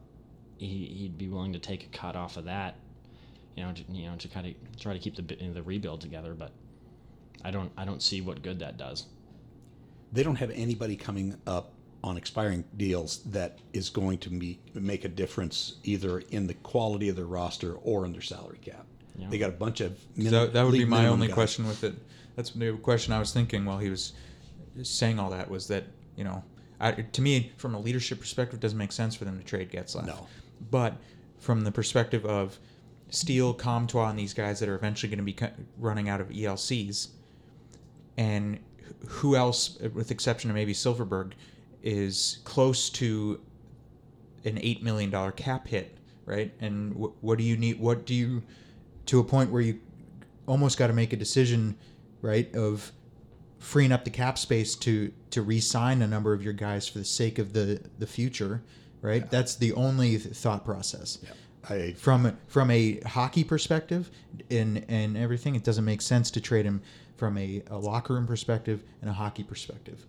he, 0.58 0.86
he'd 0.86 1.18
be 1.18 1.28
willing 1.28 1.54
to 1.54 1.60
take 1.60 1.84
a 1.84 1.98
cut 1.98 2.16
off 2.16 2.38
of 2.38 2.46
that. 2.46 2.76
You 3.56 3.64
know, 3.66 3.74
to, 3.74 3.84
you 3.92 4.10
know, 4.10 4.16
to 4.16 4.28
kind 4.28 4.48
of 4.48 4.80
try 4.80 4.94
to 4.94 5.00
keep 5.00 5.16
the 5.16 5.22
the 5.52 5.64
rebuild 5.64 6.02
together. 6.02 6.34
But 6.36 6.52
I 7.44 7.52
don't 7.52 7.72
I 7.76 7.86
don't 7.86 8.02
see 8.02 8.22
what 8.22 8.42
good 8.44 8.60
that 8.60 8.78
does. 8.78 9.08
They 10.14 10.24
don't 10.24 10.36
have 10.36 10.52
anybody 10.52 10.96
coming 10.96 11.38
up 11.46 11.74
on 12.04 12.18
expiring 12.18 12.64
deals 12.78 13.20
that 13.24 13.60
is 13.74 13.90
going 13.90 14.18
to 14.20 14.30
be, 14.30 14.60
make 14.74 15.04
a 15.04 15.10
difference 15.10 15.76
either 15.84 16.20
in 16.30 16.48
the 16.48 16.54
quality 16.54 17.10
of 17.10 17.16
their 17.16 17.26
roster 17.26 17.74
or 17.74 18.06
in 18.06 18.14
their 18.14 18.22
salary 18.22 18.60
cap. 18.64 18.86
Yeah. 19.18 19.28
They 19.30 19.38
got 19.38 19.50
a 19.50 19.54
bunch 19.54 19.82
of 19.82 19.98
So 20.22 20.30
that, 20.30 20.54
that 20.54 20.64
would 20.64 20.74
be 20.74 20.86
my 20.86 21.08
only 21.08 21.28
guys. 21.28 21.34
question 21.34 21.68
with 21.68 21.84
it. 21.84 21.96
That's 22.36 22.52
the 22.52 22.72
question 22.74 23.14
I 23.14 23.20
was 23.20 23.34
thinking 23.34 23.66
while 23.66 23.80
he 23.80 23.90
was 23.90 24.14
saying 24.84 25.20
all 25.20 25.30
that 25.32 25.50
was 25.50 25.68
that 25.68 25.86
you 26.18 26.24
know, 26.24 26.44
I, 26.80 26.92
to 26.92 27.22
me, 27.22 27.54
from 27.58 27.76
a 27.76 27.80
leadership 27.80 28.20
perspective, 28.20 28.60
it 28.60 28.62
doesn't 28.62 28.78
make 28.78 28.92
sense 28.92 29.16
for 29.16 29.24
them 29.24 29.38
to 29.38 29.46
trade 29.46 29.72
Getzlaf. 29.72 30.06
No. 30.06 30.28
But 30.70 30.98
from 31.38 31.62
the 31.62 31.72
perspective 31.72 32.26
of 32.26 32.58
Steel, 33.10 33.54
Comtois, 33.54 34.10
and 34.10 34.20
these 34.20 34.34
guys 34.34 34.60
that 34.60 34.68
are 34.68 34.76
eventually 34.76 35.10
going 35.10 35.26
to 35.26 35.48
be 35.48 35.66
running 35.78 36.10
out 36.10 36.20
of 36.20 36.30
ELCs, 36.30 37.10
and 38.18 38.60
who 39.08 39.36
else, 39.36 39.78
with 39.94 40.12
exception 40.12 40.50
of 40.50 40.56
maybe 40.56 40.74
Silfverberg, 40.74 41.34
is 41.84 42.40
close 42.44 42.90
to 42.90 43.40
an 44.44 44.58
eight 44.62 44.84
million 44.84 45.10
dollar 45.10 45.32
cap 45.32 45.68
hit, 45.68 45.98
right? 46.26 46.54
And 46.60 46.94
wh- 46.94 47.24
what 47.24 47.38
do 47.38 47.44
you 47.44 47.58
need? 47.58 47.80
What 47.80 48.06
do 48.06 48.16
you 48.16 48.44
to 49.06 49.20
a 49.20 49.24
point 49.24 49.52
where 49.52 49.62
you 49.62 49.80
almost 50.48 50.78
got 50.78 50.88
to 50.88 50.94
make 50.94 51.14
a 51.14 51.16
decision, 51.16 51.78
right? 52.22 52.54
Of 52.56 52.92
freeing 53.60 53.92
up 53.92 54.04
the 54.04 54.10
cap 54.12 54.38
space 54.38 54.76
to 54.76 55.12
to 55.32 55.42
re-sign 55.42 56.02
a 56.02 56.08
number 56.08 56.34
of 56.34 56.44
your 56.44 56.54
guys 56.54 56.88
for 56.88 57.00
the 57.00 57.06
sake 57.06 57.40
of 57.40 57.54
the 57.54 57.82
the 58.00 58.08
future, 58.08 58.62
right? 59.02 59.30
That's 59.30 59.56
the 59.56 59.74
only 59.74 60.18
th- 60.18 60.36
thought 60.36 60.64
process. 60.66 61.20
I 61.70 61.94
From 61.98 62.38
from 62.48 62.72
a 62.72 63.00
hockey 63.02 63.44
perspective 63.44 64.10
and 64.50 64.86
and 64.88 65.18
everything, 65.18 65.56
it 65.56 65.64
doesn't 65.64 65.86
make 65.86 66.02
sense 66.02 66.32
to 66.32 66.42
trade 66.42 66.66
him 66.66 66.82
from 67.18 67.38
a, 67.38 67.64
a 67.70 67.78
locker 67.78 68.14
room 68.14 68.28
perspective 68.28 68.84
and 69.02 69.10
a 69.10 69.14
hockey 69.14 69.44
perspective. 69.44 70.06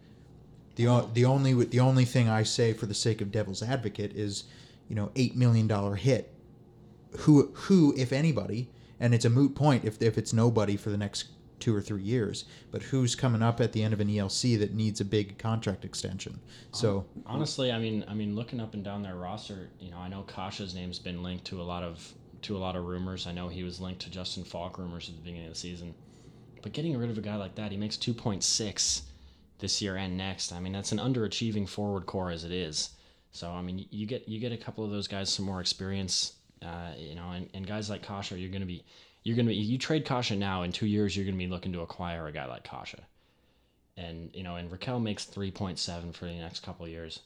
The, 0.76 0.86
o- 0.86 1.10
the 1.12 1.24
only 1.24 1.54
the 1.64 1.80
only 1.80 2.04
thing 2.04 2.28
I 2.28 2.44
say 2.44 2.72
for 2.72 2.86
the 2.86 2.94
sake 2.94 3.20
of 3.20 3.32
devil's 3.32 3.62
advocate 3.62 4.12
is, 4.14 4.44
you 4.88 4.94
know, 4.94 5.10
eight 5.16 5.34
million 5.36 5.66
dollar 5.66 5.96
hit. 5.96 6.32
Who 7.20 7.50
who 7.54 7.94
if 7.96 8.12
anybody, 8.12 8.68
and 9.00 9.14
it's 9.14 9.24
a 9.24 9.30
moot 9.30 9.54
point 9.56 9.84
if 9.84 10.00
if 10.00 10.16
it's 10.18 10.32
nobody 10.32 10.76
for 10.76 10.90
the 10.90 10.98
next 10.98 11.24
two 11.60 11.74
or 11.74 11.80
three 11.80 12.02
years. 12.02 12.44
But 12.70 12.82
who's 12.82 13.14
coming 13.14 13.42
up 13.42 13.60
at 13.60 13.72
the 13.72 13.82
end 13.82 13.94
of 13.94 14.00
an 14.00 14.08
ELC 14.08 14.58
that 14.58 14.74
needs 14.74 15.00
a 15.00 15.04
big 15.04 15.38
contract 15.38 15.84
extension? 15.84 16.40
So 16.72 17.04
Honestly, 17.26 17.72
I 17.72 17.78
mean, 17.78 18.04
I 18.08 18.14
mean, 18.14 18.34
looking 18.34 18.60
up 18.60 18.74
and 18.74 18.84
down 18.84 19.02
their 19.02 19.16
roster, 19.16 19.70
you 19.80 19.90
know, 19.90 19.98
I 19.98 20.08
know 20.08 20.22
Kase's 20.22 20.74
name's 20.74 20.98
been 20.98 21.22
linked 21.22 21.44
to 21.46 21.60
a 21.60 21.64
lot 21.64 21.82
of 21.82 22.12
to 22.42 22.56
a 22.56 22.58
lot 22.58 22.76
of 22.76 22.84
rumors. 22.84 23.26
I 23.26 23.32
know 23.32 23.48
he 23.48 23.64
was 23.64 23.80
linked 23.80 24.00
to 24.02 24.10
Justin 24.10 24.44
Faulk 24.44 24.78
rumors 24.78 25.08
at 25.08 25.16
the 25.16 25.22
beginning 25.22 25.46
of 25.46 25.54
the 25.54 25.58
season. 25.58 25.94
But 26.62 26.72
getting 26.72 26.96
rid 26.96 27.10
of 27.10 27.18
a 27.18 27.20
guy 27.20 27.36
like 27.36 27.54
that, 27.56 27.72
he 27.72 27.76
makes 27.76 27.96
two 27.96 28.14
point 28.14 28.44
six 28.44 29.02
this 29.58 29.82
year 29.82 29.96
and 29.96 30.16
next. 30.16 30.52
I 30.52 30.60
mean, 30.60 30.72
that's 30.72 30.92
an 30.92 30.98
underachieving 30.98 31.68
forward 31.68 32.06
core 32.06 32.30
as 32.30 32.44
it 32.44 32.52
is. 32.52 32.90
So 33.32 33.50
I 33.50 33.62
mean, 33.62 33.86
you 33.90 34.06
get 34.06 34.28
you 34.28 34.40
get 34.40 34.52
a 34.52 34.56
couple 34.56 34.84
of 34.84 34.90
those 34.90 35.08
guys 35.08 35.30
some 35.30 35.44
more 35.44 35.60
experience, 35.60 36.34
uh, 36.62 36.92
you 36.96 37.14
know, 37.14 37.30
and, 37.30 37.48
and 37.54 37.66
guys 37.66 37.90
like 37.90 38.02
Kase, 38.02 38.32
you're 38.32 38.50
gonna 38.50 38.66
be 38.66 38.84
you're 39.28 39.36
gonna 39.36 39.48
be 39.48 39.56
you 39.56 39.76
trade 39.76 40.06
Kase 40.06 40.30
now 40.30 40.62
in 40.62 40.72
two 40.72 40.86
years, 40.86 41.14
you're 41.14 41.26
gonna 41.26 41.36
be 41.36 41.46
looking 41.46 41.72
to 41.74 41.82
acquire 41.82 42.26
a 42.26 42.32
guy 42.32 42.46
like 42.46 42.64
Kase 42.64 42.94
and 43.94 44.30
you 44.32 44.42
know, 44.42 44.56
and 44.56 44.70
Rakell 44.70 45.02
makes 45.02 45.24
three 45.24 45.50
point 45.50 45.78
seven 45.78 46.12
for 46.12 46.24
the 46.24 46.32
next 46.32 46.62
couple 46.62 46.86
of 46.86 46.90
years. 46.90 47.20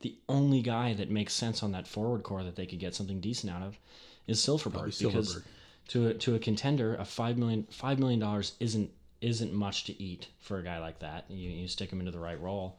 the 0.00 0.14
only 0.28 0.60
guy 0.60 0.92
that 0.94 1.10
makes 1.10 1.32
sense 1.32 1.62
on 1.62 1.72
that 1.72 1.86
forward 1.88 2.22
core 2.24 2.44
that 2.44 2.56
they 2.56 2.66
could 2.66 2.78
get 2.78 2.94
something 2.94 3.20
decent 3.20 3.50
out 3.52 3.62
of 3.62 3.78
is 4.26 4.38
Silfverberg 4.38 4.72
Probably 4.72 4.92
because 4.98 5.36
Silfverberg. 5.36 5.42
to 5.88 6.06
a, 6.08 6.14
to 6.14 6.34
a 6.34 6.38
contender, 6.38 6.94
a 6.96 7.04
five 7.04 7.38
million 7.38 7.66
five 7.70 7.98
million 7.98 8.20
dollars 8.20 8.52
isn't 8.60 8.90
isn't 9.20 9.52
much 9.52 9.84
to 9.84 10.02
eat 10.02 10.28
for 10.40 10.58
a 10.58 10.62
guy 10.62 10.78
like 10.78 10.98
that. 10.98 11.24
You 11.30 11.48
you 11.50 11.68
stick 11.68 11.90
him 11.90 12.00
into 12.00 12.12
the 12.12 12.18
right 12.18 12.40
role. 12.40 12.76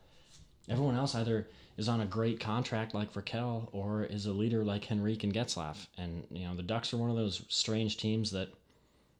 Everyone 0.69 0.95
else 0.95 1.15
either 1.15 1.47
is 1.79 1.87
on 1.87 2.01
a 2.01 2.05
great 2.05 2.41
contract 2.41 2.93
like 2.93 3.13
Rakell 3.13 3.69
or 3.71 4.03
is 4.03 4.25
a 4.25 4.33
leader 4.33 4.65
like 4.65 4.91
Henrique 4.91 5.23
and 5.23 5.33
Getzlaf. 5.33 5.87
And 5.97 6.25
you 6.29 6.45
know 6.45 6.53
the 6.53 6.61
Ducks 6.61 6.93
are 6.93 6.97
one 6.97 7.09
of 7.09 7.15
those 7.15 7.41
strange 7.47 7.95
teams 7.95 8.31
that 8.31 8.49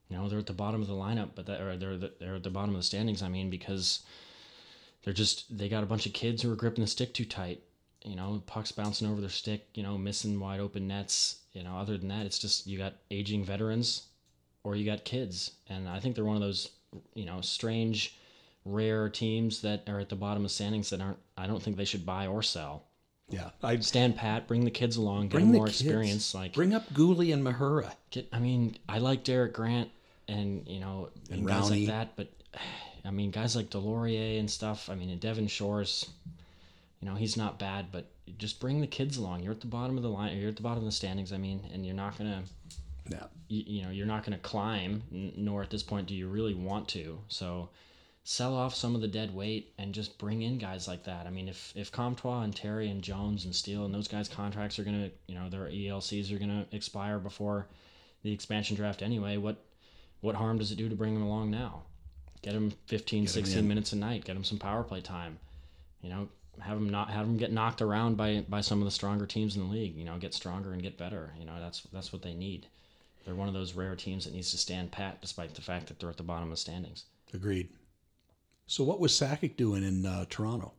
you 0.10 0.18
know 0.18 0.28
they're 0.28 0.40
at 0.40 0.46
the 0.46 0.52
bottom 0.54 0.82
of 0.82 0.90
the 0.90 0.94
lineup, 0.94 1.30
but 1.36 1.46
they're 1.46 1.78
they're 1.78 2.36
at 2.36 2.44
the 2.44 2.50
bottom 2.50 2.76
of 2.76 2.82
the 2.82 2.86
standings. 2.86 3.24
I 3.24 3.30
mean 3.30 3.50
because 3.50 4.02
they're 5.04 5.14
just 5.14 5.58
they 5.58 5.70
got 5.70 5.84
a 5.84 5.88
bunch 5.88 6.06
of 6.06 6.12
kids 6.12 6.42
who 6.42 6.52
are 6.52 6.58
gripping 6.58 6.84
the 6.84 6.90
stick 6.90 7.14
too 7.14 7.24
tight. 7.24 7.64
You 8.04 8.18
know, 8.18 8.44
pucks 8.46 8.74
bouncing 8.74 9.08
over 9.10 9.22
their 9.22 9.30
stick. 9.30 9.68
You 9.74 9.84
know, 9.84 9.98
missing 9.98 10.38
wide 10.38 10.60
open 10.60 10.86
nets. 10.86 11.38
You 11.54 11.64
know, 11.64 11.78
other 11.78 11.98
than 11.98 12.10
that, 12.10 12.26
it's 12.26 12.40
just 12.40 12.68
you 12.68 12.78
got 12.78 12.96
aging 13.10 13.46
veterans, 13.46 14.08
or 14.66 14.76
you 14.76 14.86
got 14.86 15.06
kids, 15.06 15.52
and 15.68 15.88
I 15.88 16.02
think 16.02 16.16
they're 16.16 16.26
one 16.26 16.36
of 16.36 16.42
those 16.42 16.70
you 17.16 17.26
know 17.26 17.40
strange, 17.40 18.18
rare 18.72 19.10
teams 19.10 19.62
that 19.62 19.88
are 19.90 20.00
at 20.00 20.10
the 20.10 20.16
bottom 20.16 20.46
of 20.46 20.52
standings 20.52 20.90
that 20.92 21.02
aren't. 21.02 21.18
I 21.38 21.48
don't 21.48 21.62
think 21.62 21.78
they 21.78 21.86
should 21.86 22.06
buy 22.06 22.28
or 22.28 22.44
sell. 22.44 22.84
Yeah, 23.30 23.50
I 23.62 23.78
Stand 23.80 24.16
pat, 24.16 24.48
bring 24.48 24.66
the 24.66 24.72
kids 24.72 24.96
along, 24.98 25.28
get 25.28 25.34
bring 25.34 25.46
them 25.46 25.52
the 25.52 25.58
more 25.60 25.68
kids. 25.68 25.82
experience. 25.82 26.34
Like 26.34 26.54
bring 26.54 26.74
up 26.74 26.90
Guhle 26.94 27.32
and 27.34 27.46
Mahura. 27.46 27.92
get 28.10 28.28
i 28.34 28.40
mean 28.40 28.76
i 28.88 28.98
like 28.98 29.24
derek 29.24 29.54
grant 29.54 29.90
and 30.28 30.68
you 30.68 30.80
know 30.80 31.10
and, 31.30 31.46
guys 31.48 31.70
like 31.70 31.86
that 31.88 32.16
but 32.16 32.28
i 33.06 33.12
mean 33.12 33.30
guys 33.30 33.56
like 33.56 33.70
Deslauriers 33.70 34.40
and 34.40 34.50
stuff 34.50 34.90
i 34.90 34.96
mean 34.96 35.10
and 35.12 35.20
devin 35.20 35.48
shores 35.48 36.10
you 37.02 37.08
know 37.08 37.14
he's 37.16 37.38
not 37.38 37.60
bad 37.60 37.88
but 37.92 38.06
just 38.40 38.60
bring 38.60 38.82
the 38.82 38.88
kids 38.88 39.18
along 39.18 39.44
you're 39.44 39.52
at 39.54 39.62
the 39.62 39.68
bottom 39.68 39.96
of 39.96 40.02
the 40.04 40.10
line 40.10 40.36
you're 40.38 40.50
at 40.50 40.56
the 40.56 40.64
bottom 40.64 40.80
of 40.80 40.86
the 40.86 40.92
standings 40.92 41.32
i 41.32 41.38
mean 41.38 41.62
and 41.72 41.86
you're 41.86 41.96
not 41.96 42.18
gonna 42.18 42.42
Yeah, 43.12 43.26
you, 43.48 43.64
you 43.68 43.84
know 43.84 43.92
you're 43.92 44.08
not 44.08 44.24
gonna 44.24 44.38
climb 44.40 45.04
n- 45.14 45.34
nor 45.38 45.62
at 45.62 45.70
this 45.70 45.84
point 45.84 46.08
do 46.08 46.16
you 46.16 46.28
really 46.28 46.56
want 46.56 46.88
to 46.90 47.20
so 47.28 47.70
sell 48.30 48.56
off 48.56 48.76
some 48.76 48.94
of 48.94 49.02
the 49.02 49.08
dead 49.08 49.34
weight 49.34 49.74
and 49.80 49.92
just 49.92 50.20
bring 50.20 50.44
in 50.44 50.60
guys 50.60 50.88
like 50.88 51.04
that. 51.04 51.26
I 51.26 51.32
mean, 51.32 51.48
if 51.50 51.74
if 51.76 51.92
Comtois 51.92 52.44
and 52.44 52.56
Terry 52.56 52.88
and 52.88 53.02
Jones 53.02 53.44
and 53.44 53.56
Steel 53.56 53.86
and 53.86 53.94
those 53.94 54.08
guys' 54.08 54.30
contracts 54.30 54.78
are 54.78 54.84
gonna, 54.84 55.10
you 55.26 55.34
know, 55.34 55.50
their 55.50 55.66
ELCs 55.66 56.32
are 56.32 56.38
gonna 56.38 56.68
expire 56.72 57.18
before 57.18 57.66
the 58.22 58.32
expansion 58.32 58.76
draft 58.76 59.02
anyway. 59.02 59.38
What 59.38 59.58
what 60.22 60.36
harm 60.36 60.60
does 60.60 60.72
it 60.72 60.76
do 60.76 60.88
to 60.88 60.96
bring 60.96 61.16
them 61.16 61.24
along 61.24 61.50
now? 61.50 61.82
Get 62.44 62.54
them 62.54 62.72
15, 62.86 63.26
16 63.26 63.58
in. 63.58 63.68
minutes 63.68 63.94
a 63.94 63.96
night. 63.96 64.26
Get 64.26 64.36
them 64.36 64.44
some 64.44 64.60
power 64.60 64.84
play 64.84 65.02
time. 65.02 65.40
You 66.04 66.12
know, 66.12 66.30
have 66.60 66.78
them 66.80 66.88
not 66.88 67.10
have 67.10 67.26
them 67.26 67.38
get 67.38 67.52
knocked 67.52 67.82
around 67.82 68.16
by 68.16 68.46
by 68.48 68.62
some 68.62 68.78
of 68.78 68.86
the 68.86 68.92
stronger 68.92 69.26
teams 69.26 69.56
in 69.56 69.64
the 69.64 69.74
league. 69.74 69.96
You 69.96 70.06
know, 70.06 70.20
get 70.20 70.36
stronger 70.36 70.72
and 70.72 70.84
get 70.84 71.00
better. 71.00 71.34
You 71.40 71.46
know, 71.46 71.60
that's 71.60 71.82
that's 71.92 72.14
what 72.14 72.22
they 72.22 72.36
need. 72.36 72.68
They're 73.26 73.34
one 73.34 73.48
of 73.48 73.56
those 73.56 73.74
rare 73.74 73.96
teams 73.96 74.26
that 74.26 74.36
needs 74.36 74.52
to 74.52 74.60
stand 74.60 74.92
pat 74.92 75.20
despite 75.20 75.56
the 75.56 75.64
fact 75.64 75.88
that 75.88 76.00
they're 76.00 76.12
at 76.12 76.18
the 76.18 76.22
bottom 76.22 76.50
of 76.50 76.52
the 76.52 76.58
standings. 76.58 77.06
agreed. 77.34 77.70
So 78.70 78.84
what 78.84 79.00
was 79.00 79.12
Sakic 79.14 79.58
doing 79.58 79.84
in 79.84 80.06
uh, 80.06 80.26
Toronto? 80.30 80.74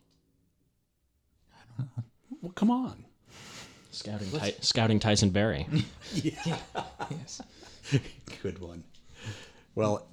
I 1.53 1.63
don't 1.77 1.89
know. 1.97 2.05
Well, 2.41 2.53
come 2.53 2.71
on. 2.71 3.05
Scouting, 3.91 4.31
Ty- 4.31 4.55
scouting 4.61 5.01
Tyson 5.01 5.31
Barrie. 5.31 5.67
yeah. 6.15 6.57
Yes. 7.11 7.43
Good 8.45 8.61
one. 8.61 8.85
Well, 9.75 10.07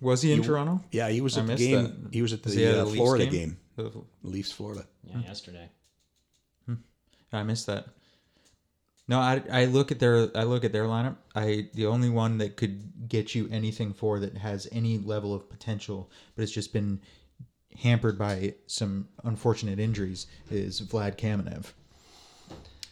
Was 0.00 0.22
he 0.22 0.32
in 0.32 0.42
Toronto? 0.42 0.82
yeah, 0.90 1.10
he 1.10 1.20
was 1.20 1.36
I 1.36 1.40
at 1.42 1.46
the 1.46 1.52
missed 1.52 1.62
game. 1.64 1.82
that. 2.04 2.14
He 2.14 2.22
was 2.22 2.32
at 2.32 2.42
Was 2.42 2.54
he 2.54 2.64
the 2.64 2.70
at 2.70 2.74
a 2.76 2.80
uh, 2.80 2.84
Leafs 2.86 2.96
Florida 2.96 3.26
game? 3.26 3.56
game. 3.76 4.04
Leafs, 4.22 4.52
Florida. 4.52 4.86
Yeah, 5.04 5.18
yesterday. 5.20 5.68
I 7.30 7.42
missed 7.42 7.66
that. 7.66 7.88
No, 9.08 9.18
I, 9.20 9.42
I 9.50 9.64
look 9.66 9.90
at 9.90 9.98
their 9.98 10.30
I 10.34 10.44
look 10.44 10.64
at 10.64 10.72
their 10.72 10.84
lineup. 10.84 11.16
I 11.34 11.68
the 11.74 11.86
only 11.86 12.08
one 12.10 12.38
that 12.38 12.56
could 12.56 13.08
get 13.08 13.34
you 13.34 13.48
anything 13.50 13.92
for 13.92 14.18
that 14.20 14.36
has 14.36 14.68
any 14.72 14.96
level 14.98 15.34
of 15.34 15.48
potential, 15.48 16.10
but 16.34 16.42
it's 16.42 16.52
just 16.52 16.72
been 16.72 17.00
hampered 17.82 18.18
by 18.18 18.54
some 18.66 19.08
unfortunate 19.24 19.78
injuries 19.78 20.26
is 20.50 20.80
Vlad 20.80 21.16
Kamenev. 21.16 21.72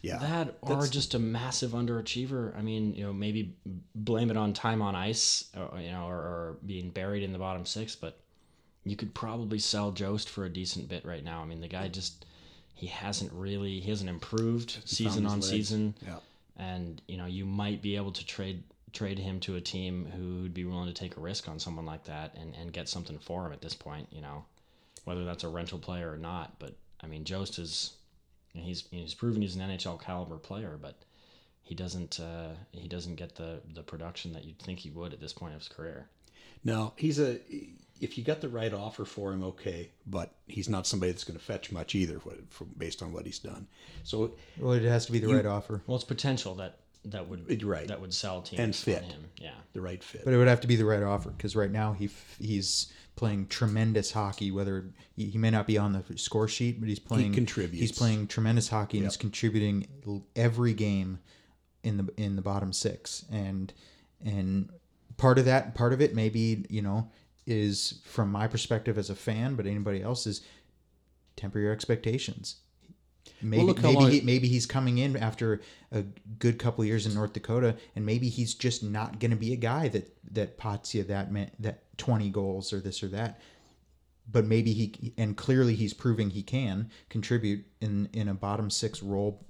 Yeah, 0.02 0.18
That 0.18 0.58
or 0.60 0.86
just 0.86 1.14
a 1.14 1.18
massive 1.18 1.72
underachiever. 1.72 2.56
I 2.56 2.62
mean, 2.62 2.94
you 2.94 3.02
know, 3.02 3.12
maybe 3.12 3.56
blame 3.94 4.30
it 4.30 4.36
on 4.36 4.52
time 4.52 4.80
on 4.80 4.94
ice, 4.94 5.46
or, 5.56 5.80
you 5.80 5.90
know, 5.90 6.06
or, 6.06 6.16
or 6.16 6.56
being 6.64 6.90
buried 6.90 7.24
in 7.24 7.32
the 7.32 7.38
bottom 7.38 7.66
six. 7.66 7.96
But 7.96 8.16
you 8.84 8.94
could 8.94 9.14
probably 9.14 9.58
sell 9.58 9.90
Jost 9.90 10.28
for 10.28 10.44
a 10.44 10.48
decent 10.48 10.88
bit 10.88 11.04
right 11.04 11.24
now. 11.24 11.42
I 11.42 11.44
mean, 11.44 11.60
the 11.60 11.66
guy 11.66 11.88
just 11.88 12.24
he 12.76 12.86
hasn't 12.86 13.32
really 13.32 13.80
he 13.80 13.90
hasn't 13.90 14.08
improved 14.08 14.78
season 14.84 15.26
on 15.26 15.40
legs. 15.40 15.48
season. 15.48 15.94
yeah. 16.06 16.18
and 16.56 17.02
you 17.08 17.16
know 17.16 17.26
you 17.26 17.44
might 17.44 17.82
be 17.82 17.96
able 17.96 18.12
to 18.12 18.24
trade 18.24 18.62
trade 18.92 19.18
him 19.18 19.40
to 19.40 19.56
a 19.56 19.60
team 19.60 20.06
who 20.14 20.42
would 20.42 20.54
be 20.54 20.64
willing 20.64 20.86
to 20.86 20.94
take 20.94 21.16
a 21.16 21.20
risk 21.20 21.48
on 21.48 21.58
someone 21.58 21.84
like 21.84 22.04
that 22.04 22.34
and, 22.36 22.54
and 22.54 22.72
get 22.72 22.88
something 22.88 23.18
for 23.18 23.46
him 23.46 23.52
at 23.52 23.60
this 23.60 23.74
point 23.74 24.06
you 24.12 24.20
know 24.20 24.44
whether 25.06 25.24
that's 25.24 25.44
a 25.44 25.48
rental 25.48 25.78
player 25.78 26.12
or 26.12 26.18
not 26.18 26.58
but 26.58 26.76
i 27.02 27.06
mean 27.06 27.24
jost 27.24 27.58
is 27.58 27.94
he's 28.52 28.84
he's 28.90 29.14
proven 29.14 29.40
he's 29.40 29.56
an 29.56 29.70
nhl 29.70 30.00
caliber 30.00 30.36
player 30.36 30.78
but 30.80 30.96
he 31.62 31.74
doesn't 31.74 32.20
uh, 32.20 32.50
he 32.70 32.86
doesn't 32.86 33.16
get 33.16 33.34
the 33.34 33.60
the 33.74 33.82
production 33.82 34.32
that 34.32 34.44
you'd 34.44 34.58
think 34.60 34.78
he 34.78 34.90
would 34.90 35.12
at 35.12 35.20
this 35.20 35.32
point 35.32 35.52
of 35.54 35.60
his 35.60 35.68
career 35.68 36.06
No, 36.64 36.92
he's 36.96 37.18
a. 37.20 37.38
If 38.00 38.18
you 38.18 38.24
got 38.24 38.40
the 38.40 38.48
right 38.48 38.74
offer 38.74 39.04
for 39.04 39.32
him, 39.32 39.42
okay, 39.42 39.90
but 40.06 40.34
he's 40.46 40.68
not 40.68 40.86
somebody 40.86 41.12
that's 41.12 41.24
going 41.24 41.38
to 41.38 41.44
fetch 41.44 41.72
much 41.72 41.94
either, 41.94 42.16
what, 42.18 42.36
from, 42.50 42.68
based 42.76 43.02
on 43.02 43.12
what 43.12 43.24
he's 43.24 43.38
done. 43.38 43.66
So 44.04 44.32
Well, 44.58 44.74
it 44.74 44.82
has 44.82 45.06
to 45.06 45.12
be 45.12 45.18
the 45.18 45.28
right 45.28 45.46
offer, 45.46 45.82
well 45.86 45.96
it's 45.96 46.04
potential 46.04 46.54
that 46.56 46.80
that 47.10 47.28
would 47.28 47.62
right. 47.62 47.88
that 47.88 48.00
would 48.00 48.12
sell 48.14 48.42
teams 48.42 48.60
And 48.60 48.74
fit. 48.74 49.02
him 49.04 49.24
yeah 49.38 49.50
the 49.72 49.80
right 49.80 50.02
fit. 50.02 50.24
but 50.24 50.32
it 50.34 50.36
would 50.38 50.48
have 50.48 50.60
to 50.62 50.66
be 50.66 50.76
the 50.76 50.84
right 50.84 51.02
offer 51.02 51.30
because 51.30 51.54
right 51.56 51.70
now 51.70 51.92
he 51.92 52.08
he's 52.40 52.92
playing 53.16 53.46
tremendous 53.48 54.12
hockey. 54.12 54.50
Whether 54.50 54.86
he, 55.14 55.26
he 55.30 55.38
may 55.38 55.50
not 55.50 55.66
be 55.66 55.78
on 55.78 55.92
the 55.92 56.04
score 56.18 56.48
sheet, 56.48 56.78
but 56.80 56.88
he's 56.88 56.98
playing 56.98 57.32
contributes. 57.32 57.80
He's 57.80 57.92
playing 57.92 58.26
tremendous 58.26 58.68
hockey 58.68 58.98
and 58.98 59.04
Yep. 59.04 59.12
he's 59.12 59.16
contributing 59.16 59.86
every 60.34 60.74
game 60.74 61.18
in 61.82 61.96
the 61.98 62.08
in 62.16 62.36
the 62.36 62.42
bottom 62.42 62.72
six 62.72 63.24
and 63.30 63.72
and 64.24 64.70
part 65.16 65.38
of 65.38 65.44
that 65.44 65.74
part 65.74 65.92
of 65.92 66.00
it 66.00 66.14
maybe 66.14 66.66
you 66.68 66.82
know 66.82 67.08
is 67.46 68.00
from 68.04 68.30
my 68.32 68.46
perspective 68.48 68.98
as 68.98 69.08
a 69.08 69.14
fan 69.14 69.54
but 69.54 69.66
anybody 69.66 70.02
else 70.02 70.26
is 70.26 70.40
temper 71.36 71.58
your 71.60 71.70
expectations 71.72 72.56
maybe 73.42 73.62
look 73.62 73.82
maybe 73.82 74.04
he, 74.10 74.20
maybe 74.22 74.48
he's 74.48 74.66
coming 74.66 74.98
in 74.98 75.16
after 75.16 75.60
a 75.92 76.02
good 76.38 76.58
couple 76.58 76.82
of 76.82 76.88
years 76.88 77.06
in 77.06 77.14
North 77.14 77.32
Dakota 77.32 77.76
and 77.94 78.04
maybe 78.04 78.28
he's 78.28 78.54
just 78.54 78.82
not 78.82 79.18
going 79.18 79.30
to 79.30 79.36
be 79.36 79.52
a 79.52 79.56
guy 79.56 79.88
that 79.88 80.16
that 80.32 80.56
pots 80.56 80.94
you 80.94 81.02
that 81.04 81.30
that 81.60 81.96
20 81.98 82.30
goals 82.30 82.72
or 82.72 82.80
this 82.80 83.02
or 83.02 83.08
that 83.08 83.40
but 84.30 84.44
maybe 84.44 84.72
he 84.72 85.12
and 85.16 85.36
clearly 85.36 85.74
he's 85.74 85.94
proving 85.94 86.30
he 86.30 86.42
can 86.42 86.90
contribute 87.08 87.64
in 87.80 88.08
in 88.12 88.28
a 88.28 88.34
bottom 88.34 88.70
six 88.70 89.02
role 89.02 89.44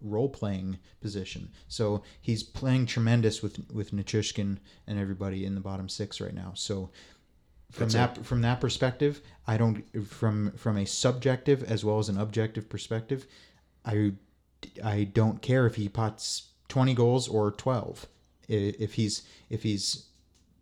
role 0.00 0.28
playing 0.28 0.78
position. 1.00 1.50
So 1.66 2.02
he's 2.20 2.42
playing 2.42 2.86
tremendous 2.86 3.42
with 3.42 3.58
with 3.72 3.92
Nichushkin 3.92 4.58
and 4.86 4.98
everybody 4.98 5.44
in 5.44 5.54
the 5.54 5.60
bottom 5.60 5.88
six 5.88 6.20
right 6.20 6.34
now. 6.34 6.52
So 6.54 6.90
from 7.70 7.90
that 7.90 8.24
from 8.24 8.40
that 8.42 8.60
perspective, 8.60 9.20
I 9.46 9.56
don't 9.56 9.84
from 10.06 10.52
from 10.52 10.78
a 10.78 10.86
subjective 10.86 11.62
as 11.62 11.84
well 11.84 11.98
as 11.98 12.08
an 12.08 12.18
objective 12.18 12.68
perspective, 12.68 13.26
I 13.84 14.12
I 14.82 15.04
don't 15.04 15.42
care 15.42 15.66
if 15.66 15.74
he 15.76 15.88
pots 15.88 16.48
20 16.68 16.94
goals 16.94 17.28
or 17.28 17.50
12. 17.52 18.06
If 18.48 18.94
he's 18.94 19.22
if 19.50 19.62
he's 19.62 20.06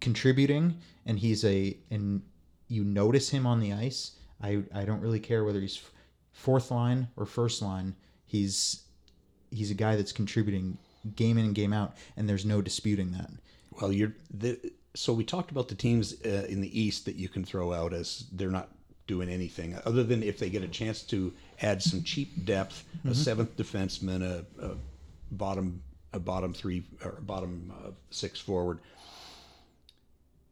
contributing 0.00 0.78
and 1.04 1.18
he's 1.18 1.44
a 1.44 1.76
and 1.90 2.22
you 2.68 2.82
notice 2.82 3.30
him 3.30 3.46
on 3.46 3.60
the 3.60 3.72
ice, 3.72 4.12
I 4.42 4.64
I 4.74 4.84
don't 4.84 5.00
really 5.00 5.20
care 5.20 5.44
whether 5.44 5.60
he's 5.60 5.80
fourth 6.32 6.70
line 6.70 7.08
or 7.16 7.26
first 7.26 7.62
line. 7.62 7.94
He's 8.24 8.82
he's 9.50 9.70
a 9.70 9.74
guy 9.74 9.94
that's 9.94 10.12
contributing 10.12 10.78
game 11.14 11.38
in 11.38 11.44
and 11.44 11.54
game 11.54 11.72
out, 11.72 11.96
and 12.16 12.28
there's 12.28 12.44
no 12.44 12.60
disputing 12.60 13.12
that. 13.12 13.30
Well, 13.80 13.92
you're 13.92 14.14
the, 14.32 14.58
so 14.96 15.12
we 15.12 15.24
talked 15.24 15.50
about 15.50 15.68
the 15.68 15.74
teams 15.74 16.16
uh, 16.24 16.46
in 16.48 16.60
the 16.60 16.80
East 16.80 17.04
that 17.04 17.16
you 17.16 17.28
can 17.28 17.44
throw 17.44 17.72
out 17.72 17.92
as 17.92 18.24
they're 18.32 18.50
not 18.50 18.70
doing 19.06 19.28
anything 19.28 19.78
other 19.84 20.02
than 20.02 20.22
if 20.22 20.38
they 20.38 20.50
get 20.50 20.62
a 20.62 20.68
chance 20.68 21.02
to 21.02 21.32
add 21.62 21.80
some 21.82 22.02
cheap 22.02 22.44
depth, 22.44 22.84
a 23.08 23.14
seventh 23.14 23.56
defenseman, 23.56 24.22
a, 24.22 24.44
a 24.64 24.76
bottom 25.30 25.82
a 26.12 26.18
bottom 26.18 26.52
three 26.52 26.84
or 27.04 27.12
bottom 27.20 27.72
uh, 27.84 27.90
six 28.10 28.40
forward. 28.40 28.80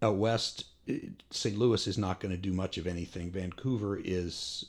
Out 0.03 0.17
west, 0.17 0.67
uh, 0.89 0.95
St. 1.31 1.59
Louis 1.59 1.87
is 1.87 1.97
not 1.99 2.21
going 2.21 2.33
to 2.33 2.41
do 2.41 2.53
much 2.53 2.77
of 2.79 2.87
anything. 2.87 3.31
Vancouver 3.31 3.99
is, 4.03 4.67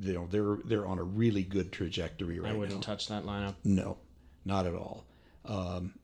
you 0.00 0.12
know, 0.12 0.28
they're 0.30 0.58
they're 0.64 0.86
on 0.86 0.98
a 0.98 1.02
really 1.02 1.42
good 1.42 1.72
trajectory 1.72 2.38
right 2.38 2.48
now. 2.48 2.54
i 2.54 2.58
wouldn't 2.58 2.78
now. 2.78 2.82
touch 2.82 3.08
that 3.08 3.24
lineup 3.24 3.54
No, 3.64 3.98
not 4.44 4.66
at 4.66 4.74
all. 4.74 5.04
Um, 5.44 5.94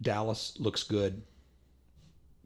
Dallas 0.00 0.54
looks 0.58 0.82
good. 0.82 1.22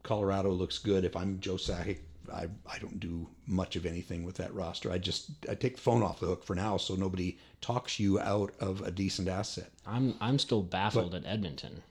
Colorado 0.07 0.51
looks 0.51 0.79
good. 0.79 1.03
If 1.05 1.15
I'm 1.15 1.39
Joe 1.39 1.55
Sakic, 1.55 1.99
I 2.33 2.47
I 2.65 2.79
don't 2.79 2.99
do 2.99 3.27
much 3.45 3.75
of 3.75 3.85
anything 3.85 4.23
with 4.23 4.37
that 4.37 4.53
roster. 4.53 4.91
I 4.91 4.97
just 4.97 5.31
I 5.49 5.55
take 5.55 5.75
the 5.75 5.81
phone 5.81 6.01
off 6.01 6.19
the 6.19 6.27
hook 6.27 6.43
for 6.43 6.55
now, 6.55 6.77
so 6.77 6.95
nobody 6.95 7.37
talks 7.61 7.99
you 7.99 8.19
out 8.19 8.53
of 8.59 8.81
a 8.81 8.91
decent 8.91 9.27
asset. 9.27 9.71
I'm 9.85 10.15
I'm 10.19 10.39
still 10.39 10.63
baffled 10.63 11.13
at 11.13 11.25
Edmonton. 11.25 11.83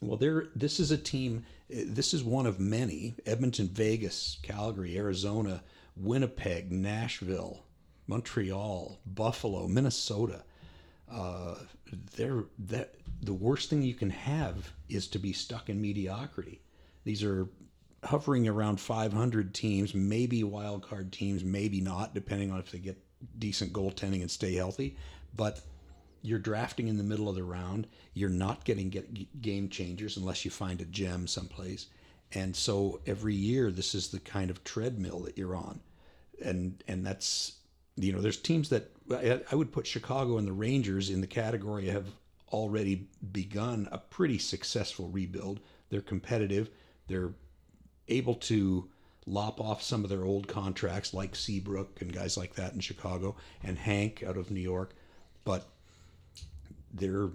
Well, 0.00 0.16
there. 0.16 0.48
This 0.54 0.80
is 0.80 0.90
a 0.90 0.98
team. 0.98 1.44
This 1.68 2.12
is 2.12 2.24
one 2.24 2.46
of 2.46 2.58
many: 2.58 3.14
Edmonton, 3.26 3.68
Vegas, 3.68 4.38
Calgary, 4.42 4.96
Arizona, 4.96 5.62
Winnipeg, 5.96 6.72
Nashville, 6.72 7.64
Montreal, 8.06 8.98
Buffalo, 9.06 9.68
Minnesota. 9.68 10.42
Uh, 11.10 11.56
they're 12.16 12.44
that 12.58 12.94
the 13.22 13.34
worst 13.34 13.68
thing 13.70 13.82
you 13.82 13.94
can 13.94 14.10
have 14.10 14.72
is 14.88 15.06
to 15.08 15.18
be 15.18 15.32
stuck 15.32 15.68
in 15.68 15.80
mediocrity. 15.80 16.60
These 17.04 17.24
are 17.24 17.48
hovering 18.02 18.48
around 18.48 18.80
500 18.80 19.54
teams, 19.54 19.94
maybe 19.94 20.42
wild 20.42 20.82
card 20.82 21.12
teams, 21.12 21.44
maybe 21.44 21.80
not, 21.80 22.14
depending 22.14 22.50
on 22.50 22.58
if 22.58 22.70
they 22.70 22.78
get 22.78 22.98
decent 23.38 23.72
goaltending 23.72 24.22
and 24.22 24.30
stay 24.30 24.54
healthy. 24.54 24.96
But 25.36 25.60
you're 26.22 26.38
drafting 26.38 26.88
in 26.88 26.96
the 26.96 27.04
middle 27.04 27.28
of 27.28 27.34
the 27.34 27.44
round. 27.44 27.86
You're 28.14 28.30
not 28.30 28.64
getting 28.64 28.90
get 28.90 29.40
game 29.40 29.68
changers 29.68 30.16
unless 30.16 30.44
you 30.44 30.50
find 30.50 30.80
a 30.80 30.84
gem 30.86 31.26
someplace. 31.26 31.86
And 32.32 32.54
so 32.54 33.00
every 33.06 33.34
year, 33.34 33.70
this 33.70 33.94
is 33.94 34.08
the 34.08 34.20
kind 34.20 34.50
of 34.50 34.62
treadmill 34.64 35.20
that 35.20 35.36
you're 35.36 35.56
on, 35.56 35.80
and 36.44 36.82
and 36.86 37.04
that's 37.04 37.56
you 37.96 38.12
know 38.12 38.20
there's 38.20 38.36
teams 38.36 38.68
that 38.68 38.90
I, 39.10 39.40
I 39.50 39.54
would 39.56 39.72
put 39.72 39.86
Chicago 39.86 40.38
and 40.38 40.46
the 40.46 40.52
Rangers 40.52 41.10
in 41.10 41.20
the 41.20 41.26
category 41.26 41.86
have 41.88 42.06
already 42.52 43.08
begun 43.32 43.88
a 43.90 43.98
pretty 43.98 44.38
successful 44.38 45.08
rebuild. 45.08 45.58
They're 45.88 46.00
competitive. 46.00 46.70
They're 47.08 47.32
able 48.10 48.34
to 48.34 48.88
lop 49.26 49.60
off 49.60 49.82
some 49.82 50.02
of 50.04 50.10
their 50.10 50.24
old 50.24 50.48
contracts 50.48 51.14
like 51.14 51.36
Seabrook 51.36 52.00
and 52.00 52.12
guys 52.12 52.36
like 52.36 52.54
that 52.54 52.72
in 52.72 52.80
Chicago 52.80 53.36
and 53.62 53.78
Hank 53.78 54.24
out 54.26 54.36
of 54.36 54.50
New 54.50 54.60
York, 54.60 54.94
but 55.44 55.68
they're 56.92 57.28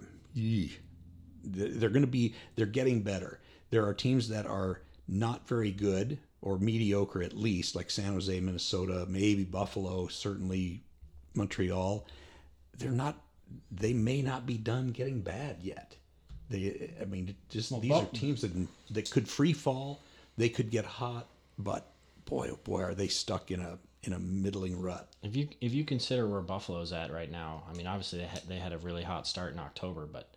they're 1.44 1.88
going 1.90 2.02
to 2.02 2.06
be 2.06 2.34
they're 2.56 2.66
getting 2.66 3.02
better. 3.02 3.40
There 3.70 3.86
are 3.86 3.94
teams 3.94 4.28
that 4.28 4.46
are 4.46 4.80
not 5.08 5.48
very 5.48 5.70
good 5.70 6.18
or 6.42 6.58
mediocre 6.58 7.22
at 7.22 7.36
least, 7.36 7.74
like 7.74 7.90
San 7.90 8.12
Jose, 8.12 8.38
Minnesota, 8.40 9.06
maybe 9.08 9.44
Buffalo, 9.44 10.06
certainly 10.08 10.82
Montreal. 11.34 12.06
They're 12.78 12.90
not. 12.90 13.20
They 13.70 13.92
may 13.92 14.22
not 14.22 14.44
be 14.44 14.58
done 14.58 14.88
getting 14.88 15.20
bad 15.20 15.58
yet. 15.62 15.96
They, 16.50 16.90
I 17.00 17.04
mean, 17.04 17.34
just 17.48 17.80
these 17.80 17.92
are 17.92 18.04
teams 18.06 18.42
that 18.42 18.52
that 18.90 19.10
could 19.10 19.28
free 19.28 19.52
fall. 19.52 20.00
They 20.36 20.48
could 20.48 20.70
get 20.70 20.84
hot, 20.84 21.28
but 21.58 21.92
boy, 22.24 22.50
oh 22.52 22.58
boy, 22.62 22.82
are 22.82 22.94
they 22.94 23.08
stuck 23.08 23.50
in 23.50 23.60
a 23.60 23.78
in 24.02 24.12
a 24.12 24.18
middling 24.18 24.80
rut. 24.80 25.08
If 25.22 25.34
you 25.36 25.48
if 25.60 25.72
you 25.72 25.84
consider 25.84 26.28
where 26.28 26.40
Buffalo's 26.40 26.92
at 26.92 27.12
right 27.12 27.30
now, 27.30 27.64
I 27.68 27.76
mean, 27.76 27.86
obviously 27.86 28.20
they 28.20 28.26
had, 28.26 28.42
they 28.48 28.56
had 28.56 28.72
a 28.72 28.78
really 28.78 29.02
hot 29.02 29.26
start 29.26 29.52
in 29.52 29.58
October, 29.58 30.06
but 30.06 30.34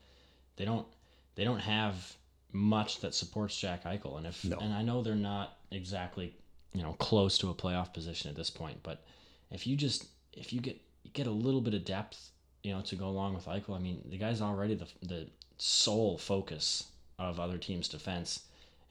they 0.56 0.66
don't 0.66 0.88
they 1.36 1.44
don't 1.44 1.60
have 1.60 2.16
much 2.52 3.02
that 3.02 3.14
supports 3.14 3.60
Jack 3.60 3.84
Eichel, 3.84 4.18
and 4.18 4.26
if 4.26 4.44
No. 4.44 4.58
and 4.58 4.74
I 4.74 4.82
know 4.82 5.02
they're 5.02 5.16
not 5.16 5.58
exactly 5.72 6.34
you 6.74 6.82
know 6.82 6.94
close 6.94 7.38
to 7.40 7.50
a 7.50 7.54
playoff 7.54 7.94
position 7.94 8.30
at 8.30 8.36
this 8.36 8.50
point, 8.50 8.80
but 8.84 9.04
if 9.52 9.68
you 9.68 9.76
just 9.76 10.08
if 10.34 10.52
you 10.52 10.60
get 10.60 10.82
you 11.04 11.12
get 11.12 11.28
a 11.28 11.32
little 11.32 11.62
bit 11.62 11.74
of 11.74 11.86
depth, 11.86 12.32
you 12.64 12.74
know, 12.74 12.82
to 12.82 12.96
go 12.96 13.08
along 13.08 13.34
with 13.36 13.46
Eichel, 13.46 13.76
I 13.76 13.80
mean, 13.80 14.02
the 14.10 14.18
guy's 14.18 14.42
already 14.42 14.76
the 14.76 14.88
the 15.02 15.28
sole 15.58 16.18
focus 16.18 16.88
of 17.18 17.40
other 17.40 17.58
teams' 17.58 17.90
defense, 17.90 18.42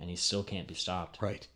and 0.01 0.09
he 0.11 0.17
still 0.17 0.43
can't 0.43 0.69
be 0.69 0.75
stopped 0.75 1.21
Right. 1.21 1.47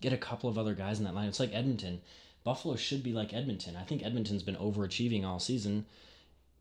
get 0.00 0.12
a 0.12 0.16
couple 0.18 0.48
of 0.48 0.58
other 0.58 0.74
guys 0.74 0.98
in 0.98 1.04
that 1.04 1.14
line. 1.14 1.28
It's 1.28 1.40
like 1.40 1.54
Edmonton. 1.54 2.00
Buffalo 2.44 2.76
should 2.76 3.02
be 3.02 3.12
like 3.12 3.34
Edmonton. 3.34 3.76
I 3.76 3.82
think 3.82 4.04
Edmonton's 4.04 4.42
been 4.42 4.56
overachieving 4.56 5.24
all 5.24 5.38
season. 5.40 5.84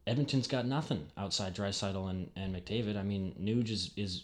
Edmonton's 0.05 0.47
got 0.47 0.65
nothing 0.65 1.07
outside 1.17 1.55
Draisaitl 1.55 2.09
and, 2.09 2.29
and 2.35 2.55
McDavid. 2.55 2.97
I 2.97 3.03
mean, 3.03 3.35
Nuge 3.39 3.69
is, 3.69 3.91
is 3.95 4.23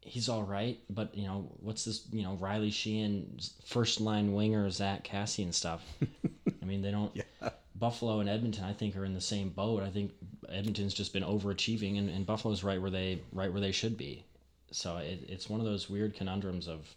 he's 0.00 0.28
all 0.28 0.42
right, 0.42 0.78
but 0.90 1.14
you 1.16 1.26
know 1.26 1.48
what's 1.60 1.84
this? 1.84 2.06
You 2.12 2.22
know 2.24 2.34
Riley 2.34 2.70
Sheahan, 2.70 3.50
first 3.64 4.00
line 4.00 4.32
winger, 4.32 4.68
Zack 4.70 5.04
Kassian 5.06 5.44
and 5.44 5.54
stuff. 5.54 5.82
I 6.62 6.64
mean, 6.64 6.82
they 6.82 6.90
don't. 6.90 7.14
yeah. 7.14 7.50
Buffalo 7.76 8.20
and 8.20 8.28
Edmonton, 8.28 8.64
I 8.64 8.72
think, 8.72 8.96
are 8.96 9.04
in 9.04 9.14
the 9.14 9.20
same 9.20 9.48
boat. 9.50 9.82
I 9.82 9.90
think 9.90 10.12
Edmonton's 10.48 10.94
just 10.94 11.12
been 11.12 11.24
overachieving, 11.24 11.98
and, 11.98 12.08
and 12.10 12.24
Buffalo's 12.26 12.62
right 12.62 12.80
where 12.80 12.90
they 12.90 13.22
right 13.32 13.50
where 13.52 13.60
they 13.60 13.72
should 13.72 13.96
be. 13.96 14.24
So 14.72 14.96
it, 14.98 15.24
it's 15.28 15.48
one 15.48 15.60
of 15.60 15.66
those 15.66 15.88
weird 15.88 16.14
conundrums 16.14 16.68
of 16.68 16.94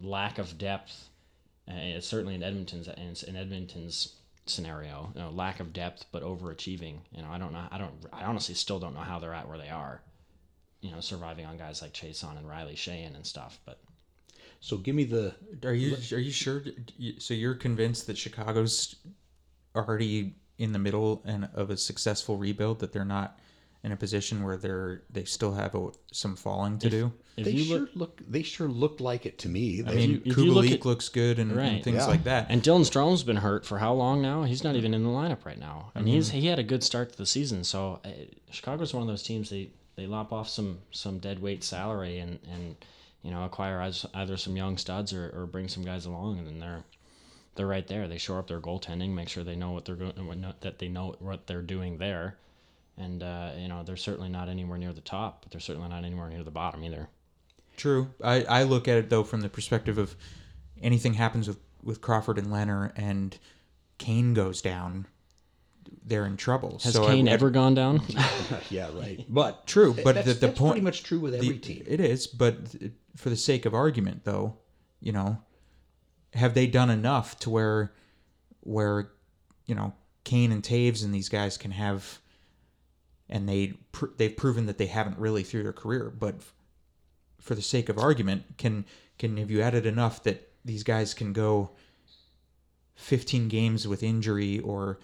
lack 0.00 0.38
of 0.38 0.58
depth. 0.58 1.08
Uh, 1.68 1.74
it's 1.76 2.06
certainly 2.06 2.34
in 2.34 2.42
Edmonton's 2.42 2.88
in 3.22 3.36
Edmonton's 3.36 4.14
scenario, 4.46 5.10
you 5.14 5.20
know, 5.20 5.30
lack 5.30 5.60
of 5.60 5.72
depth 5.72 6.06
but 6.12 6.22
overachieving. 6.22 6.98
You 7.12 7.22
know, 7.22 7.28
I 7.30 7.38
don't 7.38 7.52
know. 7.52 7.64
I 7.70 7.78
don't. 7.78 7.92
I 8.12 8.24
honestly 8.24 8.54
still 8.54 8.78
don't 8.78 8.94
know 8.94 9.00
how 9.00 9.18
they're 9.18 9.34
at 9.34 9.48
where 9.48 9.58
they 9.58 9.68
are. 9.68 10.00
You 10.80 10.92
know, 10.92 11.00
surviving 11.00 11.44
on 11.44 11.58
guys 11.58 11.82
like 11.82 11.92
Chiasson 11.92 12.38
and 12.38 12.48
Riley 12.48 12.74
Sheahan 12.74 13.14
and 13.14 13.26
stuff. 13.26 13.58
But 13.66 13.78
So 14.60 14.76
give 14.76 14.94
me 14.94 15.04
the 15.04 15.34
Are 15.64 15.74
you 15.74 15.96
are 16.12 16.20
you 16.20 16.30
sure? 16.30 16.62
So 17.18 17.34
you're 17.34 17.54
convinced 17.54 18.06
that 18.06 18.16
Chicago's 18.16 18.94
already 19.74 20.34
in 20.58 20.72
the 20.72 20.78
middle 20.78 21.22
and 21.24 21.48
of 21.54 21.70
a 21.70 21.76
successful 21.76 22.36
rebuild 22.36 22.80
that 22.80 22.92
they're 22.92 23.04
not 23.04 23.38
in 23.84 23.92
a 23.92 23.96
position 23.96 24.42
where 24.42 24.56
they're 24.56 25.02
they 25.10 25.24
still 25.24 25.52
have 25.54 25.74
a, 25.74 25.90
some 26.12 26.34
falling 26.36 26.78
to 26.80 26.90
do. 26.90 27.12
if 27.36 27.44
they 27.44 27.52
you 27.52 27.64
sure 27.64 27.78
look, 27.80 27.90
look, 27.94 28.20
they 28.28 28.42
sure 28.42 28.66
looked 28.68 29.00
like 29.00 29.24
it 29.24 29.38
to 29.38 29.48
me. 29.48 29.80
I 29.80 29.82
They- 29.82 29.94
mean, 29.96 30.10
you- 30.10 30.22
if 30.32 30.36
look 30.36 30.66
at- 30.70 30.84
looks 30.84 31.08
good 31.08 31.38
and, 31.38 31.52
and 31.52 31.84
things 31.84 31.98
Yeah. 31.98 32.06
like 32.06 32.24
that. 32.24 32.46
and 32.48 32.62
Dylan 32.62 32.84
Strome's 32.84 33.22
been 33.22 33.36
hurt 33.36 33.64
for 33.64 33.78
how 33.78 33.94
long 33.94 34.20
now? 34.20 34.42
He's 34.42 34.64
not 34.64 34.74
even 34.74 34.94
in 34.94 35.04
the 35.04 35.08
lineup 35.10 35.44
right 35.44 35.58
now, 35.58 35.92
and 35.94 36.08
he's 36.08 36.30
he 36.30 36.46
had 36.46 36.58
a 36.58 36.64
good 36.64 36.82
start 36.82 37.12
to 37.12 37.18
the 37.18 37.26
season. 37.26 37.62
So 37.64 38.00
uh, 38.04 38.08
Chicago's 38.50 38.92
one 38.92 39.02
of 39.02 39.08
those 39.08 39.22
teams 39.22 39.50
they 39.50 39.70
they 39.96 40.06
lop 40.06 40.32
off 40.32 40.48
some 40.48 40.78
some 40.90 41.18
dead 41.18 41.40
weight 41.40 41.62
salary 41.62 42.18
and 42.18 42.38
and 42.52 42.74
you 43.22 43.30
know 43.30 43.44
acquire 43.44 43.80
either- 43.80 44.08
either 44.14 44.36
some 44.36 44.56
young 44.56 44.76
studs 44.76 45.12
or, 45.12 45.30
or 45.34 45.46
bring 45.46 45.68
some 45.68 45.84
guys 45.84 46.04
along, 46.06 46.38
and 46.38 46.46
then 46.48 46.58
they're 46.58 46.84
they're 47.54 47.66
right 47.66 47.86
there. 47.86 48.08
They 48.08 48.18
shore 48.18 48.38
up 48.40 48.48
their 48.48 48.60
goaltending, 48.60 49.10
make 49.10 49.28
sure 49.28 49.44
they 49.44 49.56
know 49.56 49.70
what 49.70 49.84
they're 49.84 49.96
going, 49.96 50.44
that 50.60 50.78
they 50.80 50.88
know 50.88 51.14
what 51.20 51.46
they're 51.46 51.62
doing 51.62 51.98
there, 51.98 52.36
and 52.98 53.22
uh, 53.22 53.52
you 53.56 53.68
know 53.68 53.82
they're 53.84 53.96
certainly 53.96 54.28
not 54.28 54.48
anywhere 54.48 54.78
near 54.78 54.92
the 54.92 55.00
top, 55.00 55.42
but 55.42 55.50
they're 55.52 55.60
certainly 55.60 55.88
not 55.88 56.04
anywhere 56.04 56.28
near 56.28 56.42
the 56.42 56.50
bottom 56.50 56.84
either. 56.84 57.08
True. 57.76 58.10
I, 58.22 58.42
I 58.44 58.62
look 58.64 58.88
at 58.88 58.98
it 58.98 59.08
though 59.10 59.22
from 59.24 59.40
the 59.40 59.48
perspective 59.48 59.98
of 59.98 60.16
anything 60.82 61.14
happens 61.14 61.46
with, 61.46 61.58
with 61.82 62.00
Crawford 62.00 62.36
and 62.38 62.48
Lehner 62.48 62.92
and 62.96 63.38
Kane 63.98 64.34
goes 64.34 64.60
down, 64.60 65.06
they're 66.04 66.26
in 66.26 66.36
trouble. 66.36 66.80
Has 66.82 66.94
so 66.94 67.06
Kane 67.06 67.28
I- 67.28 67.32
ever 67.32 67.50
gone 67.50 67.74
down? 67.74 68.02
yeah, 68.70 68.88
right. 68.94 69.24
But 69.28 69.66
True, 69.66 69.94
but 69.94 70.16
that's, 70.16 70.26
the, 70.26 70.34
the 70.34 70.46
that's 70.48 70.58
point 70.58 70.72
pretty 70.72 70.84
much 70.84 71.04
true 71.04 71.20
with 71.20 71.34
every 71.34 71.50
the- 71.50 71.58
team. 71.58 71.84
It 71.86 72.00
is, 72.00 72.26
but 72.26 72.56
for 73.16 73.30
the 73.30 73.36
sake 73.36 73.64
of 73.64 73.74
argument, 73.74 74.24
though, 74.24 74.56
you 75.00 75.12
know, 75.12 75.38
have 76.34 76.54
they 76.54 76.66
done 76.66 76.90
enough 76.90 77.38
to 77.40 77.50
where, 77.50 77.92
where, 78.60 79.10
you 79.66 79.74
know, 79.74 79.94
Kane 80.24 80.52
and 80.52 80.62
Toews 80.62 81.04
and 81.04 81.14
these 81.14 81.28
guys 81.28 81.56
can 81.56 81.70
have, 81.70 82.18
and 83.28 83.48
they 83.48 83.74
pr- 83.92 84.06
they've 84.16 84.36
proven 84.36 84.66
that 84.66 84.78
they 84.78 84.86
haven't 84.86 85.18
really 85.18 85.42
through 85.42 85.62
their 85.62 85.72
career, 85.72 86.10
but 86.16 86.36
f- 86.36 86.54
for 87.40 87.54
the 87.54 87.62
sake 87.62 87.88
of 87.88 87.98
argument, 87.98 88.44
can 88.58 88.84
can 89.18 89.36
have 89.36 89.50
you 89.50 89.60
added 89.62 89.86
enough 89.86 90.22
that 90.24 90.48
these 90.64 90.82
guys 90.82 91.14
can 91.14 91.32
go 91.32 91.70
fifteen 92.94 93.48
games 93.48 93.86
with 93.86 94.02
injury 94.02 94.58
or 94.60 94.98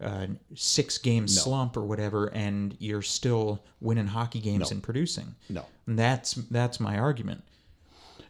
uh, 0.00 0.26
six 0.54 0.98
game 0.98 1.28
slump 1.28 1.76
or 1.76 1.82
whatever, 1.82 2.26
and 2.34 2.76
you're 2.80 3.02
still 3.02 3.62
winning 3.80 4.06
hockey 4.06 4.40
games 4.40 4.70
No. 4.70 4.74
and 4.74 4.82
producing. 4.82 5.34
No, 5.48 5.64
And 5.86 5.98
that's 5.98 6.34
that's 6.34 6.80
my 6.80 6.98
argument. 6.98 7.42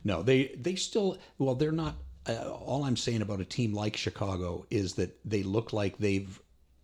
no, 0.05 0.23
they 0.23 0.55
they 0.59 0.75
still 0.75 1.19
well, 1.39 1.55
they're 1.55 1.73
not. 1.73 1.95
Uh, 2.25 2.51
all 2.51 2.85
I'm 2.85 2.97
saying 2.97 3.21
about 3.21 3.41
a 3.41 3.45
team 3.45 3.73
like 3.75 3.97
Chicago 3.97 4.65
is 4.71 4.95
that 4.95 5.19
they 5.29 5.43
look 5.43 5.73
like 5.73 5.99
they've 5.99 6.41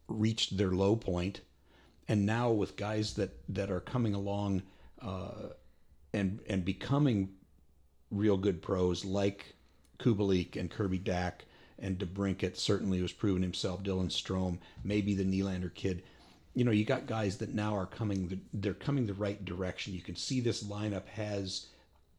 reached 0.09 0.57
their 0.57 0.73
low 0.73 0.97
point, 0.97 1.43
and 2.09 2.25
now 2.25 2.51
with 2.51 2.77
guys 2.77 3.15
that 3.15 3.31
that 3.51 3.71
are 3.71 3.81
coming 3.81 4.15
along, 4.15 4.63
uh, 5.01 5.51
and 6.13 6.41
and 6.49 6.65
becoming 6.65 7.31
real 8.11 8.37
good 8.37 8.63
pros 8.63 9.05
like 9.05 9.55
Kubalik 9.99 10.57
and 10.57 10.71
Kirby 10.71 10.99
Dack 10.99 11.45
and 11.79 11.99
DeBrincat 11.99 12.57
certainly 12.57 13.01
was 13.01 13.13
proven 13.13 13.43
himself. 13.43 13.83
Dylan 13.83 14.09
Strome, 14.09 14.59
maybe 14.83 15.15
the 15.15 15.25
Nylander 15.25 15.73
kid. 15.73 16.03
You 16.55 16.65
know, 16.65 16.73
you 16.73 16.85
got 16.85 17.07
guys 17.07 17.37
that 17.39 17.55
now 17.55 17.77
are 17.77 17.87
coming. 17.87 18.29
The, 18.29 18.39
they're 18.53 18.75
coming 18.75 19.07
the 19.07 19.15
right 19.15 19.45
direction. 19.45 19.95
You 19.95 20.01
can 20.01 20.17
see 20.17 20.41
this 20.41 20.65
lineup 20.65 21.07
has 21.09 21.67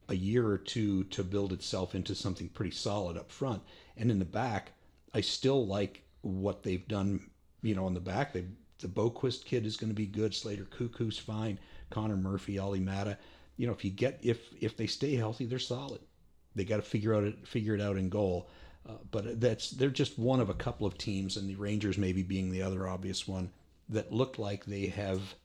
a 0.07 0.15
year 0.15 0.47
or 0.47 0.57
two 0.57 1.03
to 1.05 1.23
build 1.23 1.51
itself 1.51 1.93
into 1.93 2.15
something 2.15 2.49
pretty 2.49 2.71
solid 2.71 3.17
up 3.17 3.31
front, 3.31 3.61
and 3.97 4.09
in 4.09 4.19
the 4.19 4.25
back, 4.25 4.71
I 5.13 5.21
still 5.21 5.65
like 5.65 6.03
what 6.21 6.63
they've 6.63 6.87
done. 6.87 7.29
You 7.61 7.75
know, 7.75 7.85
on 7.85 7.93
the 7.93 7.99
back, 7.99 8.31
they 8.31 8.45
the 8.79 8.87
Boqvist 8.87 9.45
kid 9.45 9.65
is 9.65 9.77
going 9.77 9.89
to 9.89 9.95
be 9.95 10.05
good. 10.05 10.33
Slater 10.33 10.65
Koekkoek's 10.65 11.17
fine. 11.17 11.59
Connor 11.89 12.17
Murphy, 12.17 12.59
Olli 12.59 12.79
Maatta. 12.79 13.17
You 13.57 13.67
know, 13.67 13.73
if 13.73 13.83
you 13.83 13.91
get 13.91 14.19
if 14.21 14.39
if 14.61 14.77
they 14.77 14.87
stay 14.87 15.15
healthy, 15.15 15.45
they're 15.45 15.59
solid. 15.59 15.99
They 16.55 16.63
got 16.63 16.77
to 16.77 16.81
figure 16.81 17.13
out 17.13 17.23
it 17.23 17.47
figure 17.47 17.75
it 17.75 17.81
out 17.81 17.97
in 17.97 18.09
goal. 18.09 18.49
Uh, 18.87 18.93
but 19.11 19.39
that's 19.39 19.71
they're 19.71 19.89
just 19.89 20.17
one 20.17 20.39
of 20.39 20.49
a 20.49 20.53
couple 20.53 20.87
of 20.87 20.97
teams, 20.97 21.37
and 21.37 21.49
the 21.49 21.55
Rangers 21.55 21.97
maybe 21.97 22.23
being 22.23 22.49
the 22.49 22.61
other 22.61 22.87
obvious 22.87 23.27
one 23.27 23.51
that 23.89 24.11
look 24.11 24.39
like 24.39 24.65
they 24.65 24.87
have 24.87 25.35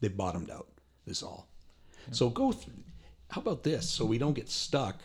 they 0.00 0.08
bottomed 0.08 0.50
out. 0.50 0.68
This 1.06 1.22
all. 1.22 1.48
So 2.10 2.30
go. 2.30 2.52
Th- 2.52 2.66
how 3.30 3.40
about 3.40 3.62
this? 3.62 3.88
So 3.88 4.04
we 4.04 4.18
don't 4.18 4.34
get 4.34 4.48
stuck. 4.50 5.00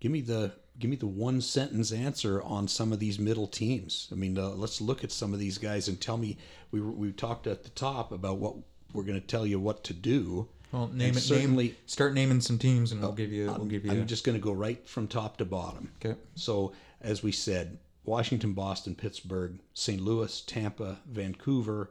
Give 0.00 0.12
me 0.12 0.20
the 0.20 0.52
give 0.78 0.90
me 0.90 0.96
the 0.96 1.06
one 1.06 1.40
sentence 1.40 1.92
answer 1.92 2.42
on 2.42 2.66
some 2.68 2.92
of 2.92 2.98
these 2.98 3.18
middle 3.18 3.46
teams. 3.46 4.08
I 4.12 4.14
mean, 4.16 4.36
uh, 4.38 4.48
let's 4.50 4.80
look 4.80 5.04
at 5.04 5.12
some 5.12 5.32
of 5.32 5.38
these 5.38 5.58
guys 5.58 5.88
and 5.88 6.00
tell 6.00 6.16
me. 6.16 6.36
We 6.70 6.80
we 6.80 7.12
talked 7.12 7.46
at 7.46 7.62
the 7.62 7.70
top 7.70 8.10
about 8.12 8.38
what 8.38 8.56
we're 8.92 9.04
going 9.04 9.20
to 9.20 9.26
tell 9.26 9.46
you 9.46 9.60
what 9.60 9.84
to 9.84 9.94
do. 9.94 10.48
Well, 10.72 10.88
name 10.88 11.08
And 11.10 11.16
it. 11.16 11.20
certainly- 11.20 11.64
Name, 11.68 11.76
start 11.86 12.14
naming 12.14 12.40
some 12.40 12.58
teams, 12.58 12.90
and 12.90 13.00
we'll 13.00 13.12
give 13.12 13.32
you. 13.32 13.46
We'll 13.46 13.66
give 13.66 13.84
you. 13.84 13.92
I'm 13.92 14.06
just 14.08 14.24
going 14.24 14.36
to 14.36 14.42
go 14.42 14.52
right 14.52 14.86
from 14.88 15.06
top 15.06 15.36
to 15.36 15.44
bottom. 15.44 15.90
okay. 16.04 16.18
So, 16.34 16.72
as 17.00 17.22
we 17.22 17.30
said, 17.30 17.78
Washington, 18.04 18.52
Boston, 18.54 18.94
Pittsburgh, 18.96 19.60
St. 19.74 20.00
Louis, 20.00 20.40
Tampa, 20.42 20.98
Vancouver, 21.06 21.90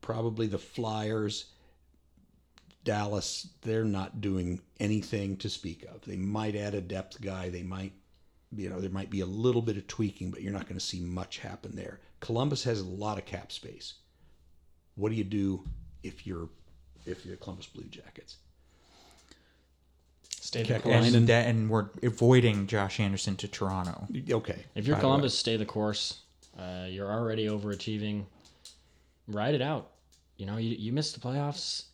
probably 0.00 0.46
the 0.46 0.58
Flyers, 0.58 1.46
Dallas, 2.84 3.48
they're 3.62 3.84
not 3.84 4.20
doing 4.20 4.60
anything 4.80 5.36
to 5.38 5.48
speak 5.48 5.84
of. 5.84 6.02
They 6.06 6.16
might 6.16 6.56
add 6.56 6.74
a 6.74 6.80
depth 6.80 7.20
guy. 7.20 7.48
They 7.50 7.62
might, 7.62 7.92
you 8.56 8.70
know, 8.70 8.80
there 8.80 8.90
might 8.90 9.10
be 9.10 9.20
a 9.20 9.26
little 9.26 9.62
bit 9.62 9.76
of 9.76 9.86
tweaking, 9.86 10.30
but 10.30 10.42
you're 10.42 10.52
not 10.52 10.64
going 10.64 10.78
to 10.78 10.84
see 10.84 11.00
much 11.00 11.38
happen 11.38 11.74
there. 11.74 12.00
Columbus 12.20 12.64
has 12.64 12.80
a 12.80 12.86
lot 12.86 13.18
of 13.18 13.26
cap 13.26 13.52
space. 13.52 13.94
What 14.94 15.10
do 15.10 15.16
you 15.16 15.24
do 15.24 15.64
if 16.02 16.26
you're 16.26 16.48
if 17.06 17.24
you're 17.24 17.36
Columbus 17.36 17.66
Blue 17.66 17.84
Jackets? 17.84 18.36
Stay 20.30 20.62
the 20.62 20.78
course. 20.78 21.12
And, 21.12 21.28
that, 21.28 21.46
and 21.46 21.68
we're 21.68 21.88
avoiding 22.02 22.66
Josh 22.66 23.00
Anderson 23.00 23.36
to 23.36 23.48
Toronto. 23.48 24.06
Okay. 24.30 24.64
If 24.74 24.86
you're 24.86 24.96
by 24.96 25.00
the 25.02 25.06
way. 25.06 25.10
Columbus, 25.10 25.38
stay 25.38 25.56
the 25.56 25.66
course. 25.66 26.20
Uh, 26.58 26.86
you're 26.88 27.10
already 27.10 27.46
overachieving. 27.46 28.24
Ride 29.26 29.54
it 29.54 29.62
out. 29.62 29.90
You 30.38 30.46
know, 30.46 30.56
you, 30.56 30.74
you 30.78 30.92
missed 30.92 31.14
the 31.14 31.20
playoffs. 31.20 31.84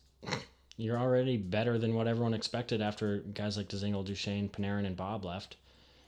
You're 0.77 0.97
already 0.97 1.37
better 1.37 1.77
than 1.77 1.95
what 1.95 2.07
everyone 2.07 2.33
expected 2.33 2.81
after 2.81 3.19
guys 3.19 3.55
like 3.55 3.69
Dzingel, 3.69 4.05
Duchene, 4.05 4.49
Panarin, 4.49 4.85
and 4.85 4.97
Bob 4.97 5.23
left. 5.23 5.55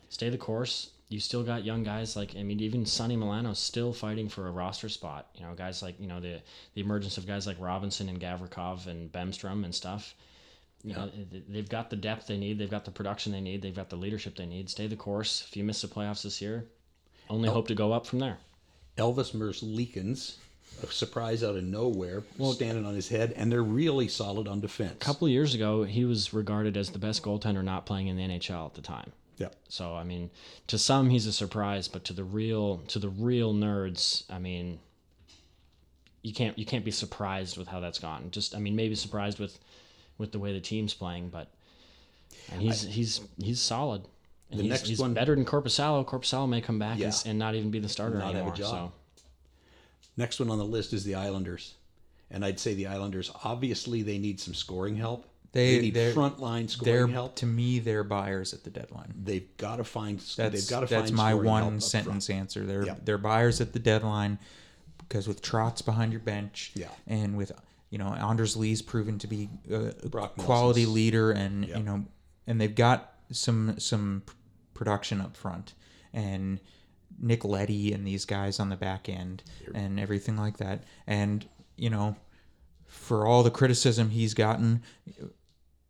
Stay 0.09 0.30
the 0.30 0.38
course. 0.38 0.91
You 1.09 1.22
still 1.22 1.43
got 1.43 1.63
young 1.63 1.84
guys 1.84 2.18
like 2.18 2.36
I 2.36 2.43
mean, 2.43 2.59
even 2.59 2.86
Sonny 2.86 3.15
Milano's 3.15 3.59
still 3.59 3.93
fighting 3.93 4.28
for 4.28 4.47
a 4.47 4.51
roster 4.51 4.89
spot. 4.89 5.30
You 5.36 5.45
know, 5.45 5.53
guys 5.53 5.82
like 5.82 5.99
you 5.99 6.07
know 6.07 6.20
the 6.20 6.41
the 6.74 6.82
emergence 6.82 7.18
of 7.18 7.26
guys 7.26 7.47
like 7.47 7.57
Robinson 7.59 8.09
and 8.09 8.20
Gavrikov 8.20 8.88
and 8.88 9.11
Bemstrom 9.11 9.63
and 9.63 9.74
stuff. 9.74 10.15
You 10.84 10.93
know, 10.93 11.09
they've 11.49 11.68
got 11.68 11.89
the 11.89 11.95
depth 11.95 12.28
they 12.28 12.38
need. 12.38 12.59
They've 12.59 12.70
got 12.70 12.86
the 12.86 12.91
production 12.91 13.32
they 13.32 13.41
need. 13.41 13.61
They've 13.61 13.76
got 13.76 13.89
the 13.89 13.95
leadership 13.95 14.36
they 14.36 14.45
need. 14.45 14.70
Stay 14.70 14.88
the 14.88 14.95
course. 14.95 15.45
If 15.47 15.57
you 15.57 15.63
miss 15.63 15.82
the 15.82 15.88
playoffs 15.88 16.24
this 16.24 16.41
year, 16.41 16.65
only 17.30 17.49
hope 17.49 17.68
to 17.70 17.76
go 17.76 17.93
up 17.93 18.05
from 18.05 18.20
there. 18.20 18.38
Elvis 18.97 19.34
Merzlikins, 19.34 20.36
a 20.84 20.88
surprise 20.91 21.43
out 21.43 21.55
of 21.55 21.63
nowhere, 21.63 22.24
standing 22.53 22.86
on 22.86 22.93
his 22.93 23.09
head, 23.09 23.34
and 23.36 23.51
they're 23.51 23.63
really 23.63 24.07
solid 24.07 24.47
on 24.47 24.59
defense. 24.59 24.93
A 24.93 25.05
couple 25.05 25.26
of 25.28 25.32
years 25.32 25.53
ago, 25.55 25.84
he 25.84 26.05
was 26.05 26.34
regarded 26.34 26.78
as 26.78 26.91
the 26.91 26.99
best 26.99 27.24
goaltender 27.24 27.63
not 27.63 27.86
playing 27.86 28.07
in 28.07 28.15
the 28.18 28.24
NHL 28.24 28.68
at 28.68 28.74
the 28.76 28.82
time. 28.82 29.11
yeah, 29.38 29.49
So 29.70 29.95
I 29.95 30.03
mean, 30.03 30.30
to 30.68 30.78
some 30.78 31.09
he's 31.09 31.26
a 31.26 31.34
surprise, 31.34 31.88
but 31.88 32.03
to 32.05 32.13
the 32.13 32.24
real 32.24 32.78
to 32.89 32.99
the 32.99 33.09
real 33.09 33.53
nerds, 33.53 34.24
I 34.30 34.38
mean, 34.39 34.80
you 36.24 36.34
can't 36.34 36.57
you 36.59 36.65
can't 36.65 36.86
be 36.86 36.91
surprised 36.91 37.57
with 37.57 37.68
how 37.68 37.80
that's 37.80 37.99
gone. 37.99 38.30
Just 38.32 38.55
I 38.55 38.59
mean, 38.59 38.76
maybe 38.76 38.95
surprised 38.95 39.39
with 39.39 39.57
with 40.18 40.32
the 40.32 40.39
way 40.39 40.53
the 40.53 40.59
team's 40.59 40.93
playing, 40.93 41.30
but 41.30 41.47
and 42.51 42.61
he's 42.61 42.82
he's 42.84 43.22
he's 43.41 43.59
solid. 43.61 44.03
And 44.49 44.59
The 44.59 44.63
he's, 44.63 44.70
next 44.72 44.88
he's 44.88 44.99
one- 44.99 45.13
better 45.13 45.36
than 45.36 45.43
Korpisalo. 45.45 46.05
Korpisalo 46.05 46.47
may 46.47 46.61
come 46.61 46.80
back 46.80 46.97
Yeah. 46.99 47.07
and, 47.07 47.24
and 47.26 47.39
not 47.39 47.55
even 47.55 47.70
be 47.72 47.80
the 47.80 47.89
starter 47.89 48.18
Not 48.20 48.34
anymore. 48.34 48.53
job. 48.55 48.70
So 48.70 48.91
Next 50.18 50.39
one 50.39 50.49
on 50.49 50.57
the 50.57 50.65
list 50.65 50.93
is 50.93 51.03
the 51.03 51.15
Islanders, 51.15 51.76
and 52.32 52.43
I'd 52.43 52.59
say 52.59 52.74
the 52.74 52.88
Islanders 52.88 53.32
obviously 53.43 54.01
they 54.01 54.18
need 54.18 54.39
some 54.39 54.53
scoring 54.53 54.95
help. 54.95 55.26
They- 55.53 55.80
need 55.80 55.93
they're- 55.93 56.13
frontline 56.13 56.70
scoring 56.70 57.09
help. 57.13 57.36
to 57.38 57.45
me, 57.45 57.80
they're 57.80 58.03
buyers 58.03 58.53
at 58.53 58.63
the 58.63 58.70
deadline. 58.70 59.13
They've 59.24 59.47
got 59.57 59.78
to 59.78 59.84
find. 59.84 60.20
That's 60.20 60.36
they've 60.36 60.70
got 60.70 60.82
to 60.82 60.88
that's 60.88 61.09
find 61.11 61.15
my 61.15 61.34
one 61.34 61.80
sentence 61.80 62.30
answer. 62.30 62.65
They're 62.65 62.86
they're 63.05 63.18
buyers 63.18 63.61
at 63.61 63.74
the 63.74 63.80
deadline 63.80 64.39
because 64.99 65.28
with 65.28 65.41
Trotz 65.41 65.84
behind 65.86 66.11
your 66.11 66.20
bench, 66.22 66.72
Yeah. 66.76 66.89
and 67.07 67.38
with 67.38 67.51
you 67.89 67.97
know 67.97 68.07
Anders 68.13 68.57
Lee's 68.57 68.82
proven 68.82 69.20
to 69.20 69.28
be 69.28 69.49
a 69.72 69.93
quality 70.38 70.86
leader, 70.86 71.32
and 71.32 71.65
Yeah. 71.65 71.78
you 71.78 71.84
know, 71.84 72.05
and 72.45 72.59
they've 72.59 72.76
got 72.76 73.13
some 73.32 73.80
some 73.80 74.24
production 74.74 75.22
up 75.22 75.38
front, 75.38 75.74
and 76.13 76.59
Nick 77.20 77.43
Leddy 77.45 77.93
and 77.93 78.05
these 78.05 78.26
guys 78.26 78.59
on 78.59 78.70
the 78.70 78.76
back 78.76 79.09
end, 79.09 79.43
and 79.74 79.99
everything 79.99 80.38
like 80.38 80.57
that, 80.57 80.84
and 81.07 81.47
you 81.76 81.89
know, 81.89 82.15
for 82.86 83.26
all 83.26 83.43
the 83.43 83.51
criticism 83.51 84.09
he's 84.09 84.34
gotten. 84.34 84.84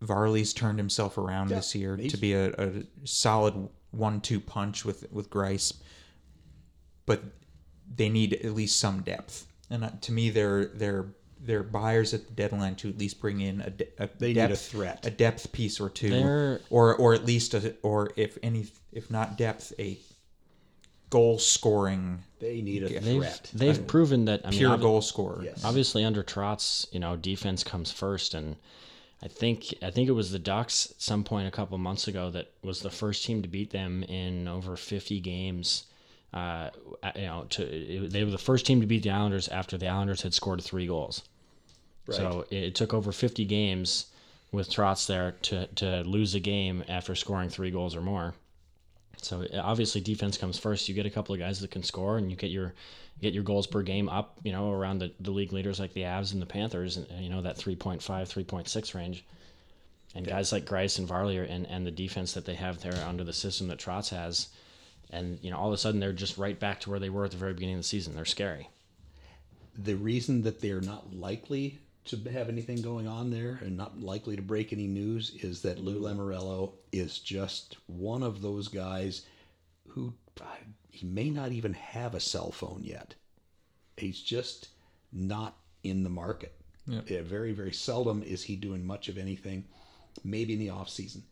Varley's 0.03 0.53
turned 0.53 0.77
himself 0.77 1.17
around 1.17 1.49
this 1.49 1.73
year 1.73 1.95
he's- 1.97 2.11
to 2.11 2.17
be 2.17 2.33
a, 2.33 2.51
a 2.51 2.83
solid 3.03 3.67
one-two 3.91 4.39
punch 4.39 4.85
with 4.85 5.11
with 5.11 5.29
Greiss, 5.29 5.73
but 7.05 7.23
they 7.95 8.09
need 8.09 8.33
at 8.33 8.53
least 8.53 8.79
some 8.79 9.01
depth. 9.01 9.47
And 9.69 9.83
uh, 9.83 9.89
to 10.01 10.11
me, 10.11 10.29
they're 10.29 10.65
they're 10.65 11.07
they're 11.39 11.63
buyers 11.63 12.13
at 12.13 12.27
the 12.27 12.33
deadline 12.33 12.75
to 12.75 12.89
at 12.89 12.97
least 12.97 13.19
bring 13.19 13.41
in 13.41 13.61
a, 13.61 13.69
de- 13.69 13.87
a 13.99 14.09
They 14.19 14.27
need 14.29 14.33
depth, 14.35 14.53
a 14.53 14.55
threat. 14.57 15.05
a 15.05 15.11
depth 15.11 15.51
piece 15.51 15.79
or 15.79 15.89
2 15.89 16.09
They're- 16.09 16.61
or 16.69 16.95
or 16.95 17.13
at 17.13 17.25
least 17.25 17.53
a, 17.53 17.75
or 17.83 18.11
if 18.15 18.37
any 18.43 18.67
if 18.91 19.09
not 19.11 19.37
depth, 19.37 19.73
a 19.79 19.97
goal 21.09 21.39
scoring 21.39 22.23
They 22.39 22.61
need 22.61 22.83
a 22.83 22.99
they've 22.99 23.21
threat. 23.21 23.49
they've 23.53 23.87
proven 23.87 24.25
that 24.25 24.41
I 24.45 24.49
mean, 24.49 24.59
pure 24.59 24.77
obvi- 24.77 24.81
goal 24.81 25.01
scorer. 25.01 25.41
Yes. 25.43 25.63
obviously 25.63 26.03
under 26.03 26.23
Trotz, 26.23 26.91
you 26.93 26.99
know, 26.99 27.15
defense 27.15 27.63
comes 27.63 27.91
first, 27.91 28.33
and 28.33 28.55
I 29.23 29.27
think 29.27 29.73
I 29.81 29.89
think 29.89 30.09
it 30.09 30.13
was 30.13 30.31
the 30.31 30.39
Ducks 30.39 30.91
at 30.91 31.01
some 31.01 31.23
point 31.23 31.47
a 31.47 31.51
couple 31.51 31.77
months 31.77 32.07
ago 32.07 32.29
that 32.31 32.51
was 32.61 32.81
the 32.81 32.89
first 32.89 33.25
team 33.25 33.41
to 33.41 33.47
beat 33.47 33.71
them 33.71 34.03
in 34.03 34.47
over 34.47 34.75
50 34.75 35.19
games. 35.21 35.85
Uh, 36.33 36.69
you 37.15 37.21
know, 37.21 37.45
to 37.49 37.63
it, 37.63 38.11
they 38.11 38.23
were 38.23 38.31
the 38.31 38.37
first 38.37 38.65
team 38.65 38.81
to 38.81 38.85
beat 38.87 39.03
the 39.03 39.09
Islanders 39.09 39.47
after 39.47 39.77
the 39.77 39.87
Islanders 39.87 40.21
had 40.21 40.33
scored 40.33 40.61
three 40.61 40.85
goals. 40.85 41.23
Right. 42.05 42.17
So 42.17 42.45
it, 42.51 42.57
it 42.57 42.75
took 42.75 42.93
over 42.93 43.11
50 43.11 43.45
games 43.45 44.07
with 44.51 44.69
Trotz 44.69 45.07
there 45.07 45.31
to 45.43 45.67
to 45.67 46.01
lose 46.03 46.35
a 46.35 46.39
game 46.39 46.83
after 46.89 47.15
scoring 47.15 47.49
three 47.49 47.71
goals 47.71 47.95
or 47.95 48.01
more. 48.01 48.35
So 49.21 49.43
uh, 49.43 49.61
obviously 49.61 50.01
defense 50.01 50.37
comes 50.37 50.57
first. 50.57 50.87
You 50.87 50.95
get 50.95 51.05
a 51.05 51.09
couple 51.09 51.33
of 51.33 51.39
guys 51.39 51.59
that 51.61 51.71
can 51.71 51.83
score, 51.83 52.17
and 52.17 52.29
you 52.29 52.37
get 52.37 52.51
your 52.51 52.73
get 53.21 53.33
your 53.33 53.43
goals 53.43 53.67
per 53.67 53.81
game 53.81 54.09
up. 54.09 54.37
You 54.43 54.51
know, 54.51 54.71
around 54.71 54.99
the, 54.99 55.11
the 55.19 55.31
league 55.31 55.53
leaders 55.53 55.79
like 55.79 55.93
the 55.93 56.01
Avs 56.01 56.33
and 56.33 56.41
the 56.41 56.45
Panthers, 56.45 56.97
and 56.97 57.07
you 57.23 57.29
know 57.29 57.41
that 57.41 57.57
3.5, 57.57 58.01
3.6 58.01 58.93
range. 58.93 59.25
And 60.15 60.25
guys 60.25 60.51
like 60.51 60.65
Greiss 60.65 60.99
and 60.99 61.07
Varley 61.07 61.37
are, 61.37 61.43
and 61.43 61.67
and 61.67 61.85
the 61.85 61.91
defense 61.91 62.33
that 62.33 62.45
they 62.45 62.55
have 62.55 62.81
there 62.81 63.03
under 63.05 63.23
the 63.23 63.33
system 63.33 63.67
that 63.67 63.79
Trotz 63.79 64.09
has, 64.09 64.47
and 65.09 65.37
you 65.41 65.51
know 65.51 65.57
all 65.57 65.67
of 65.67 65.73
a 65.73 65.77
sudden 65.77 65.99
they're 65.99 66.13
just 66.13 66.37
right 66.37 66.59
back 66.59 66.79
to 66.81 66.89
where 66.89 66.99
they 66.99 67.09
were 67.09 67.25
at 67.25 67.31
the 67.31 67.37
very 67.37 67.53
beginning 67.53 67.75
of 67.75 67.81
the 67.81 67.87
season. 67.87 68.15
They're 68.15 68.25
scary. 68.25 68.69
the 69.77 69.95
reason 69.95 70.41
that 70.43 70.61
they're 70.61 70.81
not 70.81 71.13
likely 71.13 71.77
to 72.07 72.17
have 72.31 72.49
anything 72.49 72.81
going 72.81 73.07
on 73.07 73.29
there 73.29 73.59
and 73.61 73.75
not 73.77 73.99
likely 73.99 74.35
to 74.35 74.41
break 74.41 74.71
any 74.73 74.87
news 74.87 75.35
is 75.41 75.61
that 75.61 75.79
Lou 75.79 76.01
Lamoriello 76.01 76.73
is 76.91 77.19
just 77.19 77.77
one 77.87 78.23
of 78.23 78.41
those 78.41 78.67
guys 78.67 79.25
who 79.87 80.13
he 80.91 81.05
may 81.05 81.29
not 81.29 81.51
even 81.51 81.73
have 81.73 82.15
a 82.15 82.19
cell 82.19 82.51
phone 82.51 82.81
yet. 82.83 83.13
He's 83.97 84.19
just 84.21 84.69
not 85.11 85.57
in 85.83 86.03
the 86.03 86.09
market. 86.09 86.53
Yeah. 86.87 87.01
Yeah, 87.07 87.21
very, 87.21 87.51
very 87.51 87.73
seldom 87.73 88.23
is 88.23 88.43
he 88.43 88.55
doing 88.55 88.85
much 88.85 89.09
of 89.09 89.17
anything. 89.17 89.65
Maybe 90.23 90.53
in 90.53 90.59
the 90.59 90.69
off 90.69 90.89
season. 90.89 91.23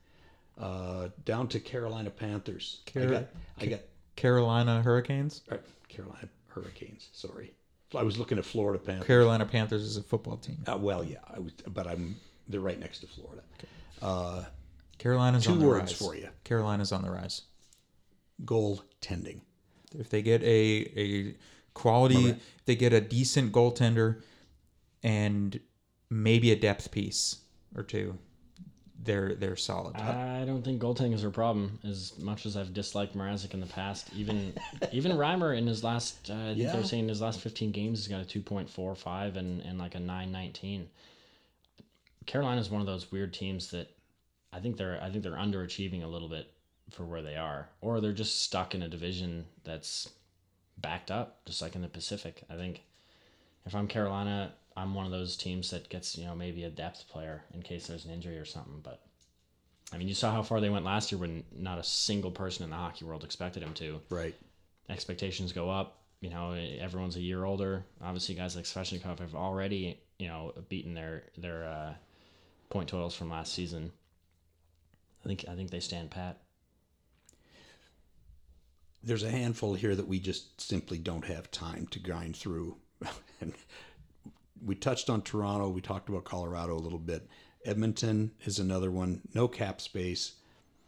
Uh, 0.57 1.09
down 1.25 1.47
to 1.49 1.59
Carolina 1.59 2.09
Panthers. 2.09 2.81
I 2.87 2.91
Car- 2.91 3.07
got, 3.07 3.25
I 3.59 3.65
got 3.65 3.79
Carolina 4.15 4.81
Hurricanes. 4.81 5.41
Carolina 5.89 6.29
Hurricanes. 6.47 7.09
Sorry, 7.11 7.53
I 7.97 8.03
was 8.03 8.17
looking 8.17 8.37
at 8.37 8.45
Florida 8.45 8.79
Panthers. 8.79 9.07
Carolina 9.07 9.45
Panthers 9.45 9.81
is 9.83 9.97
a 9.97 10.03
football 10.03 10.37
team. 10.37 10.57
Uh, 10.67 10.77
well, 10.77 11.03
yeah, 11.03 11.17
I 11.33 11.39
was, 11.39 11.53
but 11.67 11.87
I'm 11.87 12.15
they're 12.47 12.59
right 12.59 12.79
next 12.79 12.99
to 12.99 13.07
Florida. 13.07 13.41
Uh, 14.01 14.43
Carolina's 14.97 15.45
two 15.45 15.51
on 15.53 15.59
the 15.59 15.65
words 15.65 15.91
rise. 15.91 15.97
for 15.97 16.15
you: 16.15 16.29
Carolina's 16.43 16.91
on 16.91 17.01
the 17.01 17.09
rise. 17.11 17.41
goaltending. 18.43 19.41
If 19.97 20.09
they 20.09 20.21
get 20.21 20.41
a 20.43 20.91
a 20.95 21.35
quality, 21.73 22.29
if 22.29 22.65
they 22.65 22.75
get 22.75 22.93
a 22.93 23.01
decent 23.01 23.51
goaltender, 23.51 24.21
and 25.03 25.59
maybe 26.09 26.51
a 26.51 26.55
depth 26.55 26.91
piece 26.91 27.37
or 27.75 27.83
two, 27.83 28.17
they're 29.05 29.35
they're 29.35 29.55
solid. 29.55 29.95
I 29.95 30.43
don't 30.45 30.63
think 30.63 30.81
goaltending 30.81 31.13
is 31.13 31.21
their 31.21 31.29
problem. 31.31 31.79
As 31.83 32.13
much 32.19 32.45
as 32.45 32.57
I've 32.57 32.73
disliked 32.73 33.15
Mrazek 33.15 33.53
in 33.53 33.59
the 33.61 33.65
past, 33.67 34.09
even 34.15 34.53
even 34.91 35.13
Reimer 35.13 35.57
in 35.57 35.65
his 35.67 35.83
last, 35.83 36.29
uh, 36.29 36.33
I 36.33 36.37
think 36.47 36.57
Yeah. 36.57 36.73
they're 36.73 36.83
saying 36.83 37.07
his 37.07 37.21
last 37.21 37.39
15 37.41 37.71
games, 37.71 37.99
he's 37.99 38.07
got 38.07 38.21
a 38.21 38.39
2.45 38.39 39.37
and 39.37 39.61
and 39.61 39.77
like 39.79 39.95
a 39.95 39.99
919. 39.99 40.89
Carolina 42.25 42.59
is 42.59 42.69
one 42.69 42.81
of 42.81 42.87
those 42.87 43.11
weird 43.11 43.33
teams 43.33 43.71
that 43.71 43.89
I 44.51 44.59
think 44.59 44.77
they're 44.77 44.99
I 45.01 45.09
think 45.09 45.23
they're 45.23 45.33
underachieving 45.33 46.03
a 46.03 46.07
little 46.07 46.29
bit. 46.29 46.51
for 46.91 47.03
where 47.03 47.21
they 47.23 47.35
are, 47.35 47.67
or 47.81 47.99
they're 47.99 48.13
just 48.13 48.41
stuck 48.43 48.75
in 48.75 48.83
a 48.83 48.87
division 48.87 49.45
that's 49.63 50.07
backed 50.77 51.09
up, 51.09 51.43
just 51.45 51.61
like 51.61 51.75
in 51.75 51.81
the 51.81 51.87
Pacific. 51.87 52.43
I 52.49 52.55
think 52.55 52.83
if 53.65 53.73
I'm 53.73 53.87
Carolina, 53.87 54.51
I'm 54.77 54.93
one 54.93 55.05
of 55.05 55.11
those 55.11 55.37
teams 55.37 55.71
that 55.71 55.89
gets 55.89 56.17
you 56.17 56.25
know 56.25 56.35
maybe 56.35 56.63
a 56.63 56.69
depth 56.69 57.07
player 57.07 57.43
in 57.53 57.61
case 57.61 57.87
there's 57.87 58.05
an 58.05 58.11
injury 58.11 58.37
or 58.37 58.45
something. 58.45 58.81
But 58.83 59.01
I 59.93 59.97
mean, 59.97 60.07
you 60.07 60.13
saw 60.13 60.31
how 60.31 60.43
far 60.43 60.59
they 60.59 60.69
went 60.69 60.85
last 60.85 61.11
year 61.11 61.19
when 61.19 61.43
not 61.55 61.79
a 61.79 61.83
single 61.83 62.31
person 62.31 62.63
in 62.63 62.69
the 62.69 62.75
hockey 62.75 63.05
world 63.05 63.23
expected 63.23 63.63
him 63.63 63.73
to. 63.75 64.01
Right. 64.09 64.35
Expectations 64.89 65.51
go 65.51 65.69
up. 65.69 66.01
You 66.21 66.29
know, 66.29 66.53
everyone's 66.53 67.17
a 67.17 67.21
year 67.21 67.45
older. 67.45 67.85
Obviously, 68.01 68.35
guys 68.35 68.55
like 68.55 68.65
Svechnikov 68.65 69.19
have 69.19 69.35
already 69.35 69.99
you 70.17 70.27
know 70.27 70.53
beaten 70.69 70.93
their 70.93 71.23
their 71.37 71.65
uh, 71.65 71.93
point 72.69 72.89
totals 72.89 73.15
from 73.15 73.29
last 73.29 73.53
season. 73.53 73.91
I 75.23 75.27
think 75.27 75.45
I 75.49 75.55
think 75.55 75.71
they 75.71 75.79
stand 75.79 76.11
pat. 76.11 76.37
There's 79.03 79.23
a 79.23 79.29
handful 79.29 79.75
here 79.75 79.95
that 79.95 80.07
we 80.07 80.19
just 80.19 80.59
simply 80.59 80.97
don't 80.97 81.25
have 81.25 81.51
time 81.51 81.87
to 81.91 81.99
grind 81.99 82.35
through. 82.35 82.77
and 83.41 83.53
we 84.65 84.75
touched 84.75 85.09
on 85.09 85.21
Toronto. 85.21 85.69
We 85.69 85.81
talked 85.81 86.09
about 86.09 86.25
Colorado 86.25 86.75
a 86.75 86.79
little 86.79 86.99
bit. 86.99 87.27
Edmonton 87.63 88.31
is 88.45 88.59
another 88.59 88.91
one. 88.91 89.21
No 89.33 89.47
cap 89.47 89.79
space. 89.81 90.33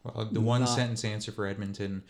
Well, 0.03 0.25
the 0.32 0.41
one 0.41 0.65
sentence 0.67 1.03
answer 1.03 1.32
for 1.32 1.45
Edmonton 1.45 2.03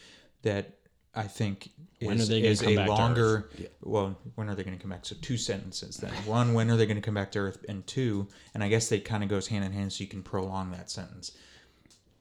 that 0.43 0.73
I 1.15 1.23
think 1.23 1.69
is, 1.99 2.29
are 2.29 2.33
they 2.33 2.43
is 2.43 2.61
come 2.61 2.73
a 2.73 2.75
back 2.75 2.85
to 2.85 2.91
longer. 2.91 3.49
Well, 3.81 4.17
when 4.35 4.49
are 4.49 4.55
they 4.55 4.63
going 4.63 4.77
to 4.77 4.81
come 4.81 4.91
back? 4.91 5.05
So 5.05 5.15
two 5.21 5.37
sentences 5.37 5.97
then. 5.97 6.11
One, 6.25 6.53
when 6.53 6.69
are 6.69 6.77
they 6.77 6.85
going 6.85 6.97
to 6.97 7.01
come 7.01 7.15
back 7.15 7.31
to 7.31 7.39
Earth? 7.39 7.65
And 7.67 7.85
two, 7.87 8.27
and 8.53 8.63
I 8.63 8.67
guess 8.67 8.87
they 8.87 8.99
kind 8.99 9.23
of 9.23 9.29
goes 9.29 9.47
hand 9.47 9.65
in 9.65 9.71
hand, 9.71 9.93
so 9.93 10.03
you 10.03 10.09
can 10.09 10.21
prolong 10.21 10.71
that 10.71 10.91
sentence. 10.91 11.31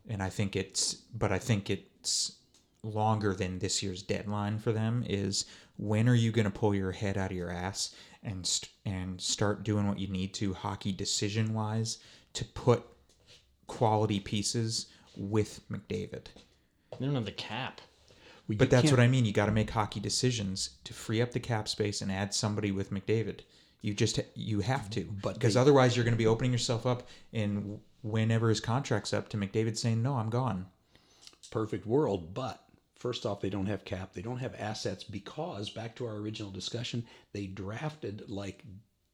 And 0.08 0.22
I 0.22 0.30
think 0.30 0.56
it's, 0.56 0.94
but 0.94 1.30
I 1.30 1.38
think 1.38 1.68
it's 1.68 2.36
longer 2.82 3.34
than 3.34 3.58
this 3.58 3.82
year's 3.82 4.02
deadline 4.02 4.58
for 4.58 4.72
them. 4.72 5.04
Is 5.06 5.44
when 5.76 6.08
are 6.08 6.14
you 6.14 6.32
going 6.32 6.44
to 6.46 6.50
pull 6.50 6.74
your 6.74 6.92
head 6.92 7.18
out 7.18 7.32
of 7.32 7.36
your 7.36 7.50
ass 7.50 7.94
and 8.26 8.46
st- 8.46 8.70
and 8.84 9.20
start 9.20 9.62
doing 9.62 9.88
what 9.88 9.98
you 9.98 10.08
need 10.08 10.34
to 10.34 10.52
hockey 10.52 10.92
decision 10.92 11.54
wise 11.54 11.98
to 12.34 12.44
put 12.44 12.84
quality 13.66 14.20
pieces 14.20 14.86
with 15.16 15.60
McDavid. 15.70 16.26
They 16.98 17.06
don't 17.06 17.14
have 17.14 17.24
the 17.24 17.32
cap. 17.32 17.80
Well, 18.48 18.58
But 18.58 18.70
that's 18.70 18.82
can't- 18.82 18.92
what 18.98 19.02
I 19.02 19.08
mean. 19.08 19.24
You 19.24 19.32
got 19.32 19.46
to 19.46 19.52
make 19.52 19.70
hockey 19.70 20.00
decisions 20.00 20.70
to 20.84 20.92
free 20.92 21.20
up 21.22 21.32
the 21.32 21.40
cap 21.40 21.66
space 21.68 22.00
and 22.02 22.12
add 22.12 22.34
somebody 22.34 22.70
with 22.70 22.90
McDavid. 22.92 23.40
You 23.80 23.94
just 23.94 24.20
you 24.34 24.60
have 24.60 24.90
to, 24.90 25.04
But 25.22 25.34
because 25.34 25.54
they- 25.54 25.60
otherwise 25.60 25.96
you're 25.96 26.04
going 26.04 26.14
to 26.14 26.18
be 26.18 26.26
opening 26.26 26.52
yourself 26.52 26.84
up. 26.86 27.08
And 27.32 27.80
whenever 28.02 28.48
his 28.48 28.60
contract's 28.60 29.12
up, 29.12 29.28
to 29.30 29.36
McDavid 29.36 29.76
saying, 29.78 30.02
"No, 30.02 30.16
I'm 30.16 30.30
gone." 30.30 30.66
perfect 31.52 31.86
world, 31.86 32.34
but 32.34 32.65
first 32.98 33.26
off, 33.26 33.40
they 33.40 33.50
don't 33.50 33.66
have 33.66 33.84
cap. 33.84 34.12
They 34.12 34.22
don't 34.22 34.38
have 34.38 34.54
assets 34.58 35.04
because 35.04 35.70
back 35.70 35.96
to 35.96 36.06
our 36.06 36.16
original 36.16 36.50
discussion, 36.50 37.04
they 37.32 37.46
drafted 37.46 38.28
like 38.28 38.64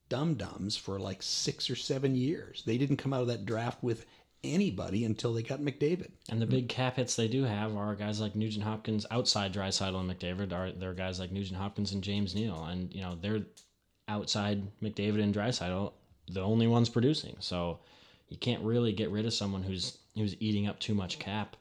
dum 0.08 0.34
dums 0.34 0.76
for 0.76 0.98
like 0.98 1.22
six 1.22 1.70
or 1.70 1.76
seven 1.76 2.14
years. 2.14 2.62
They 2.66 2.78
didn't 2.78 2.98
come 2.98 3.12
out 3.12 3.22
of 3.22 3.28
that 3.28 3.46
draft 3.46 3.82
with 3.82 4.06
anybody 4.44 5.04
until 5.04 5.32
they 5.32 5.42
got 5.42 5.60
McDavid. 5.60 6.10
And 6.28 6.40
the 6.40 6.46
big 6.46 6.68
cap 6.68 6.96
hits 6.96 7.14
they 7.14 7.28
do 7.28 7.44
have 7.44 7.76
are 7.76 7.94
guys 7.94 8.20
like 8.20 8.34
Nugent 8.34 8.64
Hopkins 8.64 9.06
outside 9.10 9.52
Draisaitl 9.52 10.00
and 10.00 10.10
McDavid. 10.10 10.52
Are 10.52 10.72
they're 10.72 10.94
guys 10.94 11.20
like 11.20 11.32
Nugent 11.32 11.58
Hopkins 11.58 11.92
and 11.92 12.02
James 12.02 12.34
Neal, 12.34 12.64
and 12.64 12.92
you 12.92 13.02
know 13.02 13.16
they're 13.20 13.42
outside 14.08 14.62
McDavid 14.82 15.22
and 15.22 15.34
Draisaitl, 15.34 15.92
the 16.28 16.40
only 16.40 16.66
ones 16.66 16.88
producing. 16.88 17.36
So 17.38 17.78
you 18.28 18.36
can't 18.36 18.62
really 18.62 18.92
get 18.92 19.10
rid 19.10 19.26
of 19.26 19.34
someone 19.34 19.62
who's 19.62 19.98
who's 20.16 20.36
eating 20.40 20.66
up 20.66 20.78
too 20.80 20.94
much 20.94 21.18
cap, 21.18 21.56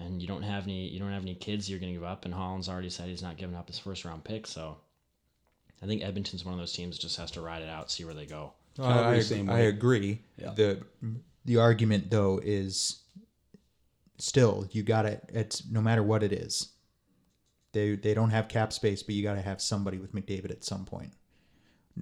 and 0.00 0.20
you 0.20 0.26
don't 0.26 0.42
have 0.42 0.64
any 0.64 0.88
you 0.88 0.98
don't 0.98 1.12
have 1.12 1.22
any 1.22 1.34
kids 1.34 1.68
you're 1.68 1.78
going 1.78 1.92
to 1.92 1.98
give 1.98 2.08
up. 2.08 2.24
And 2.24 2.34
Holland's 2.34 2.68
already 2.68 2.90
said 2.90 3.08
he's 3.08 3.22
not 3.22 3.36
giving 3.36 3.54
up 3.54 3.68
his 3.68 3.78
first 3.78 4.04
round 4.04 4.24
pick. 4.24 4.46
So 4.46 4.78
I 5.82 5.86
think 5.86 6.02
Edmonton's 6.02 6.44
one 6.44 6.54
of 6.54 6.60
those 6.60 6.72
teams 6.72 6.96
that 6.96 7.02
just 7.02 7.16
has 7.18 7.30
to 7.32 7.40
ride 7.40 7.62
it 7.62 7.68
out, 7.68 7.90
see 7.90 8.04
where 8.04 8.14
they 8.14 8.26
go. 8.26 8.52
Calgary, 8.76 9.18
I, 9.18 9.20
same 9.20 9.50
I 9.50 9.60
agree. 9.60 10.22
Yeah. 10.36 10.52
The 10.54 10.82
the 11.44 11.58
argument 11.58 12.10
though 12.10 12.40
is 12.42 13.02
still 14.18 14.66
you 14.70 14.82
got 14.82 15.02
to 15.02 15.20
it's 15.28 15.68
no 15.70 15.80
matter 15.80 16.02
what 16.02 16.22
it 16.22 16.32
is. 16.32 16.70
They 17.72 17.94
they 17.94 18.14
don't 18.14 18.30
have 18.30 18.48
cap 18.48 18.72
space, 18.72 19.02
but 19.02 19.14
you 19.14 19.22
got 19.22 19.34
to 19.34 19.42
have 19.42 19.60
somebody 19.60 19.98
with 19.98 20.14
McDavid 20.14 20.50
at 20.50 20.64
some 20.64 20.84
point. 20.84 21.12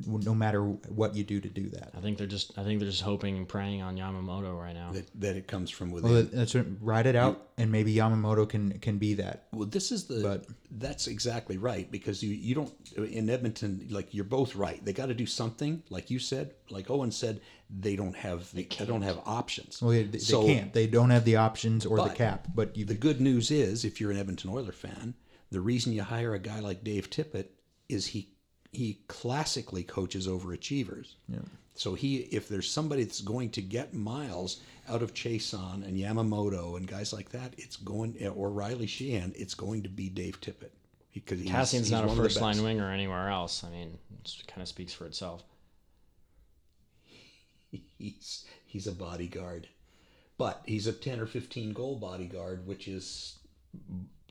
No 0.07 0.35
matter 0.35 0.63
what 0.63 1.17
you 1.17 1.25
do 1.25 1.41
to 1.41 1.49
do 1.49 1.69
that. 1.71 1.91
I 1.97 2.01
think 2.01 2.19
they're 2.19 2.27
just 2.27 2.57
I 2.59 2.63
think 2.63 2.79
they're 2.79 2.89
just 2.89 3.03
hoping 3.03 3.37
and 3.37 3.49
praying 3.49 3.83
on 3.83 3.97
Yamamoto 3.97 4.57
right 4.59 4.75
now. 4.75 4.93
That, 4.93 5.09
that 5.21 5.37
it 5.37 5.49
comes 5.49 5.71
from 5.71 5.91
within. 5.91 6.13
Well, 6.13 6.23
that's 6.31 6.55
what, 6.55 6.67
ride 6.81 7.07
it 7.07 7.17
out, 7.17 7.49
and 7.57 7.73
maybe 7.73 7.95
Yamamoto 7.95 8.49
can 8.49 8.79
can 8.79 8.99
be 8.99 9.15
that. 9.15 9.49
Well, 9.53 9.67
this 9.67 9.91
is 9.91 10.05
the. 10.05 10.21
But- 10.21 10.47
that's 10.71 11.07
exactly 11.07 11.57
right 11.57 11.91
because 11.91 12.23
you 12.23 12.31
you 12.35 12.55
don't 12.55 12.73
in 12.97 13.31
Edmonton 13.31 13.87
like 13.91 14.13
you're 14.13 14.25
both 14.25 14.55
right. 14.55 14.85
They 14.85 14.93
got 14.93 15.07
to 15.07 15.15
do 15.15 15.25
something 15.25 15.83
like 15.89 16.11
you 16.11 16.19
said, 16.19 16.55
like 16.71 16.91
Owen 16.91 17.11
said. 17.11 17.41
They 17.71 17.97
don't 17.97 18.17
have 18.17 18.51
they, 18.55 18.63
don't 18.63 19.03
have 19.03 19.21
options. 19.27 19.83
Well, 19.83 19.91
they, 19.91 20.05
they 20.05 20.19
So- 20.19 20.47
can't. 20.47 20.73
They 20.73 20.87
don't 20.87 21.11
have 21.11 21.25
the 21.25 21.37
options 21.37 21.85
or 21.85 21.97
the 21.99 22.09
cap. 22.15 22.49
But 22.55 22.77
you 22.77 22.85
The 22.85 22.95
good 22.95 23.21
news 23.21 23.51
is, 23.51 23.85
if 23.85 24.01
you're 24.01 24.11
an 24.11 24.17
Edmonton 24.19 24.51
Oiler 24.51 24.73
fan, 24.73 25.15
the 25.51 25.61
reason 25.61 25.93
you 25.93 26.03
hire 26.03 26.35
a 26.35 26.39
guy 26.39 26.61
like 26.61 26.83
Dave 26.85 27.11
Tippett 27.11 27.47
is 27.89 28.07
he 28.07 28.31
he 28.73 29.01
classically 29.09 29.83
coaches 29.83 30.29
overachievers. 30.29 31.15
Yeah. 31.29 31.39
So 31.75 31.95
he, 31.95 32.19
if 32.19 32.49
there's 32.49 32.71
somebody 32.71 33.05
that's 33.05 33.21
going 33.21 33.51
to 33.51 33.63
get 33.63 33.95
miles 33.95 34.61
out 34.89 35.03
of 35.03 35.15
Chiasson 35.15 35.87
and 35.87 35.97
Yamamoto 35.97 36.77
and 36.77 36.87
guys 36.87 37.13
like 37.13 37.31
that, 37.31 37.55
it's 37.57 37.77
going 37.77 38.17
or 38.29 38.51
Riley 38.51 38.87
Sheahan, 38.87 39.33
it's 39.37 39.55
going 39.55 39.83
to 39.85 39.89
be 39.89 40.09
Dave 40.09 40.41
Tippett 40.41 40.71
because 41.15 41.41
he's, 41.41 41.51
Kassian's 41.51 41.73
he's 41.73 41.91
not 41.91 42.05
a 42.05 42.09
one 42.09 42.19
of 42.19 42.25
first 42.25 42.41
line 42.41 42.55
best. 42.55 42.65
winger 42.65 42.91
anywhere 42.91 43.29
else. 43.29 43.63
I 43.65 43.71
mean, 43.71 43.97
it 44.25 44.43
kind 44.49 44.61
of 44.61 44.69
speaks 44.69 44.93
for 44.93 45.07
itself. 45.07 45.43
He's 47.99 48.45
he's 48.65 48.87
a 48.87 48.93
bodyguard, 48.93 49.69
but 50.39 50.63
he's 50.67 50.87
a 50.87 50.93
ten 50.93 51.21
or 51.21 51.27
fifteen 51.27 51.73
goal 51.73 51.97
bodyguard, 51.97 52.67
which 52.67 52.89
is 52.89 53.39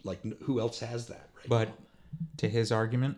like 0.04 0.20
who 0.44 0.60
else 0.60 0.80
has 0.80 1.08
that 1.08 1.30
right 1.36 1.50
But 1.50 1.68
now? 1.70 1.74
to 2.38 2.50
his 2.50 2.72
argument, 2.72 3.18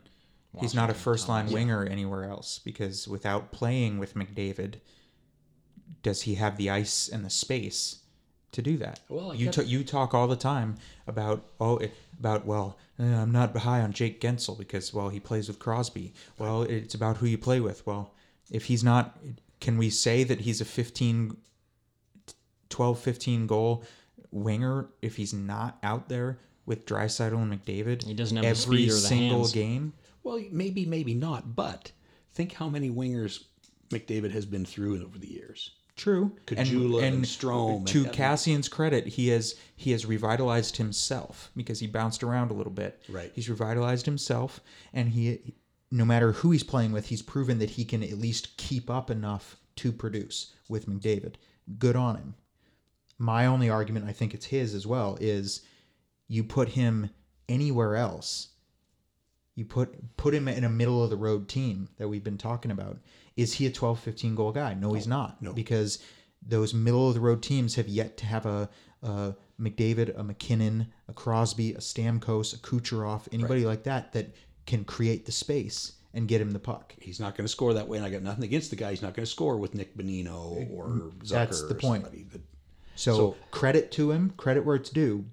he's 0.57 0.73
not 0.73 0.89
a 0.89 0.93
first 0.93 1.29
line 1.29 1.51
winger 1.51 1.85
anywhere 1.85 2.23
else 2.25 2.59
because 2.63 3.07
without 3.07 3.51
playing 3.51 3.99
with 3.99 4.15
McDavid, 4.15 4.75
does 6.01 6.23
he 6.23 6.35
have 6.35 6.57
the 6.57 6.69
ice 6.69 7.07
and 7.07 7.25
the 7.25 7.29
space 7.29 7.99
to 8.51 8.61
do 8.61 8.77
that? 8.77 8.99
Well, 9.09 9.31
I 9.31 9.35
you 9.35 9.51
ta- 9.51 9.61
you 9.61 9.83
talk 9.83 10.13
all 10.13 10.27
the 10.27 10.35
time 10.35 10.75
about 11.07 11.45
oh 11.59 11.79
about 12.19 12.45
well 12.45 12.77
eh, 12.99 13.03
I'm 13.03 13.31
not 13.31 13.55
high 13.57 13.81
on 13.81 13.93
Jake 13.93 14.21
Guentzel 14.21 14.57
because 14.57 14.93
well 14.93 15.09
he 15.09 15.19
plays 15.19 15.47
with 15.47 15.59
Crosby. 15.59 16.13
Well, 16.37 16.63
it's 16.63 16.95
about 16.95 17.17
who 17.17 17.27
you 17.27 17.37
play 17.37 17.59
with. 17.59 17.85
Well, 17.85 18.13
if 18.49 18.65
he's 18.65 18.83
not, 18.83 19.17
can 19.59 19.77
we 19.77 19.89
say 19.89 20.23
that 20.23 20.41
he's 20.41 20.61
a 20.61 20.65
15, 20.65 21.37
12, 22.69 22.99
15 22.99 23.47
goal 23.47 23.83
winger 24.31 24.87
if 25.01 25.15
he's 25.17 25.33
not 25.33 25.77
out 25.83 26.09
there 26.09 26.39
with 26.65 26.85
Draisaitl 26.85 27.33
and 27.33 27.51
McDavid? 27.53 28.03
He 28.03 28.13
doesn't 28.13 28.37
have 28.37 28.43
the 28.43 28.49
every 28.49 28.77
speed 28.77 28.89
or 28.89 28.93
the 28.93 28.99
single 28.99 29.37
hands. 29.39 29.51
game. 29.51 29.93
Well, 30.23 30.41
maybe, 30.51 30.85
maybe 30.85 31.13
not. 31.13 31.55
But 31.55 31.91
think 32.33 32.53
how 32.53 32.69
many 32.69 32.89
wingers 32.89 33.43
McDavid 33.89 34.31
has 34.31 34.45
been 34.45 34.65
through 34.65 35.03
over 35.03 35.17
the 35.17 35.31
years. 35.31 35.71
True, 35.95 36.37
Caggiula 36.45 37.03
and 37.03 37.25
Strome 37.25 37.85
To 37.87 38.05
and- 38.05 38.13
Kassian's 38.13 38.69
credit, 38.69 39.05
he 39.05 39.27
has 39.29 39.55
he 39.75 39.91
has 39.91 40.05
revitalized 40.05 40.77
himself 40.77 41.51
because 41.57 41.79
he 41.79 41.87
bounced 41.87 42.23
around 42.23 42.51
a 42.51 42.53
little 42.53 42.71
bit. 42.71 43.01
Right. 43.09 43.31
He's 43.35 43.49
revitalized 43.49 44.05
himself, 44.05 44.61
and 44.93 45.09
he, 45.09 45.55
no 45.91 46.05
matter 46.05 46.31
who 46.31 46.51
he's 46.51 46.63
playing 46.63 46.93
with, 46.93 47.07
he's 47.07 47.21
proven 47.21 47.59
that 47.59 47.71
he 47.71 47.83
can 47.83 48.01
at 48.01 48.17
least 48.17 48.55
keep 48.55 48.89
up 48.89 49.11
enough 49.11 49.57
to 49.77 49.91
produce 49.91 50.53
with 50.69 50.87
McDavid. 50.87 51.33
Good 51.77 51.97
on 51.97 52.15
him. 52.15 52.35
My 53.17 53.45
only 53.45 53.69
argument, 53.69 54.07
I 54.07 54.13
think 54.13 54.33
it's 54.33 54.45
his 54.45 54.73
as 54.73 54.87
well, 54.87 55.17
is 55.19 55.63
you 56.29 56.45
put 56.45 56.69
him 56.69 57.09
anywhere 57.49 57.97
else. 57.97 58.49
You 59.59 59.65
put 59.65 60.15
put 60.15 60.33
him 60.33 60.47
in 60.47 60.63
a 60.63 60.69
middle 60.69 61.03
of 61.03 61.09
the 61.09 61.17
road 61.17 61.49
team 61.49 61.89
that 61.97 62.07
we've 62.07 62.23
been 62.23 62.37
talking 62.37 62.71
about. 62.71 62.97
Is 63.35 63.55
he 63.55 63.65
a 63.65 63.69
12, 63.69 63.99
15 63.99 64.33
goal 64.33 64.53
guy? 64.53 64.73
No, 64.73 64.93
he's 64.93 65.05
not. 65.05 65.41
no. 65.41 65.51
Because 65.51 65.99
those 66.41 66.73
middle 66.73 67.09
of 67.09 67.13
the 67.13 67.19
road 67.19 67.43
teams 67.43 67.75
have 67.75 67.89
yet 67.89 68.15
to 68.19 68.25
have 68.25 68.45
a, 68.45 68.69
a 69.03 69.35
McDavid, 69.59 70.17
a 70.17 70.23
MacKinnon, 70.23 70.87
a 71.09 71.13
Crosby, 71.13 71.73
a 71.73 71.79
Stamkos, 71.79 72.53
a 72.53 72.57
Kucherov, 72.59 73.27
anybody 73.33 73.65
like 73.65 73.83
that 73.83 74.13
that 74.13 74.33
can 74.65 74.85
create 74.85 75.25
the 75.25 75.33
space 75.33 75.91
and 76.13 76.25
get 76.29 76.39
him 76.39 76.51
the 76.51 76.59
puck. 76.59 76.95
He's 76.97 77.19
not 77.19 77.35
going 77.35 77.43
to 77.43 77.51
score 77.51 77.73
that 77.73 77.89
way, 77.89 77.97
and 77.97 78.05
I 78.07 78.09
got 78.09 78.21
nothing 78.23 78.45
against 78.45 78.69
the 78.69 78.77
guy. 78.77 78.91
He's 78.91 79.01
not 79.01 79.13
going 79.13 79.25
to 79.25 79.29
score 79.29 79.57
with 79.57 79.75
Nick 79.75 79.97
Bonino 79.97 80.71
or 80.71 80.87
Zucker 81.21 81.27
That's 81.27 81.67
the 81.67 81.75
point. 81.75 82.05
that- 82.31 82.41
So, 82.95 83.15
So- 83.17 83.35
credit 83.51 83.91
to 83.91 84.11
him, 84.11 84.29
credit 84.37 84.63
where 84.63 84.77
it's 84.77 84.89
due. 84.89 85.25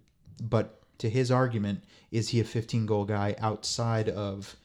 But 0.42 0.75
to 0.98 1.10
his 1.10 1.30
argument, 1.30 1.84
is 2.10 2.28
he 2.30 2.40
a 2.40 2.44
15 2.44 2.86
goal 2.86 3.04
guy 3.04 3.34
outside 3.38 4.08
of 4.08 4.56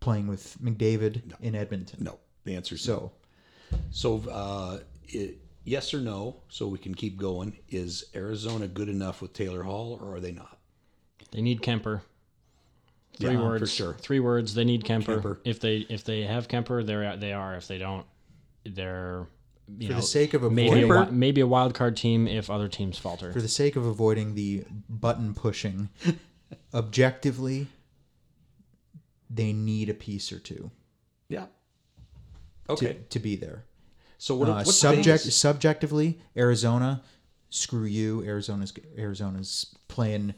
playing 0.00 0.26
with 0.26 0.56
McDavid 0.62 1.22
in 1.40 1.54
Edmonton? 1.54 2.04
no, 2.04 2.18
the 2.44 2.54
answer 2.54 2.74
is 2.74 2.82
So, 2.82 3.12
So 3.90 4.22
uh, 4.30 4.78
it, 5.08 5.38
yes 5.64 5.94
or 5.94 6.00
no, 6.00 6.36
so 6.48 6.66
we 6.66 6.78
can 6.78 6.94
keep 6.94 7.16
going. 7.18 7.56
Is 7.68 8.04
Arizona 8.14 8.66
good 8.68 8.88
enough 8.88 9.22
with 9.22 9.32
Taylor 9.32 9.62
Hall, 9.62 9.98
or 10.02 10.16
are 10.16 10.20
they 10.20 10.32
not? 10.32 10.58
They 11.30 11.40
need 11.40 11.62
Kuemper. 11.62 12.02
Three 13.18 13.32
Yeah, 13.34 13.42
words. 13.42 13.60
for 13.60 13.66
sure. 13.66 13.92
Three 13.94 14.20
words. 14.20 14.54
They 14.54 14.64
need 14.64 14.84
Kuemper. 14.84 15.20
Kuemper. 15.22 15.38
If 15.44 15.60
they 15.60 15.78
if 15.88 16.04
they 16.04 16.22
have 16.22 16.48
Kuemper, 16.48 16.84
they're 16.84 17.16
they 17.16 17.32
are. 17.32 17.54
If 17.56 17.68
they 17.68 17.78
don't, 17.78 18.06
they're 18.64 19.20
you 19.20 19.26
For 19.66 19.72
know 19.90 19.96
the 19.96 20.02
sake 20.02 20.34
of 20.34 20.50
maybe 20.52 20.82
a, 20.82 21.06
maybe 21.12 21.40
a 21.40 21.46
wild 21.46 21.74
card 21.74 21.96
team 21.96 22.26
if 22.28 22.50
other 22.50 22.68
teams 22.68 22.98
falter. 22.98 23.32
for 23.32 23.40
the 23.40 23.48
sake 23.48 23.76
of 23.76 23.86
avoiding 23.86 24.34
the 24.34 24.64
button 24.88 25.34
pushing, 25.34 25.88
objectively, 26.74 27.68
they 29.30 29.52
need 29.52 29.88
a 29.88 29.94
piece 29.94 30.32
or 30.32 30.38
two 30.38 30.70
Yeah. 31.28 31.46
to, 32.66 32.72
Okay. 32.72 32.98
to 33.10 33.18
be 33.18 33.36
there. 33.36 33.64
so 34.18 34.34
what? 34.34 34.48
Uh, 34.48 34.64
subject 34.64 35.22
Vegas? 35.24 35.36
subjectively, 35.36 36.18
Arizona, 36.36 37.02
screw 37.50 37.84
you. 37.84 38.22
Arizona's 38.24 38.72
Arizona's 38.98 39.74
playing. 39.88 40.34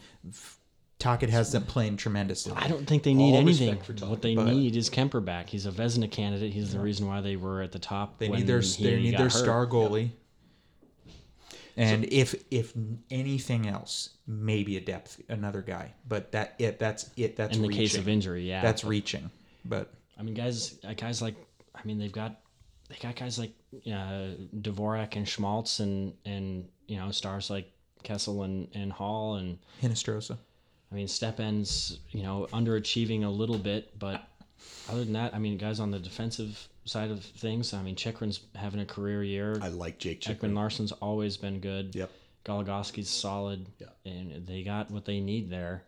Tocchet 1.05 1.29
has 1.29 1.53
them 1.53 1.65
playing 1.65 1.99
tremendously. 1.99 2.55
I 2.57 2.67
don't 2.67 2.87
think 2.87 3.03
they 3.03 3.13
need 3.13 3.35
All 3.35 3.41
anything. 3.41 3.77
Todd, 3.77 4.09
What 4.09 4.23
they 4.23 4.35
need 4.35 4.75
is 4.75 4.89
Kuemper 4.89 5.23
back. 5.23 5.51
He's 5.51 5.67
a 5.67 5.71
Vezina 5.71 6.11
candidate. 6.11 6.51
He's 6.51 6.73
the 6.73 6.81
reason 6.81 7.07
why 7.07 7.21
they 7.21 7.37
were 7.37 7.61
at 7.61 7.73
the 7.73 7.79
top. 7.79 8.19
They 8.19 8.31
when 8.31 8.39
need 8.39 8.47
their 8.47 8.61
he 8.61 8.83
they 8.83 8.97
need 9.03 9.13
their 9.13 9.25
hurt. 9.25 9.33
star 9.33 9.67
goalie. 9.67 10.13
And 11.77 12.07
if 12.07 12.35
if 12.51 12.73
anything 13.11 13.69
else, 13.69 14.17
maybe 14.27 14.79
a 14.79 14.81
depth 14.81 15.21
another 15.29 15.61
guy, 15.61 15.93
but 16.09 16.33
that 16.33 16.55
it 16.59 16.79
that's 16.79 17.11
it 17.19 17.37
that's 17.37 17.55
In 17.55 17.61
the 17.61 17.69
reaching. 17.69 17.83
case 17.83 17.99
of 17.99 18.09
injury, 18.09 18.49
yeah. 18.49 18.63
that's 18.63 18.83
reaching. 18.83 19.31
But 19.67 19.93
I 20.19 20.23
mean, 20.23 20.33
guys, 20.35 20.79
uh, 20.89 20.95
guys 20.95 21.21
like, 21.21 21.35
I 21.75 21.81
mean, 21.85 21.99
they've 21.99 22.13
got, 22.13 22.41
they 22.89 22.97
got 23.03 23.15
guys 23.15 23.39
like 23.39 23.53
uh, 23.87 24.37
Dvorak 24.59 25.17
and 25.17 25.29
Schmaltz 25.29 25.81
and 25.81 26.15
and 26.25 26.67
you 26.87 26.97
know 26.97 27.11
stars 27.11 27.51
like 27.51 27.71
Kessel 28.05 28.45
and 28.45 28.69
and 28.75 28.91
Hall 28.91 29.35
and 29.35 29.59
Hinostroza. 29.83 30.39
I 30.91 30.95
mean 30.95 31.07
Stepan's 31.09 31.99
you 32.11 32.23
know 32.23 32.47
underachieving 32.53 33.25
a 33.25 33.29
little 33.29 33.59
bit, 33.59 33.99
but 33.99 34.29
other 34.89 35.05
than 35.05 35.15
that, 35.15 35.35
I 35.35 35.39
mean, 35.39 35.57
guys 35.57 35.81
on 35.81 35.91
the 35.91 35.99
defensive 35.99 36.69
side 36.85 37.11
of 37.11 37.25
things, 37.25 37.73
I 37.73 37.83
mean, 37.83 37.97
Chychrun's 37.97 38.41
having 38.55 38.81
a 38.81 38.87
career 38.87 39.23
year. 39.23 39.59
I 39.63 39.69
like 39.69 39.99
Jake 39.99 40.21
Ekman 40.21 40.39
Chikrin. 40.39 40.55
Larson's 40.55 40.93
always 40.93 41.37
been 41.37 41.61
good. 41.61 41.95
Yep. 41.95 42.11
Goligoski's 42.45 43.09
solid. 43.09 43.67
Yeah. 43.79 43.87
And 44.05 44.47
they 44.47 44.63
got 44.63 44.91
what 44.91 45.05
they 45.05 45.21
need 45.21 45.51
there. 45.51 45.85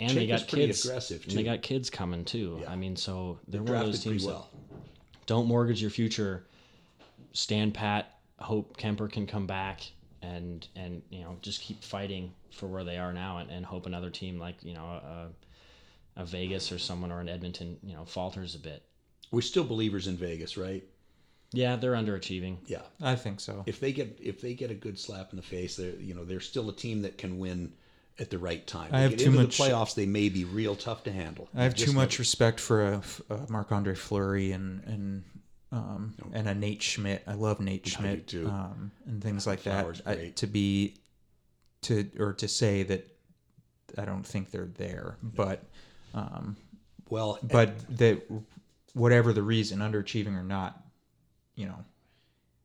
And 0.00 0.10
they 0.10 0.26
got 0.26 0.46
kids. 0.48 0.84
aggressive, 0.84 1.24
And 1.28 1.36
they 1.36 1.44
got 1.44 1.62
kids 1.62 1.88
coming 1.88 2.24
too. 2.24 2.58
Yeah. 2.60 2.70
I 2.70 2.76
mean, 2.76 2.96
so 2.96 3.38
They 3.46 3.58
they're 3.58 3.62
one 3.62 3.76
of 3.76 3.86
those 3.86 4.02
pretty 4.02 4.18
teams 4.18 4.26
well. 4.26 4.50
that 4.52 5.26
don't 5.26 5.46
mortgage 5.46 5.80
your 5.80 5.90
future. 5.90 6.44
Stand 7.32 7.74
pat. 7.74 8.18
Hope 8.40 8.76
Kuemper 8.76 9.10
can 9.10 9.26
come 9.26 9.46
back 9.46 9.82
and 10.20 10.66
and 10.74 11.02
you 11.10 11.20
know 11.20 11.36
just 11.40 11.60
keep 11.60 11.82
fighting 11.84 12.32
for 12.54 12.66
where 12.66 12.84
they 12.84 12.96
are 12.98 13.12
now 13.12 13.38
and, 13.38 13.50
and 13.50 13.64
hope 13.66 13.86
another 13.86 14.10
team 14.10 14.38
like 14.38 14.56
you 14.62 14.74
know 14.74 14.84
a, 14.84 15.28
a 16.16 16.24
Vegas 16.24 16.70
or 16.72 16.78
someone 16.78 17.10
or 17.12 17.20
an 17.20 17.28
Edmonton 17.28 17.76
you 17.82 17.94
know 17.94 18.04
falters 18.04 18.54
a 18.54 18.58
bit. 18.58 18.82
We're 19.30 19.40
still 19.42 19.64
believers 19.64 20.06
in 20.06 20.16
Vegas, 20.16 20.56
right? 20.56 20.84
Yeah, 21.52 21.76
they're 21.76 21.92
underachieving. 21.92 22.56
Yeah. 22.66 22.82
I 23.02 23.14
think 23.16 23.40
so. 23.40 23.62
If 23.66 23.78
they 23.80 23.92
get 23.92 24.18
if 24.22 24.40
they 24.40 24.54
get 24.54 24.70
a 24.70 24.74
good 24.74 24.98
slap 24.98 25.30
in 25.30 25.36
the 25.36 25.42
face, 25.42 25.76
they're 25.76 25.96
you 25.96 26.14
know 26.14 26.24
they're 26.24 26.40
still 26.40 26.68
a 26.68 26.74
team 26.74 27.02
that 27.02 27.18
can 27.18 27.38
win 27.38 27.72
at 28.18 28.30
the 28.30 28.38
right 28.38 28.64
time. 28.66 28.88
I 28.92 28.96
They 28.98 29.02
have 29.02 29.10
get 29.12 29.18
too 29.20 29.26
into 29.30 29.42
much- 29.42 29.58
the 29.58 29.64
playoffs. 29.64 29.94
They 29.94 30.06
may 30.06 30.28
be 30.28 30.44
real 30.44 30.76
tough 30.76 31.02
to 31.04 31.12
handle. 31.12 31.48
I 31.54 31.64
have 31.64 31.74
too 31.74 31.92
much 31.92 32.12
never- 32.14 32.20
respect 32.20 32.60
for 32.60 32.84
a, 32.84 33.02
a 33.30 33.40
Marc 33.50 33.72
Andre 33.72 33.94
Fleury 33.94 34.52
and 34.52 34.82
and 34.84 35.24
um, 35.72 36.14
and 36.32 36.48
a 36.48 36.54
Nate 36.54 36.82
Schmidt. 36.82 37.22
I 37.26 37.34
love 37.34 37.58
Nate 37.60 37.86
Schmidt 37.86 38.28
too. 38.28 38.46
Um, 38.48 38.92
and 39.06 39.20
things 39.22 39.44
like 39.46 39.58
Flower's 39.60 40.00
that. 40.02 40.18
I, 40.18 40.28
to 40.36 40.46
be 40.46 40.94
to 41.84 42.10
or 42.18 42.32
to 42.34 42.48
say 42.48 42.82
that 42.84 43.08
I 43.96 44.04
don't 44.04 44.26
think 44.26 44.50
they're 44.50 44.70
there, 44.76 45.16
but 45.22 45.64
um, 46.14 46.56
well, 47.08 47.38
but 47.42 47.74
that 47.98 48.22
whatever 48.94 49.32
the 49.32 49.42
reason, 49.42 49.80
underachieving 49.80 50.38
or 50.38 50.44
not, 50.44 50.82
you 51.54 51.66
know, 51.66 51.84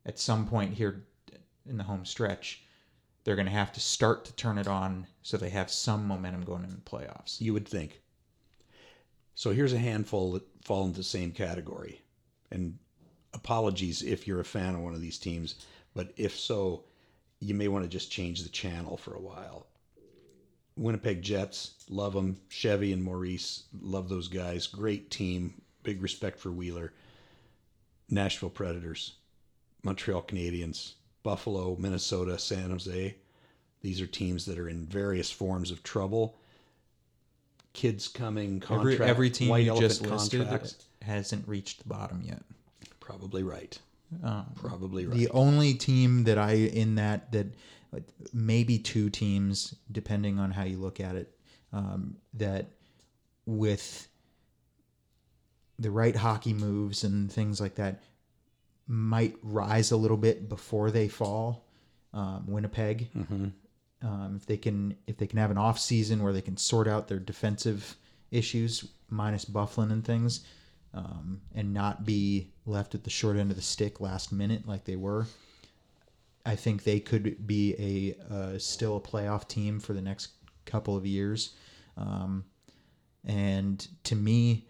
at 0.05 0.19
some 0.19 0.47
point 0.47 0.73
here 0.73 1.03
in 1.67 1.77
the 1.77 1.83
home 1.83 2.05
stretch, 2.05 2.63
they're 3.23 3.35
going 3.35 3.45
to 3.45 3.51
have 3.51 3.71
to 3.73 3.79
start 3.79 4.25
to 4.25 4.33
turn 4.33 4.57
it 4.57 4.67
on 4.67 5.05
so 5.21 5.37
they 5.37 5.49
have 5.49 5.69
some 5.69 6.07
momentum 6.07 6.41
going 6.41 6.63
in 6.63 6.69
the 6.69 6.77
playoffs. 6.77 7.39
You 7.41 7.53
would 7.53 7.67
think. 7.67 8.01
So 9.35 9.51
here's 9.51 9.73
a 9.73 9.79
handful 9.79 10.33
that 10.33 10.43
fall 10.63 10.85
into 10.85 10.97
the 10.97 11.03
same 11.03 11.31
category. 11.31 12.01
And 12.51 12.77
apologies 13.33 14.01
if 14.01 14.27
you're 14.27 14.39
a 14.39 14.45
fan 14.45 14.75
of 14.75 14.81
one 14.81 14.93
of 14.93 15.01
these 15.01 15.17
teams, 15.17 15.65
but 15.93 16.11
if 16.17 16.37
so, 16.37 16.83
you 17.39 17.53
may 17.53 17.67
want 17.67 17.83
to 17.83 17.89
just 17.89 18.11
change 18.11 18.43
the 18.43 18.49
channel 18.49 18.97
for 18.97 19.13
a 19.13 19.21
while. 19.21 19.67
Winnipeg 20.75 21.21
Jets, 21.21 21.73
love 21.89 22.13
them. 22.13 22.37
Chevy 22.49 22.93
and 22.93 23.03
Maurice, 23.03 23.63
love 23.81 24.07
those 24.09 24.27
guys. 24.27 24.67
Great 24.67 25.11
team. 25.11 25.61
Big 25.83 26.01
respect 26.01 26.39
for 26.39 26.51
Wheeler. 26.51 26.93
Nashville 28.09 28.49
Predators, 28.49 29.13
Montreal 29.83 30.23
Canadiens, 30.23 30.93
Buffalo, 31.23 31.75
Minnesota, 31.77 32.39
San 32.39 32.71
Jose. 32.71 33.15
These 33.81 34.01
are 34.01 34.07
teams 34.07 34.45
that 34.45 34.57
are 34.57 34.67
in 34.67 34.85
various 34.85 35.29
forms 35.31 35.69
of 35.71 35.83
trouble. 35.83 36.35
Kids 37.73 38.07
coming, 38.07 38.61
Every, 38.69 38.93
contract, 38.95 39.09
every 39.09 39.29
team 39.29 39.49
white 39.49 39.65
you 39.65 39.79
just 39.79 40.01
listed 40.01 40.41
contracts. 40.41 40.85
hasn't 41.03 41.47
reached 41.47 41.83
the 41.83 41.89
bottom 41.89 42.21
yet. 42.25 42.41
Probably 42.99 43.43
right. 43.43 43.77
Um, 44.23 44.45
Probably 44.55 45.05
right. 45.05 45.17
The 45.17 45.29
only 45.29 45.73
team 45.73 46.23
that 46.23 46.37
I 46.37 46.53
in 46.53 46.95
that 46.95 47.31
that 47.31 47.47
maybe 48.33 48.77
two 48.77 49.09
teams, 49.09 49.75
depending 49.91 50.39
on 50.39 50.51
how 50.51 50.63
you 50.63 50.77
look 50.77 50.99
at 50.99 51.15
it, 51.15 51.35
um, 51.73 52.15
that 52.35 52.71
with 53.45 54.07
the 55.77 55.89
right 55.91 56.15
hockey 56.15 56.53
moves 56.53 57.03
and 57.03 57.31
things 57.31 57.61
like 57.61 57.75
that 57.75 58.01
might 58.87 59.35
rise 59.43 59.91
a 59.91 59.97
little 59.97 60.17
bit 60.17 60.49
before 60.49 60.91
they 60.91 61.07
fall. 61.07 61.65
Um, 62.13 62.45
Winnipeg, 62.47 63.09
um, 64.01 64.35
if 64.35 64.45
they 64.47 64.57
can 64.57 64.95
if 65.05 65.17
they 65.17 65.27
can 65.27 65.37
have 65.37 65.51
an 65.51 65.57
off 65.57 65.79
season 65.79 66.23
where 66.23 66.33
they 66.33 66.41
can 66.41 66.57
sort 66.57 66.87
out 66.87 67.07
their 67.07 67.19
defensive 67.19 67.95
issues 68.31 68.85
minus 69.09 69.45
Byfuglien 69.45 69.91
and 69.91 70.03
things, 70.03 70.41
um, 70.93 71.41
and 71.53 71.73
not 71.73 72.05
be 72.05 72.51
left 72.65 72.95
at 72.95 73.03
the 73.03 73.09
short 73.09 73.37
end 73.37 73.51
of 73.51 73.57
the 73.57 73.63
stick 73.63 73.99
last 74.01 74.31
minute 74.31 74.67
like 74.67 74.85
they 74.85 74.95
were. 74.95 75.27
I 76.45 76.55
think 76.55 76.83
they 76.83 76.99
could 76.99 77.45
be 77.45 78.15
a 78.29 78.33
uh, 78.33 78.57
still 78.57 78.97
a 78.97 79.01
playoff 79.01 79.47
team 79.47 79.79
for 79.79 79.93
the 79.93 80.01
next 80.01 80.29
couple 80.65 80.95
of 80.95 81.05
years, 81.05 81.53
um, 81.97 82.45
and 83.25 83.85
to 84.05 84.15
me, 84.15 84.65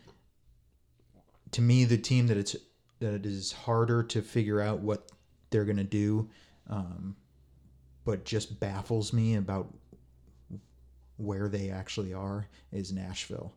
to 1.51 1.61
me, 1.61 1.85
the 1.85 1.97
team 1.97 2.27
that 2.27 2.37
it's 2.37 2.55
that 2.99 3.13
it 3.13 3.25
is 3.25 3.51
harder 3.51 4.03
to 4.03 4.21
figure 4.21 4.59
out 4.59 4.79
what 4.79 5.11
they're 5.51 5.65
gonna 5.65 5.83
do, 5.83 6.29
um, 6.69 7.15
but 8.03 8.25
just 8.25 8.59
baffles 8.59 9.13
me 9.13 9.35
about 9.35 9.73
where 11.17 11.47
they 11.47 11.69
actually 11.69 12.13
are 12.13 12.47
is 12.71 12.91
Nashville. 12.91 13.53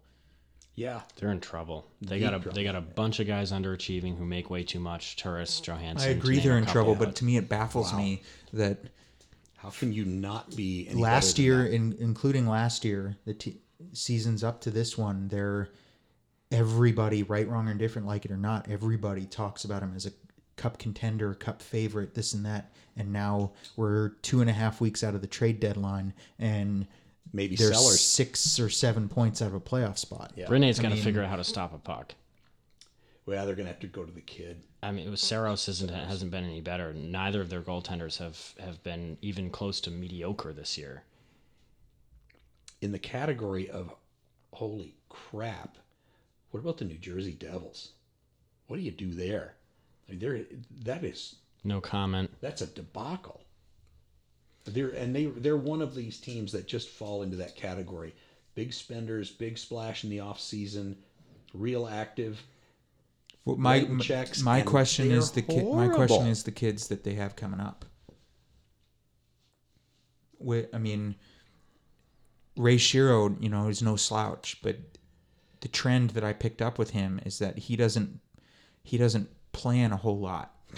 Yeah. 0.74 1.00
They're 1.16 1.30
in 1.32 1.40
trouble. 1.40 1.86
They 2.00 2.18
Deep 2.18 2.24
got 2.30 2.34
a 2.34 2.38
trouble. 2.40 2.54
they 2.54 2.64
got 2.64 2.74
a 2.76 2.80
bunch 2.80 3.20
of 3.20 3.26
guys 3.26 3.52
underachieving 3.52 4.16
who 4.16 4.24
make 4.24 4.48
way 4.50 4.62
too 4.62 4.80
much. 4.80 5.16
Turris, 5.16 5.60
Johansen. 5.60 6.00
I 6.00 6.06
agree 6.12 6.38
they're 6.40 6.56
in 6.56 6.64
couple. 6.64 6.72
trouble, 6.72 6.94
but 6.94 7.14
to 7.16 7.24
me 7.24 7.36
it 7.36 7.48
baffles 7.48 7.92
me 7.94 8.22
that 8.54 8.78
How 9.56 9.70
can 9.70 9.92
you 9.92 10.04
not 10.04 10.56
be 10.56 10.88
any 10.88 11.00
last 11.00 11.36
better 11.36 11.36
than 11.36 11.44
year, 11.44 11.62
that? 11.64 11.74
in, 11.74 11.96
including 12.00 12.46
last 12.46 12.84
year, 12.84 13.16
the 13.26 13.34
t- 13.34 13.60
seasons 13.92 14.42
up 14.42 14.60
to 14.62 14.70
this 14.70 14.96
one, 14.96 15.28
they're 15.28 15.68
everybody, 16.50 17.22
right, 17.22 17.48
wrong, 17.48 17.68
or 17.68 17.70
indifferent, 17.70 18.06
like 18.06 18.24
it 18.24 18.30
or 18.30 18.36
not, 18.36 18.68
everybody 18.70 19.24
talks 19.26 19.64
about 19.64 19.82
him 19.82 19.92
as 19.96 20.06
a 20.06 20.12
cup 20.56 20.78
contender, 20.78 21.34
cup 21.34 21.62
favorite, 21.62 22.14
this 22.14 22.34
and 22.34 22.44
that. 22.44 22.72
And 22.96 23.12
now 23.12 23.52
we're 23.76 24.10
two 24.20 24.40
and 24.42 24.50
a 24.50 24.52
half 24.52 24.80
weeks 24.80 25.02
out 25.02 25.14
of 25.14 25.22
the 25.22 25.26
trade 25.26 25.60
deadline, 25.60 26.12
and 26.38 26.86
maybe 27.32 27.56
they're 27.56 27.72
sellers. 27.72 28.00
six 28.00 28.58
or 28.58 28.68
seven 28.68 29.08
points 29.08 29.42
out 29.42 29.48
of 29.48 29.54
a 29.54 29.60
playoff 29.60 29.98
spot. 29.98 30.32
Yeah. 30.36 30.46
Rinne's 30.46 30.78
I 30.78 30.82
got 30.82 30.90
to 30.92 30.96
figure 30.96 31.22
out 31.22 31.28
how 31.30 31.36
to 31.36 31.44
stop 31.44 31.74
a 31.74 31.78
puck. 31.78 32.14
Well, 33.24 33.46
they're 33.46 33.54
gonna 33.54 33.68
have 33.68 33.78
to 33.80 33.86
go 33.86 34.04
to 34.04 34.10
the 34.10 34.20
kid. 34.20 34.64
I 34.82 34.90
mean, 34.90 35.06
it 35.06 35.10
was 35.10 35.20
Saros 35.20 35.68
isn't 35.68 35.92
hasn't 35.92 36.32
been 36.32 36.42
any 36.44 36.60
better. 36.60 36.92
Neither 36.92 37.40
of 37.40 37.50
their 37.50 37.62
goaltenders 37.62 38.18
have 38.18 38.54
have 38.58 38.82
been 38.82 39.16
even 39.22 39.48
close 39.48 39.80
to 39.82 39.90
mediocre 39.92 40.52
this 40.52 40.76
year. 40.76 41.04
In 42.80 42.90
the 42.90 42.98
category 42.98 43.70
of 43.70 43.94
holy 44.52 44.96
crap, 45.08 45.78
what 46.50 46.58
about 46.60 46.78
the 46.78 46.84
New 46.84 46.98
Jersey 46.98 47.32
Devils? 47.32 47.92
What 48.66 48.76
do 48.76 48.82
you 48.82 48.90
do 48.90 49.12
there? 49.14 49.54
I 50.08 50.12
mean, 50.12 50.18
they're, 50.20 50.40
that 50.84 51.04
is 51.04 51.36
No 51.62 51.80
comment. 51.80 52.32
that's 52.40 52.60
a 52.60 52.66
debacle. 52.66 53.41
They're 54.64 54.90
and 54.90 55.14
they 55.14 55.26
they're 55.26 55.56
one 55.56 55.82
of 55.82 55.94
these 55.94 56.18
teams 56.18 56.52
that 56.52 56.66
just 56.66 56.88
fall 56.88 57.22
into 57.22 57.36
that 57.36 57.56
category. 57.56 58.14
Big 58.54 58.72
spenders, 58.72 59.30
big 59.30 59.58
splash 59.58 60.04
in 60.04 60.10
the 60.10 60.20
off 60.20 60.40
season, 60.40 60.96
real 61.54 61.86
active. 61.86 62.42
Well, 63.44 63.56
my 63.56 63.84
checks. 64.00 64.42
my 64.42 64.60
question 64.60 65.10
is 65.10 65.32
the 65.32 65.42
kid. 65.42 65.66
My 65.66 65.88
question 65.88 66.26
is 66.26 66.44
the 66.44 66.52
kids 66.52 66.88
that 66.88 67.02
they 67.02 67.14
have 67.14 67.34
coming 67.34 67.60
up. 67.60 67.84
Wi- 70.38 70.68
I 70.72 70.78
mean, 70.78 71.16
Ray 72.56 72.76
Shero, 72.76 73.40
you 73.42 73.48
know, 73.48 73.68
is 73.68 73.82
no 73.82 73.96
slouch, 73.96 74.60
but 74.62 74.76
the 75.60 75.68
trend 75.68 76.10
that 76.10 76.22
I 76.22 76.32
picked 76.32 76.60
up 76.60 76.78
with 76.78 76.90
him 76.90 77.20
is 77.24 77.38
that 77.38 77.58
he 77.58 77.76
doesn't 77.76 78.20
he 78.82 78.98
doesn't 78.98 79.28
plan 79.52 79.92
a 79.92 79.96
whole 79.96 80.18
lot 80.18 80.54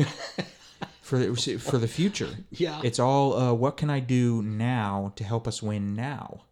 for 1.05 1.19
the, 1.19 1.59
for 1.59 1.77
the 1.77 1.87
future. 1.87 2.31
Yeah. 2.51 2.81
It's 2.83 2.99
all 2.99 3.35
uh, 3.37 3.53
what 3.53 3.77
can 3.77 3.91
I 3.91 4.01
do 4.01 4.43
now 4.43 5.13
to 5.17 5.25
help 5.25 5.47
us 5.47 5.63
win 5.63 5.95
now, 5.95 6.45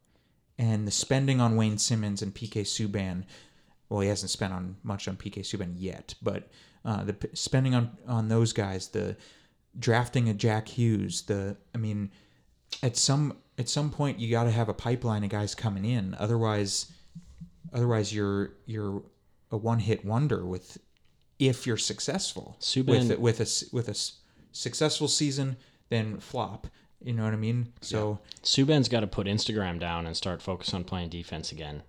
and 0.58 0.86
the 0.86 0.90
spending 0.90 1.40
on 1.40 1.56
Wayne 1.56 1.78
Simmonds 1.78 2.20
and 2.20 2.34
PK 2.34 2.62
Subban. 2.62 3.24
Well, 3.88 4.00
he 4.00 4.08
hasn't 4.08 4.30
spent 4.30 4.52
on 4.52 4.76
much 4.82 5.08
on 5.08 5.16
PK 5.16 5.38
Subban 5.38 5.74
yet, 5.76 6.14
but 6.20 6.48
uh, 6.84 7.02
the 7.04 7.14
p- 7.14 7.28
spending 7.32 7.74
on 7.74 7.96
on 8.06 8.28
those 8.28 8.52
guys, 8.52 8.88
the 8.88 9.16
drafting 9.78 10.28
a 10.28 10.34
Jack 10.34 10.68
Hughes, 10.68 11.22
the 11.22 11.56
I 11.74 11.78
mean, 11.78 12.10
at 12.82 12.98
some 12.98 13.38
at 13.56 13.70
some 13.70 13.90
point 13.90 14.18
you 14.18 14.30
got 14.30 14.44
to 14.44 14.50
have 14.50 14.68
a 14.68 14.74
pipeline 14.74 15.24
of 15.24 15.30
guys 15.30 15.54
coming 15.54 15.86
in. 15.86 16.14
Otherwise, 16.18 16.92
otherwise 17.72 18.14
you're 18.14 18.52
you're 18.66 19.02
a 19.50 19.56
one 19.56 19.78
hit 19.78 20.04
wonder 20.04 20.44
with 20.44 20.76
if 21.38 21.66
you're 21.66 21.78
successful 21.78 22.56
Subban- 22.60 23.18
with 23.18 23.18
with 23.18 23.40
a 23.40 23.74
with 23.74 23.88
a 23.88 24.21
successful 24.52 25.08
season, 25.08 25.56
then 25.88 26.18
flop. 26.18 26.66
You 27.04 27.12
know 27.12 27.24
what 27.24 27.32
I 27.32 27.36
mean? 27.36 27.72
So 27.80 28.20
Subban's 28.42 28.88
got 28.88 29.00
to 29.00 29.06
put 29.06 29.26
Instagram 29.26 29.80
down 29.80 30.06
and 30.06 30.16
start 30.16 30.40
focus 30.40 30.72
on 30.72 30.84
playing 30.84 31.08
defense 31.08 31.50
again. 31.50 31.82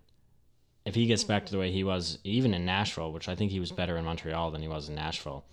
If 0.86 0.96
he 0.96 1.06
gets 1.06 1.24
back 1.24 1.46
to 1.46 1.52
the 1.52 1.60
way 1.60 1.72
he 1.72 1.84
was, 1.84 2.18
even 2.24 2.54
in 2.54 2.66
Nashville, 2.66 3.12
which 3.12 3.30
I 3.30 3.36
think 3.36 3.52
he 3.52 3.60
was 3.60 3.72
better 3.72 3.96
in 3.96 4.06
Montreal 4.06 4.52
than 4.52 4.62
he 4.62 4.68
was 4.68 4.90
in 4.90 4.96
Nashville, 4.96 5.46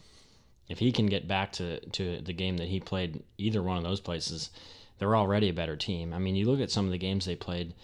if 0.69 0.79
he 0.79 0.93
can 0.93 1.07
get 1.07 1.29
back 1.29 1.53
to, 1.53 1.81
to 1.81 2.21
the 2.21 2.33
game 2.33 2.57
that 2.57 2.69
he 2.69 2.81
played 2.81 3.23
either 3.39 3.63
one 3.63 3.77
of 3.77 3.85
those 3.85 4.01
places, 4.01 4.51
they're 4.99 5.17
already 5.17 5.49
a 5.49 5.55
better 5.55 5.77
team. 5.77 6.13
I 6.13 6.19
mean, 6.19 6.37
you 6.37 6.47
look 6.47 6.61
at 6.61 6.71
some 6.71 6.87
of 6.87 6.91
the 6.91 6.99
games 6.99 7.25
they 7.25 7.37
played, 7.37 7.75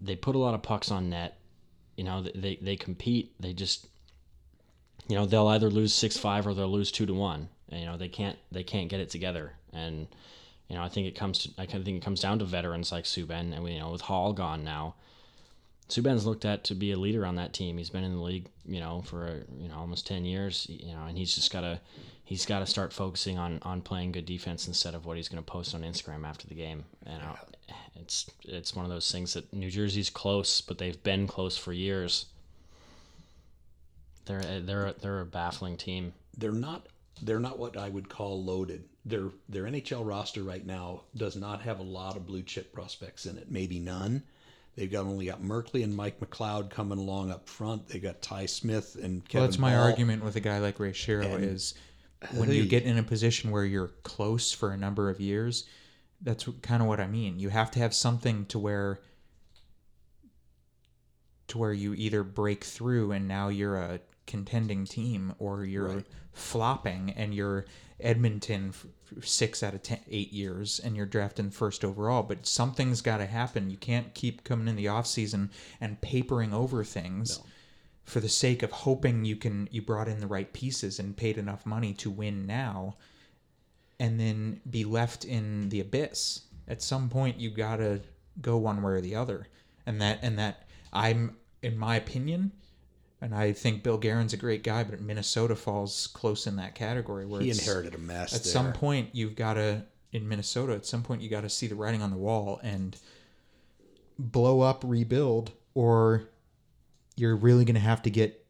they 0.00 0.16
put 0.16 0.36
a 0.36 0.38
lot 0.38 0.54
of 0.54 0.62
pucks 0.62 0.90
on 0.90 1.10
net. 1.10 1.38
You 1.96 2.04
know, 2.04 2.22
they, 2.22 2.58
they 2.60 2.76
compete. 2.76 3.32
They 3.40 3.52
just, 3.52 3.88
you 5.08 5.16
know, 5.16 5.26
they'll 5.26 5.48
either 5.48 5.70
lose 5.70 5.94
six 5.94 6.16
five 6.16 6.46
or 6.46 6.54
they'll 6.54 6.70
lose 6.70 6.92
two 6.92 7.06
to 7.06 7.14
one. 7.14 7.48
You 7.70 7.86
know, 7.86 7.96
they 7.96 8.08
can't 8.08 8.38
they 8.50 8.62
can't 8.62 8.88
get 8.88 9.00
it 9.00 9.10
together. 9.10 9.52
And 9.72 10.06
you 10.68 10.76
know, 10.76 10.82
I 10.82 10.88
think 10.88 11.06
it 11.06 11.14
comes 11.14 11.38
to 11.40 11.50
I 11.58 11.66
think 11.66 11.88
it 11.88 12.02
comes 12.02 12.20
down 12.20 12.38
to 12.40 12.44
veterans 12.44 12.92
like 12.92 13.04
Subban, 13.04 13.54
and 13.54 13.62
we, 13.62 13.72
you 13.72 13.80
know, 13.80 13.90
with 13.90 14.02
Hall 14.02 14.32
gone 14.32 14.64
now, 14.64 14.94
Subban's 15.88 16.26
looked 16.26 16.44
at 16.44 16.64
to 16.64 16.74
be 16.74 16.92
a 16.92 16.98
leader 16.98 17.24
on 17.24 17.36
that 17.36 17.52
team. 17.52 17.78
He's 17.78 17.90
been 17.90 18.04
in 18.04 18.14
the 18.14 18.22
league, 18.22 18.48
you 18.66 18.80
know, 18.80 19.02
for 19.02 19.44
you 19.58 19.68
know 19.68 19.76
almost 19.76 20.06
ten 20.06 20.24
years, 20.24 20.66
you 20.68 20.92
know, 20.92 21.04
and 21.06 21.16
he's 21.16 21.34
just 21.34 21.52
gotta 21.52 21.80
he's 22.24 22.44
got 22.44 22.58
to 22.58 22.66
start 22.66 22.92
focusing 22.92 23.38
on 23.38 23.58
on 23.62 23.80
playing 23.80 24.12
good 24.12 24.26
defense 24.26 24.68
instead 24.68 24.94
of 24.94 25.06
what 25.06 25.16
he's 25.16 25.28
to 25.28 25.40
post 25.40 25.74
on 25.74 25.80
Instagram 25.80 26.26
after 26.26 26.46
the 26.46 26.54
game. 26.54 26.84
And 27.06 27.22
uh, 27.22 27.74
it's 27.96 28.30
it's 28.42 28.76
one 28.76 28.84
of 28.84 28.90
those 28.90 29.10
things 29.10 29.32
that 29.32 29.50
New 29.52 29.70
Jersey's 29.70 30.10
close, 30.10 30.60
but 30.60 30.76
they've 30.76 31.02
been 31.02 31.26
close 31.26 31.56
for 31.56 31.72
years. 31.72 32.26
They're 34.26 34.60
they're 34.60 34.92
they're 34.92 35.20
a 35.20 35.26
baffling 35.26 35.78
team. 35.78 36.12
they're 36.36 36.52
not 36.52 36.86
they're 37.22 37.40
not 37.40 37.58
what 37.58 37.76
I 37.76 37.88
would 37.88 38.08
call 38.08 38.42
loaded. 38.42 38.84
Their 39.04 39.30
their 39.48 39.64
NHL 39.64 40.06
roster 40.06 40.42
right 40.42 40.64
now 40.64 41.02
does 41.16 41.36
not 41.36 41.62
have 41.62 41.78
a 41.80 41.84
lot 41.84 42.16
of 42.16 42.26
blue 42.26 42.42
chip 42.42 42.72
prospects 42.72 43.26
in 43.26 43.38
it, 43.38 43.50
maybe 43.50 43.78
none. 43.78 44.22
They've 44.76 44.90
got 44.90 45.06
only 45.06 45.26
got 45.26 45.42
Merkley 45.42 45.82
and 45.82 45.96
Mike 45.96 46.20
McLeod 46.20 46.70
coming 46.70 46.98
along 46.98 47.30
up 47.32 47.48
front. 47.48 47.88
They 47.88 47.98
got 47.98 48.22
Ty 48.22 48.46
Smith 48.46 48.96
and 49.02 49.24
Kevin. 49.28 49.40
well, 49.40 49.48
that's 49.48 49.58
my 49.58 49.72
Bahl. 49.72 49.82
argument 49.84 50.22
with 50.22 50.36
a 50.36 50.40
guy 50.40 50.58
like 50.58 50.78
Ray 50.78 50.92
Shero 50.92 51.34
And- 51.34 51.44
is 51.44 51.74
when 52.32 52.50
you 52.52 52.64
get 52.66 52.84
in 52.84 52.96
a 52.98 53.02
position 53.02 53.50
where 53.50 53.64
you're 53.64 53.90
close 54.04 54.52
for 54.52 54.70
a 54.72 54.76
number 54.76 55.08
of 55.10 55.20
years, 55.20 55.64
that's 56.20 56.48
kind 56.62 56.80
of 56.82 56.88
what 56.88 57.00
I 57.00 57.06
mean. 57.08 57.38
You 57.40 57.48
have 57.48 57.70
to 57.72 57.78
have 57.80 57.94
something 57.94 58.46
to 58.46 58.58
where 58.58 59.00
to 61.48 61.58
where 61.58 61.72
you 61.72 61.94
either 61.94 62.22
break 62.22 62.62
through 62.64 63.12
and 63.12 63.26
now 63.26 63.48
you're 63.48 63.76
a 63.76 64.00
contending 64.28 64.84
team 64.84 65.34
or 65.40 65.64
you're 65.64 65.88
Right. 65.88 66.06
flopping 66.32 67.10
and 67.10 67.34
you're 67.34 67.64
Edmonton 67.98 68.72
six 69.22 69.62
out 69.64 69.74
of 69.74 69.82
ten, 69.82 69.98
eight 70.08 70.32
years 70.32 70.78
and 70.78 70.96
you're 70.96 71.06
drafting 71.06 71.50
first 71.50 71.84
overall. 71.84 72.22
But 72.22 72.46
something's 72.46 73.00
got 73.00 73.16
to 73.18 73.26
happen. 73.26 73.70
You 73.70 73.76
can't 73.76 74.14
keep 74.14 74.44
coming 74.44 74.68
in 74.68 74.76
the 74.76 74.86
off 74.86 75.06
season 75.08 75.50
and 75.80 76.00
papering 76.00 76.54
over 76.54 76.84
things 76.84 77.40
for 78.04 78.20
the 78.20 78.28
sake 78.28 78.62
of 78.62 78.70
hoping 78.70 79.24
you 79.24 79.34
can 79.36 79.68
you 79.72 79.82
brought 79.82 80.06
in 80.08 80.20
the 80.20 80.26
right 80.28 80.52
pieces 80.52 80.98
and 81.00 81.16
paid 81.16 81.36
enough 81.38 81.66
money 81.66 81.92
to 81.94 82.08
win 82.10 82.46
now 82.46 82.96
and 84.00 84.18
then 84.20 84.60
be 84.70 84.84
left 84.84 85.24
in 85.24 85.68
the 85.70 85.80
abyss 85.80 86.42
at 86.68 86.80
some 86.82 87.08
point 87.10 87.38
you 87.38 87.50
gotta 87.50 88.00
go 88.40 88.56
one 88.56 88.80
way 88.82 88.92
or 88.92 89.00
the 89.02 89.14
other 89.14 89.46
and 89.86 90.00
that 90.00 90.18
and 90.22 90.38
that 90.38 90.66
i'm 90.92 91.36
in 91.62 91.76
my 91.76 91.96
opinion 91.96 92.50
and 93.20 93.34
i 93.34 93.52
think 93.52 93.82
bill 93.82 93.98
Guerin's 93.98 94.32
a 94.32 94.36
great 94.36 94.62
guy 94.62 94.84
but 94.84 95.00
minnesota 95.00 95.54
falls 95.56 96.08
close 96.12 96.46
in 96.46 96.56
that 96.56 96.74
category 96.74 97.26
where 97.26 97.40
He 97.40 97.50
it's- 97.50 97.66
inherited 97.66 97.94
a 97.94 97.98
mess. 97.98 98.34
at 98.34 98.44
there. 98.44 98.52
some 98.52 98.72
point 98.72 99.10
you've 99.12 99.36
got 99.36 99.54
to 99.54 99.82
in 100.12 100.28
minnesota 100.28 100.74
at 100.74 100.86
some 100.86 101.02
point 101.02 101.20
you 101.22 101.28
got 101.28 101.42
to 101.42 101.48
see 101.50 101.66
the 101.66 101.74
writing 101.74 102.02
on 102.02 102.10
the 102.10 102.16
wall 102.16 102.60
and 102.62 102.96
blow 104.18 104.60
up 104.60 104.82
rebuild 104.86 105.52
or 105.74 106.28
you're 107.16 107.36
really 107.36 107.64
going 107.64 107.74
to 107.74 107.80
have 107.80 108.02
to 108.02 108.10
get 108.10 108.44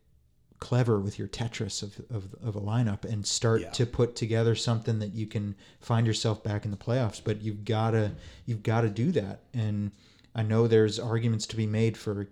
clever 0.60 0.98
with 0.98 1.18
your 1.20 1.28
tetris 1.28 1.82
of, 1.82 2.00
of, 2.10 2.34
of 2.42 2.56
a 2.56 2.60
lineup 2.60 3.04
and 3.04 3.24
start 3.24 3.60
Yeah. 3.60 3.70
to 3.70 3.86
put 3.86 4.16
together 4.16 4.54
something 4.56 4.98
that 4.98 5.14
you 5.14 5.26
can 5.26 5.54
find 5.80 6.06
yourself 6.06 6.42
back 6.42 6.64
in 6.64 6.70
the 6.72 6.76
playoffs 6.76 7.20
but 7.22 7.42
you've 7.42 7.64
got 7.64 7.92
to 7.92 8.12
you've 8.44 8.62
got 8.64 8.80
to 8.80 8.88
do 8.88 9.12
that 9.12 9.42
and 9.54 9.92
i 10.34 10.42
know 10.42 10.66
there's 10.66 10.98
arguments 10.98 11.46
to 11.46 11.56
be 11.56 11.66
made 11.66 11.96
for 11.96 12.26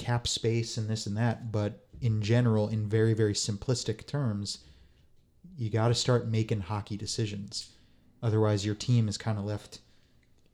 cap 0.00 0.26
space 0.26 0.76
and 0.76 0.88
this 0.88 1.06
and 1.06 1.16
that 1.16 1.52
but 1.52 1.86
in 2.00 2.20
general 2.22 2.68
in 2.68 2.88
very 2.88 3.14
very 3.14 3.34
simplistic 3.34 4.06
terms 4.06 4.58
you 5.56 5.68
got 5.70 5.88
to 5.88 5.94
start 5.94 6.26
making 6.26 6.60
hockey 6.60 6.96
decisions 6.96 7.70
otherwise 8.22 8.64
your 8.64 8.74
team 8.74 9.08
is 9.08 9.16
kind 9.18 9.38
of 9.38 9.44
left 9.44 9.80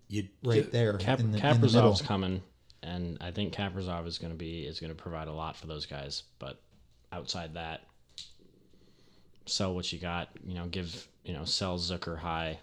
you, 0.08 0.28
right 0.44 0.56
you- 0.56 0.62
there 0.70 0.92
Cap- 0.94 1.20
in, 1.20 1.32
the, 1.32 1.38
in 1.38 1.60
the 1.60 1.66
middle 1.66 1.96
coming, 1.96 2.42
and 2.82 3.18
I 3.20 3.30
think 3.32 3.52
Kaprizov 3.52 4.06
is 4.06 4.18
going 4.18 4.32
to 4.32 4.38
be 4.38 4.64
is 4.64 4.78
going 4.78 4.94
to 4.94 5.02
provide 5.02 5.28
a 5.28 5.32
lot 5.32 5.56
for 5.56 5.66
those 5.66 5.86
guys. 5.86 6.22
But 6.38 6.60
outside 7.12 7.54
that, 7.54 7.80
sell 9.46 9.74
what 9.74 9.92
you 9.92 9.98
got. 9.98 10.28
You 10.46 10.54
know, 10.54 10.66
give 10.66 11.08
you 11.24 11.34
know 11.34 11.44
sell 11.44 11.78
Zucker 11.78 12.16
high, 12.16 12.58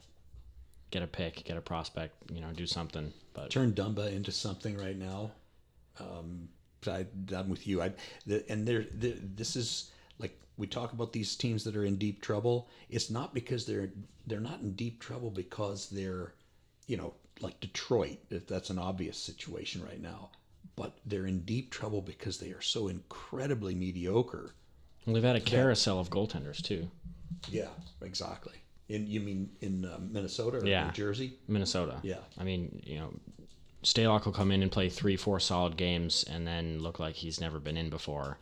get 0.92 1.04
a 1.04 1.08
pick, 1.08 1.44
get 1.44 1.58
a 1.58 1.62
prospect. 1.62 2.16
You 2.32 2.42
know, 2.42 2.48
do 2.56 2.66
something. 2.66 3.12
But 3.34 3.50
turn 3.52 3.74
Dumba 3.74 4.14
into 4.14 4.32
something 4.32 4.78
right 4.78 4.98
now. 4.98 5.32
Um, 6.00 6.48
I, 6.88 7.06
I'm 7.36 7.50
with 7.50 7.68
you. 7.68 7.82
I 7.82 7.92
the, 8.26 8.44
and 8.50 8.68
there, 8.68 8.86
the, 8.94 9.16
this 9.36 9.56
is 9.56 9.92
like 10.20 10.40
we 10.58 10.68
talk 10.68 10.94
about 10.94 11.14
these 11.14 11.36
teams 11.36 11.64
that 11.64 11.76
are 11.76 11.86
in 11.86 11.98
deep 11.98 12.22
trouble. 12.22 12.70
It's 12.90 13.10
not 13.10 13.34
because 13.34 13.66
they're 13.66 13.92
they're 14.28 14.40
not 14.40 14.62
in 14.62 14.74
deep 14.74 15.00
trouble 15.02 15.30
because 15.30 15.90
they're, 15.90 16.34
you 16.88 16.98
know, 16.98 17.14
like 17.42 17.60
Detroit. 17.60 18.18
If 18.30 18.48
that's 18.48 18.70
an 18.70 18.80
obvious 18.80 19.18
situation 19.18 19.84
right 19.84 20.02
now, 20.02 20.30
but 20.76 20.98
they're 21.06 21.28
in 21.28 21.40
deep 21.42 21.72
trouble 21.72 22.02
because 22.02 22.38
they 22.38 22.52
are 22.52 22.62
so 22.62 22.88
incredibly 22.88 23.76
mediocre. 23.76 24.54
And 25.06 25.16
they've 25.16 25.24
had 25.24 25.36
a 25.36 25.42
carousel 25.42 26.00
of 26.00 26.10
goaltenders 26.10 26.62
too. 26.62 26.90
Yeah, 27.50 27.68
exactly. 28.02 28.54
In 28.90 29.08
you 29.08 29.20
mean 29.20 29.50
in 29.62 29.86
uh, 29.86 29.98
Minnesota 30.00 30.58
or 30.58 30.66
Yeah. 30.66 30.86
New 30.86 30.92
Jersey? 30.92 31.34
Minnesota. 31.48 32.00
Yeah. 32.04 32.20
I 32.38 32.44
mean, 32.44 32.82
you 32.86 33.00
know, 33.00 33.14
Stalock 33.84 34.26
will 34.26 34.32
come 34.32 34.52
in 34.52 34.64
and 34.64 34.72
play 34.72 34.90
three, 34.90 35.16
four 35.16 35.40
solid 35.40 35.78
games, 35.78 36.24
and 36.30 36.48
then 36.48 36.80
look 36.80 37.00
like 37.00 37.16
he's 37.16 37.40
never 37.40 37.60
been 37.60 37.78
in 37.78 37.90
before. 37.90 38.38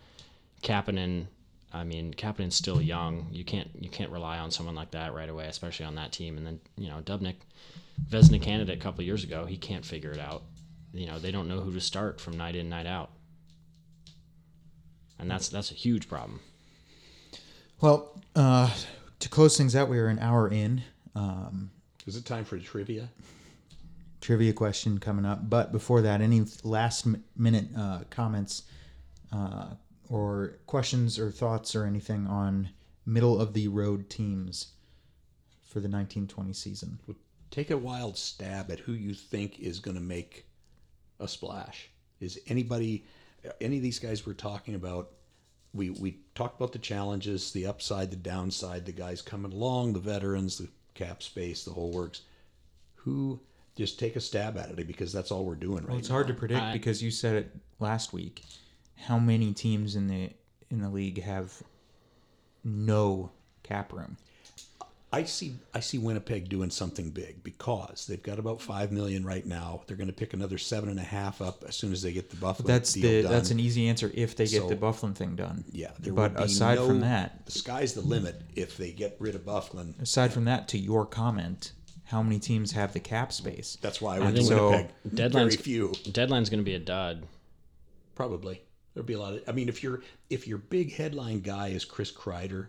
Kapanen, 0.61 1.25
I 1.73 1.83
mean, 1.83 2.13
Kapanen's 2.13 2.55
still 2.55 2.81
young. 2.81 3.27
You 3.31 3.43
can't 3.43 3.69
you 3.79 3.89
can't 3.89 4.11
rely 4.11 4.37
on 4.37 4.51
someone 4.51 4.75
like 4.75 4.91
that 4.91 5.13
right 5.13 5.29
away, 5.29 5.47
especially 5.47 5.85
on 5.85 5.95
that 5.95 6.11
team. 6.11 6.37
And 6.37 6.45
then 6.45 6.59
you 6.77 6.89
know, 6.89 7.01
Dubnyk, 7.01 7.35
Vezina 8.09 8.41
candidate 8.41 8.77
a 8.77 8.81
couple 8.81 9.01
of 9.01 9.07
years 9.07 9.23
ago, 9.23 9.45
he 9.45 9.57
can't 9.57 9.85
figure 9.85 10.11
it 10.11 10.19
out. 10.19 10.43
You 10.93 11.07
know, 11.07 11.19
they 11.19 11.31
don't 11.31 11.47
know 11.47 11.61
who 11.61 11.71
to 11.73 11.81
start 11.81 12.19
from 12.19 12.37
night 12.37 12.55
in, 12.55 12.69
night 12.69 12.85
out, 12.85 13.11
and 15.17 15.29
that's 15.29 15.49
that's 15.49 15.71
a 15.71 15.75
huge 15.75 16.07
problem. 16.07 16.39
Well, 17.79 18.21
uh, 18.35 18.71
to 19.19 19.29
close 19.29 19.57
things 19.57 19.75
out, 19.75 19.89
we 19.89 19.97
are 19.97 20.07
an 20.07 20.19
hour 20.19 20.47
in. 20.47 20.83
Um, 21.15 21.71
Is 22.05 22.15
it 22.15 22.25
time 22.25 22.45
for 22.45 22.59
trivia? 22.59 23.09
Trivia 24.21 24.53
question 24.53 24.99
coming 24.99 25.25
up. 25.25 25.49
But 25.49 25.71
before 25.71 26.01
that, 26.01 26.21
any 26.21 26.45
last 26.63 27.07
minute 27.35 27.65
uh, 27.75 28.01
comments 28.09 28.63
uh, 29.33 29.71
or 30.09 30.59
questions 30.67 31.19
or 31.19 31.31
thoughts 31.31 31.75
or 31.75 31.85
anything 31.85 32.27
on 32.27 32.69
middle 33.05 33.39
of 33.39 33.53
the 33.53 33.67
road 33.67 34.09
teams 34.09 34.67
for 35.63 35.79
the 35.79 35.89
1920 35.89 36.53
season? 36.53 36.99
Take 37.49 37.71
a 37.71 37.77
wild 37.77 38.17
stab 38.17 38.71
at 38.71 38.79
who 38.79 38.93
you 38.93 39.13
think 39.13 39.59
is 39.59 39.79
going 39.79 39.97
to 39.97 40.03
make 40.03 40.45
a 41.19 41.27
splash. 41.27 41.89
Is 42.19 42.39
anybody, 42.47 43.05
any 43.59 43.77
of 43.77 43.83
these 43.83 43.99
guys 43.99 44.25
we're 44.25 44.33
talking 44.33 44.75
about, 44.75 45.11
we 45.73 45.89
we 45.89 46.19
talked 46.35 46.59
about 46.59 46.73
the 46.73 46.79
challenges, 46.79 47.51
the 47.51 47.65
upside, 47.65 48.11
the 48.11 48.17
downside, 48.17 48.85
the 48.85 48.91
guys 48.91 49.21
coming 49.21 49.53
along, 49.53 49.93
the 49.93 49.99
veterans, 49.99 50.57
the 50.57 50.67
cap 50.93 51.23
space, 51.23 51.63
the 51.63 51.71
whole 51.71 51.91
works. 51.91 52.21
Who 52.95 53.39
just 53.75 53.99
take 53.99 54.15
a 54.15 54.21
stab 54.21 54.57
at 54.57 54.69
it 54.69 54.87
because 54.87 55.11
that's 55.13 55.31
all 55.31 55.45
we're 55.45 55.55
doing 55.55 55.83
right 55.83 55.89
Well, 55.89 55.97
it's 55.99 56.09
now. 56.09 56.15
hard 56.15 56.27
to 56.27 56.33
predict 56.33 56.61
I- 56.61 56.73
because 56.73 57.01
you 57.01 57.11
said 57.11 57.35
it 57.35 57.55
last 57.79 58.13
week. 58.13 58.43
How 58.97 59.17
many 59.17 59.53
teams 59.53 59.95
in 59.95 60.07
the 60.07 60.29
in 60.69 60.81
the 60.81 60.89
league 60.89 61.21
have 61.23 61.61
no 62.63 63.31
cap 63.63 63.93
room? 63.93 64.17
I 65.13 65.23
see 65.25 65.55
I 65.73 65.81
see 65.81 65.97
Winnipeg 65.97 66.47
doing 66.47 66.69
something 66.69 67.09
big 67.09 67.43
because 67.43 68.05
they've 68.07 68.21
got 68.23 68.39
about 68.39 68.61
five 68.61 68.93
million 68.93 69.25
right 69.25 69.45
now. 69.45 69.81
They're 69.85 69.97
going 69.97 70.07
to 70.07 70.13
pick 70.13 70.33
another 70.33 70.57
seven 70.57 70.87
and 70.87 70.99
a 70.99 71.03
half 71.03 71.41
up 71.41 71.65
as 71.67 71.75
soon 71.75 71.91
as 71.91 72.01
they 72.01 72.13
get 72.13 72.29
the 72.29 72.37
Buffalo 72.37 72.65
That's 72.67 72.93
deal 72.93 73.01
the 73.03 73.21
done. 73.23 73.31
that's 73.31 73.51
an 73.51 73.59
easy 73.59 73.89
answer 73.89 74.09
if 74.13 74.37
they 74.37 74.45
get 74.47 74.61
So- 74.61 74.69
the 74.69 74.77
Byfuglien 74.77 75.15
thing 75.15 75.35
done. 75.35 75.65
yeah. 75.71 75.91
There 75.99 76.13
but 76.13 76.31
would 76.33 76.37
be 76.37 76.43
aside 76.45 76.75
no- 76.75 76.87
from 76.87 77.01
that, 77.01 77.45
the 77.45 77.51
sky's 77.51 77.93
the 77.93 78.01
limit 78.01 78.41
if 78.55 78.77
they 78.77 78.91
get 78.91 79.17
rid 79.19 79.35
of 79.35 79.41
Byfuglien. 79.43 79.99
aside 80.01 80.31
from 80.31 80.45
that, 80.45 80.69
to 80.69 80.77
your 80.77 81.05
comment, 81.05 81.73
how 82.11 82.21
many 82.21 82.39
teams 82.39 82.71
have 82.73 82.93
the 82.93 82.99
cap 82.99 83.33
space? 83.33 83.77
That's 83.81 83.99
why 84.01 84.17
I 84.17 84.19
went 84.19 84.35
to 84.35 84.41
think 84.43 84.53
so. 84.53 84.69
Winnipeg. 84.69 84.91
Very 85.05 85.15
Deadline's 85.15 85.55
few. 85.55 85.93
deadline's 86.11 86.49
going 86.49 86.59
to 86.59 86.65
be 86.65 86.75
a 86.75 86.79
dud. 86.79 87.23
Probably 88.13 88.61
there'll 88.93 89.07
be 89.07 89.13
a 89.13 89.19
lot 89.19 89.33
of. 89.33 89.43
I 89.47 89.51
mean, 89.51 89.69
if 89.69 89.83
your 89.83 90.01
if 90.29 90.47
your 90.47 90.57
big 90.57 90.93
headline 90.93 91.41
guy 91.41 91.69
is 91.69 91.85
Chris 91.85 92.11
Kreider, 92.11 92.67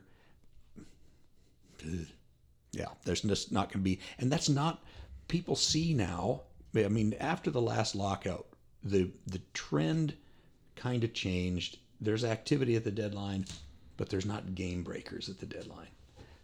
yeah, 2.72 2.86
there's 3.04 3.22
just 3.22 3.52
not 3.52 3.68
going 3.68 3.80
to 3.80 3.84
be, 3.84 4.00
and 4.18 4.30
that's 4.30 4.48
not. 4.48 4.82
People 5.28 5.56
see 5.56 5.94
now. 5.94 6.42
I 6.74 6.88
mean, 6.88 7.14
after 7.20 7.50
the 7.50 7.60
last 7.60 7.94
lockout, 7.94 8.46
the 8.82 9.10
the 9.26 9.40
trend 9.52 10.14
kind 10.76 11.04
of 11.04 11.12
changed. 11.12 11.78
There's 12.00 12.24
activity 12.24 12.76
at 12.76 12.84
the 12.84 12.90
deadline, 12.90 13.46
but 13.96 14.08
there's 14.08 14.26
not 14.26 14.54
game 14.54 14.82
breakers 14.82 15.28
at 15.28 15.38
the 15.38 15.46
deadline. 15.46 15.88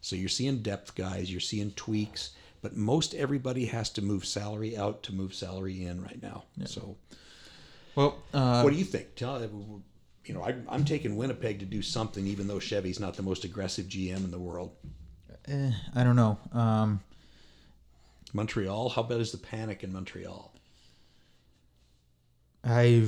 So 0.01 0.15
you're 0.15 0.29
seeing 0.29 0.59
depth 0.63 0.95
guys, 0.95 1.31
you're 1.31 1.41
seeing 1.41 1.73
tweaks, 1.73 2.31
but 2.63 2.77
most 2.77 3.15
everybody 3.15 3.67
has 3.67 3.91
to 3.91 4.03
move 4.03 4.25
salary 4.25 4.77
out 4.77 5.03
to 5.05 5.15
move 5.15 5.35
salary 5.35 5.85
in 5.85 6.03
right 6.03 6.21
now. 6.23 6.45
So 6.65 6.97
Well, 7.95 8.19
uh, 8.33 8.63
what 8.63 8.73
do 8.73 8.79
you 8.79 8.85
think? 8.85 9.15
Tell 9.15 9.41
you 9.41 10.35
know, 10.35 10.43
I, 10.43 10.55
I'm 10.69 10.85
taking 10.85 11.17
Winnipeg 11.17 11.61
to 11.61 11.65
do 11.65 11.81
something, 11.81 12.27
even 12.27 12.47
though 12.49 12.59
Chevy's 12.59 13.01
not 13.01 13.15
the 13.15 13.23
most 13.23 13.45
aggressive 13.45 13.87
GM 13.87 14.17
in 14.25 14.31
the 14.31 14.39
world. 14.39 14.73
eh, 15.47 15.73
I 15.95 16.05
don't 16.05 16.17
know. 16.17 16.39
Um, 16.53 17.01
Montreal, 18.35 18.91
how 18.91 19.03
bad 19.03 19.21
is 19.21 19.33
the 19.33 19.39
panic 19.39 19.83
in 19.83 19.93
Montreal? 19.93 20.53
I 22.63 23.05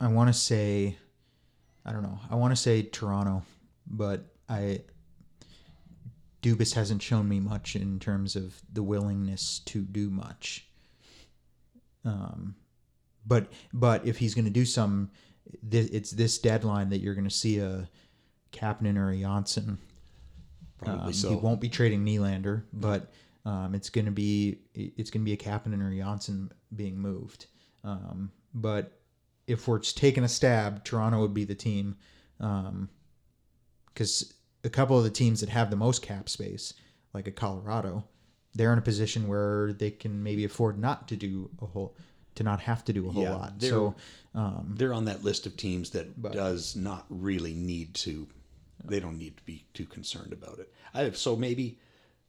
I 0.00 0.08
want 0.08 0.28
to 0.28 0.32
say 0.38 0.96
I 1.84 1.92
don't 1.92 2.02
know. 2.02 2.18
I 2.30 2.34
want 2.34 2.52
to 2.52 2.56
say 2.56 2.82
Toronto, 2.82 3.42
but 3.86 4.24
I 4.48 4.80
Dubas 6.44 6.74
hasn't 6.74 7.02
shown 7.02 7.28
me 7.28 7.40
much 7.40 7.74
in 7.74 7.98
terms 7.98 8.36
of 8.36 8.60
the 8.72 8.82
willingness 8.82 9.60
to 9.66 9.82
do 9.82 10.10
much. 10.10 10.66
Um, 12.04 12.54
but 13.26 13.50
but 13.72 14.06
if 14.06 14.18
he's 14.18 14.34
going 14.34 14.44
to 14.44 14.50
do 14.50 14.66
some, 14.66 15.10
thi- 15.70 15.90
it's 15.92 16.10
this 16.10 16.38
deadline 16.38 16.90
that 16.90 16.98
you're 16.98 17.14
going 17.14 17.28
to 17.28 17.30
see 17.30 17.58
a 17.58 17.88
Kapanen 18.52 18.98
or 18.98 19.10
a 19.10 19.16
Johnsson 19.18 19.78
Probably 20.84 21.06
um, 21.06 21.12
so. 21.12 21.28
He 21.30 21.36
won't 21.36 21.60
be 21.60 21.68
trading 21.68 22.04
Nylander, 22.04 22.62
but 22.72 23.12
um, 23.44 23.74
it's 23.74 23.90
going 23.90 24.06
to 24.06 24.10
be 24.10 24.58
it's 24.74 25.10
going 25.10 25.22
to 25.22 25.24
be 25.24 25.32
a 25.32 25.36
Kapanen 25.36 25.82
or 25.82 25.96
Johnsson 25.96 26.50
being 26.74 26.98
moved. 26.98 27.46
Um, 27.82 28.30
but 28.54 28.92
if 29.46 29.68
we're 29.68 29.78
taking 29.78 30.24
a 30.24 30.28
stab, 30.28 30.84
Toronto 30.84 31.20
would 31.20 31.34
be 31.34 31.44
the 31.44 31.54
team 31.54 31.96
because 32.38 34.34
a 34.64 34.70
couple 34.70 34.96
of 34.98 35.04
the 35.04 35.10
teams 35.10 35.40
that 35.40 35.48
have 35.50 35.70
the 35.70 35.76
most 35.76 36.02
cap 36.02 36.28
space, 36.28 36.74
like 37.12 37.26
a 37.28 37.30
Colorado, 37.32 38.04
they're 38.54 38.72
in 38.72 38.78
a 38.78 38.82
position 38.82 39.28
where 39.28 39.72
they 39.72 39.90
can 39.90 40.22
maybe 40.22 40.44
afford 40.44 40.78
not 40.78 41.06
to 41.08 41.16
do 41.16 41.50
a 41.60 41.66
whole 41.66 41.96
to 42.36 42.42
not 42.42 42.60
have 42.60 42.84
to 42.84 42.92
do 42.92 43.08
a 43.08 43.12
whole 43.12 43.22
Yeah, 43.22 43.34
lot. 43.36 43.58
they're- 43.60 43.70
So 43.70 43.94
um, 44.34 44.74
They're 44.76 44.92
on 44.94 45.04
that 45.04 45.22
list 45.22 45.46
of 45.46 45.56
teams 45.56 45.90
that 45.90 46.20
does 46.32 46.74
not 46.74 47.06
really 47.08 47.54
need 47.54 47.94
to. 47.94 48.26
They 48.84 48.98
don't 48.98 49.18
need 49.18 49.36
to 49.36 49.42
be 49.44 49.64
too 49.72 49.86
concerned 49.86 50.32
about 50.32 50.58
it. 50.58 50.72
I 50.92 51.02
have, 51.02 51.16
so 51.16 51.36
maybe 51.36 51.78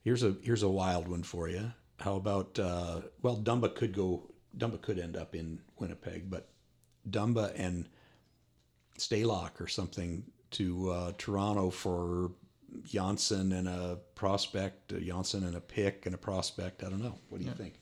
here's 0.04 0.22
a 0.22 0.36
here's 0.44 0.62
a 0.64 0.70
wild 0.70 1.08
one 1.08 1.24
for 1.24 1.50
you. 1.50 1.72
How 2.00 2.16
about 2.18 2.60
uh, 2.60 3.02
well, 3.24 3.38
Dumba 3.38 3.74
could 3.74 3.94
go. 3.96 4.30
Dumba 4.56 4.80
could 4.82 5.00
end 5.00 5.18
up 5.18 5.34
in 5.36 5.60
Winnipeg, 5.80 6.30
but 6.30 6.50
Dumba 7.10 7.52
and 7.56 7.90
Stalock 8.98 9.60
or 9.60 9.68
something 9.68 10.24
to 10.56 10.92
uh, 10.92 11.12
Toronto 11.18 11.70
for 11.70 12.32
Johnsson 12.84 13.52
and 13.52 13.68
a 13.68 13.98
prospect, 14.16 14.92
a 14.92 15.00
Johnsson 15.00 15.46
and 15.46 15.56
a 15.56 15.62
pick 15.62 16.06
and 16.06 16.16
a 16.16 16.18
prospect. 16.18 16.84
I 16.84 16.90
don't 16.90 17.02
know. 17.02 17.18
What 17.30 17.40
do 17.42 17.46
you 17.48 17.54
think? 17.54 17.74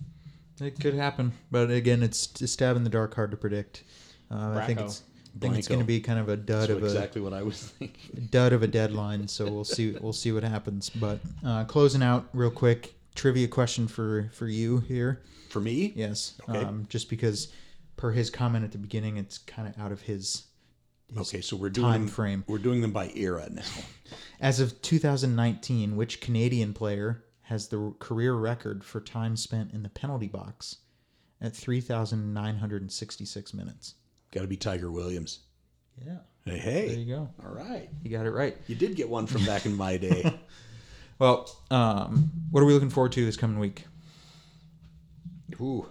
It 0.62 0.80
could 0.80 0.94
happen, 0.94 1.34
but 1.50 1.72
again, 1.72 2.04
it's 2.04 2.40
a 2.42 2.48
stab 2.48 2.76
in 2.76 2.84
the 2.84 2.90
dark, 2.90 3.16
hard 3.16 3.32
to 3.32 3.38
predict. 3.38 3.84
Uh, 4.30 4.56
I 4.60 4.66
think 4.68 4.80
it's 4.80 5.02
I 5.36 5.40
think 5.40 5.58
it's 5.58 5.68
going 5.68 5.80
to 5.80 5.86
be 5.86 6.00
kind 6.00 6.20
of 6.20 6.30
a 6.30 6.38
dud 6.38 6.70
That's 6.70 6.72
of 6.72 6.84
a 6.84 6.86
exactly 6.86 7.22
what 7.22 7.34
I 7.34 7.42
was 7.42 7.60
thinking. 7.80 8.28
dud 8.32 8.54
of 8.54 8.62
a 8.62 8.68
deadline. 8.68 9.28
So 9.28 9.46
we'll 9.46 9.64
see 9.64 9.98
we'll 10.02 10.14
see 10.14 10.32
what 10.32 10.44
happens. 10.44 10.90
But 10.92 11.20
uh, 11.44 11.64
closing 11.66 12.04
out 12.04 12.28
real 12.34 12.52
quick, 12.52 12.94
trivia 13.16 13.48
question 13.48 13.88
for 13.88 14.30
for 14.32 14.48
you 14.48 14.80
here. 14.80 15.22
For 15.50 15.60
me, 15.60 15.94
Yes, 15.96 16.36
Okay. 16.50 16.60
um, 16.60 16.86
just 16.90 17.10
because 17.10 17.52
per 17.96 18.12
his 18.12 18.30
comment 18.32 18.64
at 18.66 18.72
the 18.72 18.78
beginning, 18.80 19.18
it's 19.18 19.38
kind 19.40 19.68
of 19.68 19.80
out 19.80 19.92
of 19.92 20.02
his. 20.02 20.44
Okay, 21.18 21.42
so 21.42 21.56
we're 21.56 21.70
doing 21.70 21.92
time 21.92 22.08
frame. 22.08 22.44
We're 22.48 22.58
doing 22.58 22.82
them 22.82 22.92
by 22.92 23.12
era 23.16 23.48
now. 23.52 23.62
As 24.40 24.60
of 24.60 24.82
2019, 24.82 25.96
which 25.96 26.22
Canadian 26.22 26.74
player 26.74 27.24
has 27.44 27.68
the 27.68 27.94
career 28.00 28.34
record 28.34 28.84
for 28.84 29.00
time 29.00 29.36
spent 29.38 29.72
in 29.74 29.84
the 29.84 29.90
penalty 29.90 30.28
box 30.28 30.78
at 31.42 31.56
3,966 31.56 33.54
minutes? 33.54 33.96
Got 34.32 34.42
to 34.42 34.48
be 34.48 34.58
Tiger 34.58 34.92
Williams. 34.92 35.40
Yeah. 36.04 36.18
Hey, 36.46 36.88
There 36.90 36.98
you 36.98 37.16
go. 37.16 37.30
All 37.46 37.54
right. 37.54 37.90
You 38.04 38.10
got 38.10 38.26
it 38.26 38.32
right. 38.32 38.58
You 38.68 38.76
did 38.76 38.96
get 38.96 39.08
one 39.08 39.28
from 39.28 39.46
back 39.46 39.66
in 39.66 39.76
my 39.76 39.98
day. 39.98 40.34
Well, 41.20 41.48
um, 41.70 42.32
what 42.50 42.62
are 42.62 42.66
we 42.66 42.74
looking 42.74 42.90
forward 42.90 43.12
to 43.14 43.24
this 43.24 43.38
coming 43.38 43.60
week? 43.60 43.86
Ooh. 45.62 45.86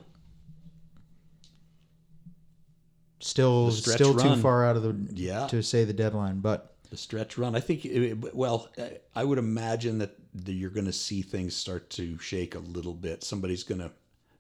Still, 3.25 3.71
still 3.71 4.15
too 4.17 4.37
far 4.37 4.65
out 4.67 4.77
of 4.77 4.83
the 4.83 4.97
Yeah. 5.15 5.47
to 5.49 5.63
say 5.63 5.85
the 5.85 5.93
deadline, 5.93 6.41
but 6.41 6.75
The 6.91 6.97
stretch 6.97 7.39
run. 7.39 7.55
I 7.55 7.61
think, 7.61 7.85
it- 7.87 8.35
well, 8.35 8.69
I 9.15 9.25
would 9.25 9.39
imagine 9.39 9.99
that 9.99 10.17
the, 10.35 10.53
you're 10.53 10.71
going 10.71 10.87
to 10.87 10.93
see 10.93 11.23
things 11.23 11.55
start 11.57 11.89
to 11.91 12.19
shake 12.19 12.55
a 12.55 12.59
little 12.59 12.95
bit. 12.95 13.23
Somebody's 13.25 13.63
going 13.65 13.81
to, 13.81 13.91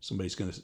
somebody's 0.01 0.35
going 0.35 0.51
to 0.53 0.61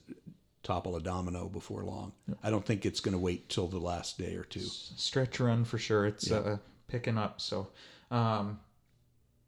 topple 0.62 0.96
a 0.96 1.00
domino 1.00 1.48
before 1.48 1.84
long. 1.84 2.12
I 2.42 2.50
don't 2.50 2.64
think 2.66 2.84
it's 2.84 3.00
going 3.00 3.12
to 3.12 3.18
wait 3.18 3.48
till 3.48 3.68
the 3.68 3.78
last 3.78 4.18
day 4.18 4.34
or 4.34 4.44
two. 4.44 4.60
stretch 4.60 5.40
run 5.40 5.64
for 5.64 5.78
sure. 5.78 6.06
It's 6.06 6.30
uh, 6.30 6.58
picking 6.88 7.16
up. 7.16 7.40
So, 7.40 7.68
um, 8.10 8.58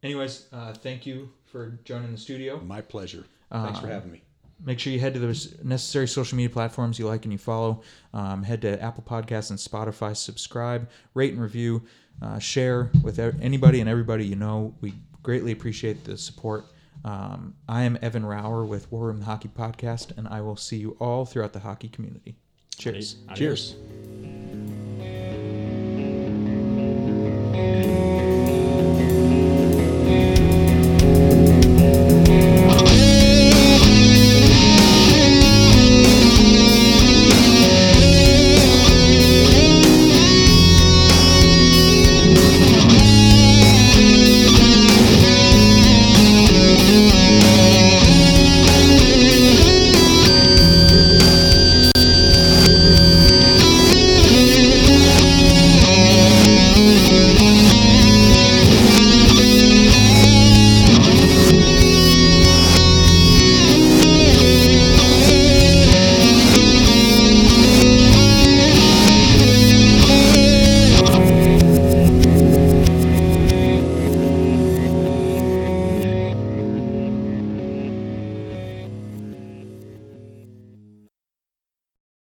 anyways, 0.03 0.47
uh, 0.53 0.73
thank 0.73 1.05
you 1.07 1.31
for 1.47 1.79
joining 1.85 2.13
the 2.13 2.19
studio. 2.19 2.61
My 2.61 2.81
pleasure. 2.81 3.25
Thanks 3.53 3.81
for 3.81 3.89
having 3.89 4.13
me. 4.13 4.23
Make 4.65 4.79
sure 4.79 4.93
you 4.93 5.01
head 5.01 5.15
to 5.15 5.21
those 5.21 5.57
necessary 5.63 6.07
social 6.07 6.37
media 6.37 6.51
platforms 6.51 6.99
you 6.99 7.07
like 7.07 7.25
and 7.25 7.33
you 7.33 7.39
follow. 7.39 7.83
Um, 8.13 8.43
head 8.43 8.63
to 8.63 8.81
Apple 8.83 9.05
Podcasts 9.07 9.51
and 9.51 9.59
Spotify. 9.59 10.17
Subscribe, 10.17 10.89
rate 11.15 11.33
and 11.33 11.41
review, 11.43 11.83
uh, 12.21 12.39
share 12.39 12.91
with 13.03 13.19
anybody 13.19 13.81
and 13.81 13.89
everybody 13.89 14.27
you 14.27 14.37
know. 14.37 14.75
We 14.81 14.95
greatly 15.23 15.53
appreciate 15.53 16.05
the 16.05 16.19
support. 16.19 16.65
Um, 17.05 17.55
I 17.69 17.83
am 17.83 17.99
Evan 18.03 18.25
Rauer 18.25 18.67
with 18.67 18.91
War 18.93 19.07
Room 19.07 19.21
the 19.21 19.25
Hockey 19.25 19.49
Podcast, 19.49 20.17
and 20.19 20.29
I 20.29 20.41
will 20.43 20.57
see 20.57 20.77
you 20.77 20.97
all 21.01 21.25
throughout 21.25 21.53
the 21.53 21.61
hockey 21.61 21.89
community. 21.89 22.37
Cheers. 22.77 23.17
Adios. 23.29 23.39
Cheers. 23.39 24.10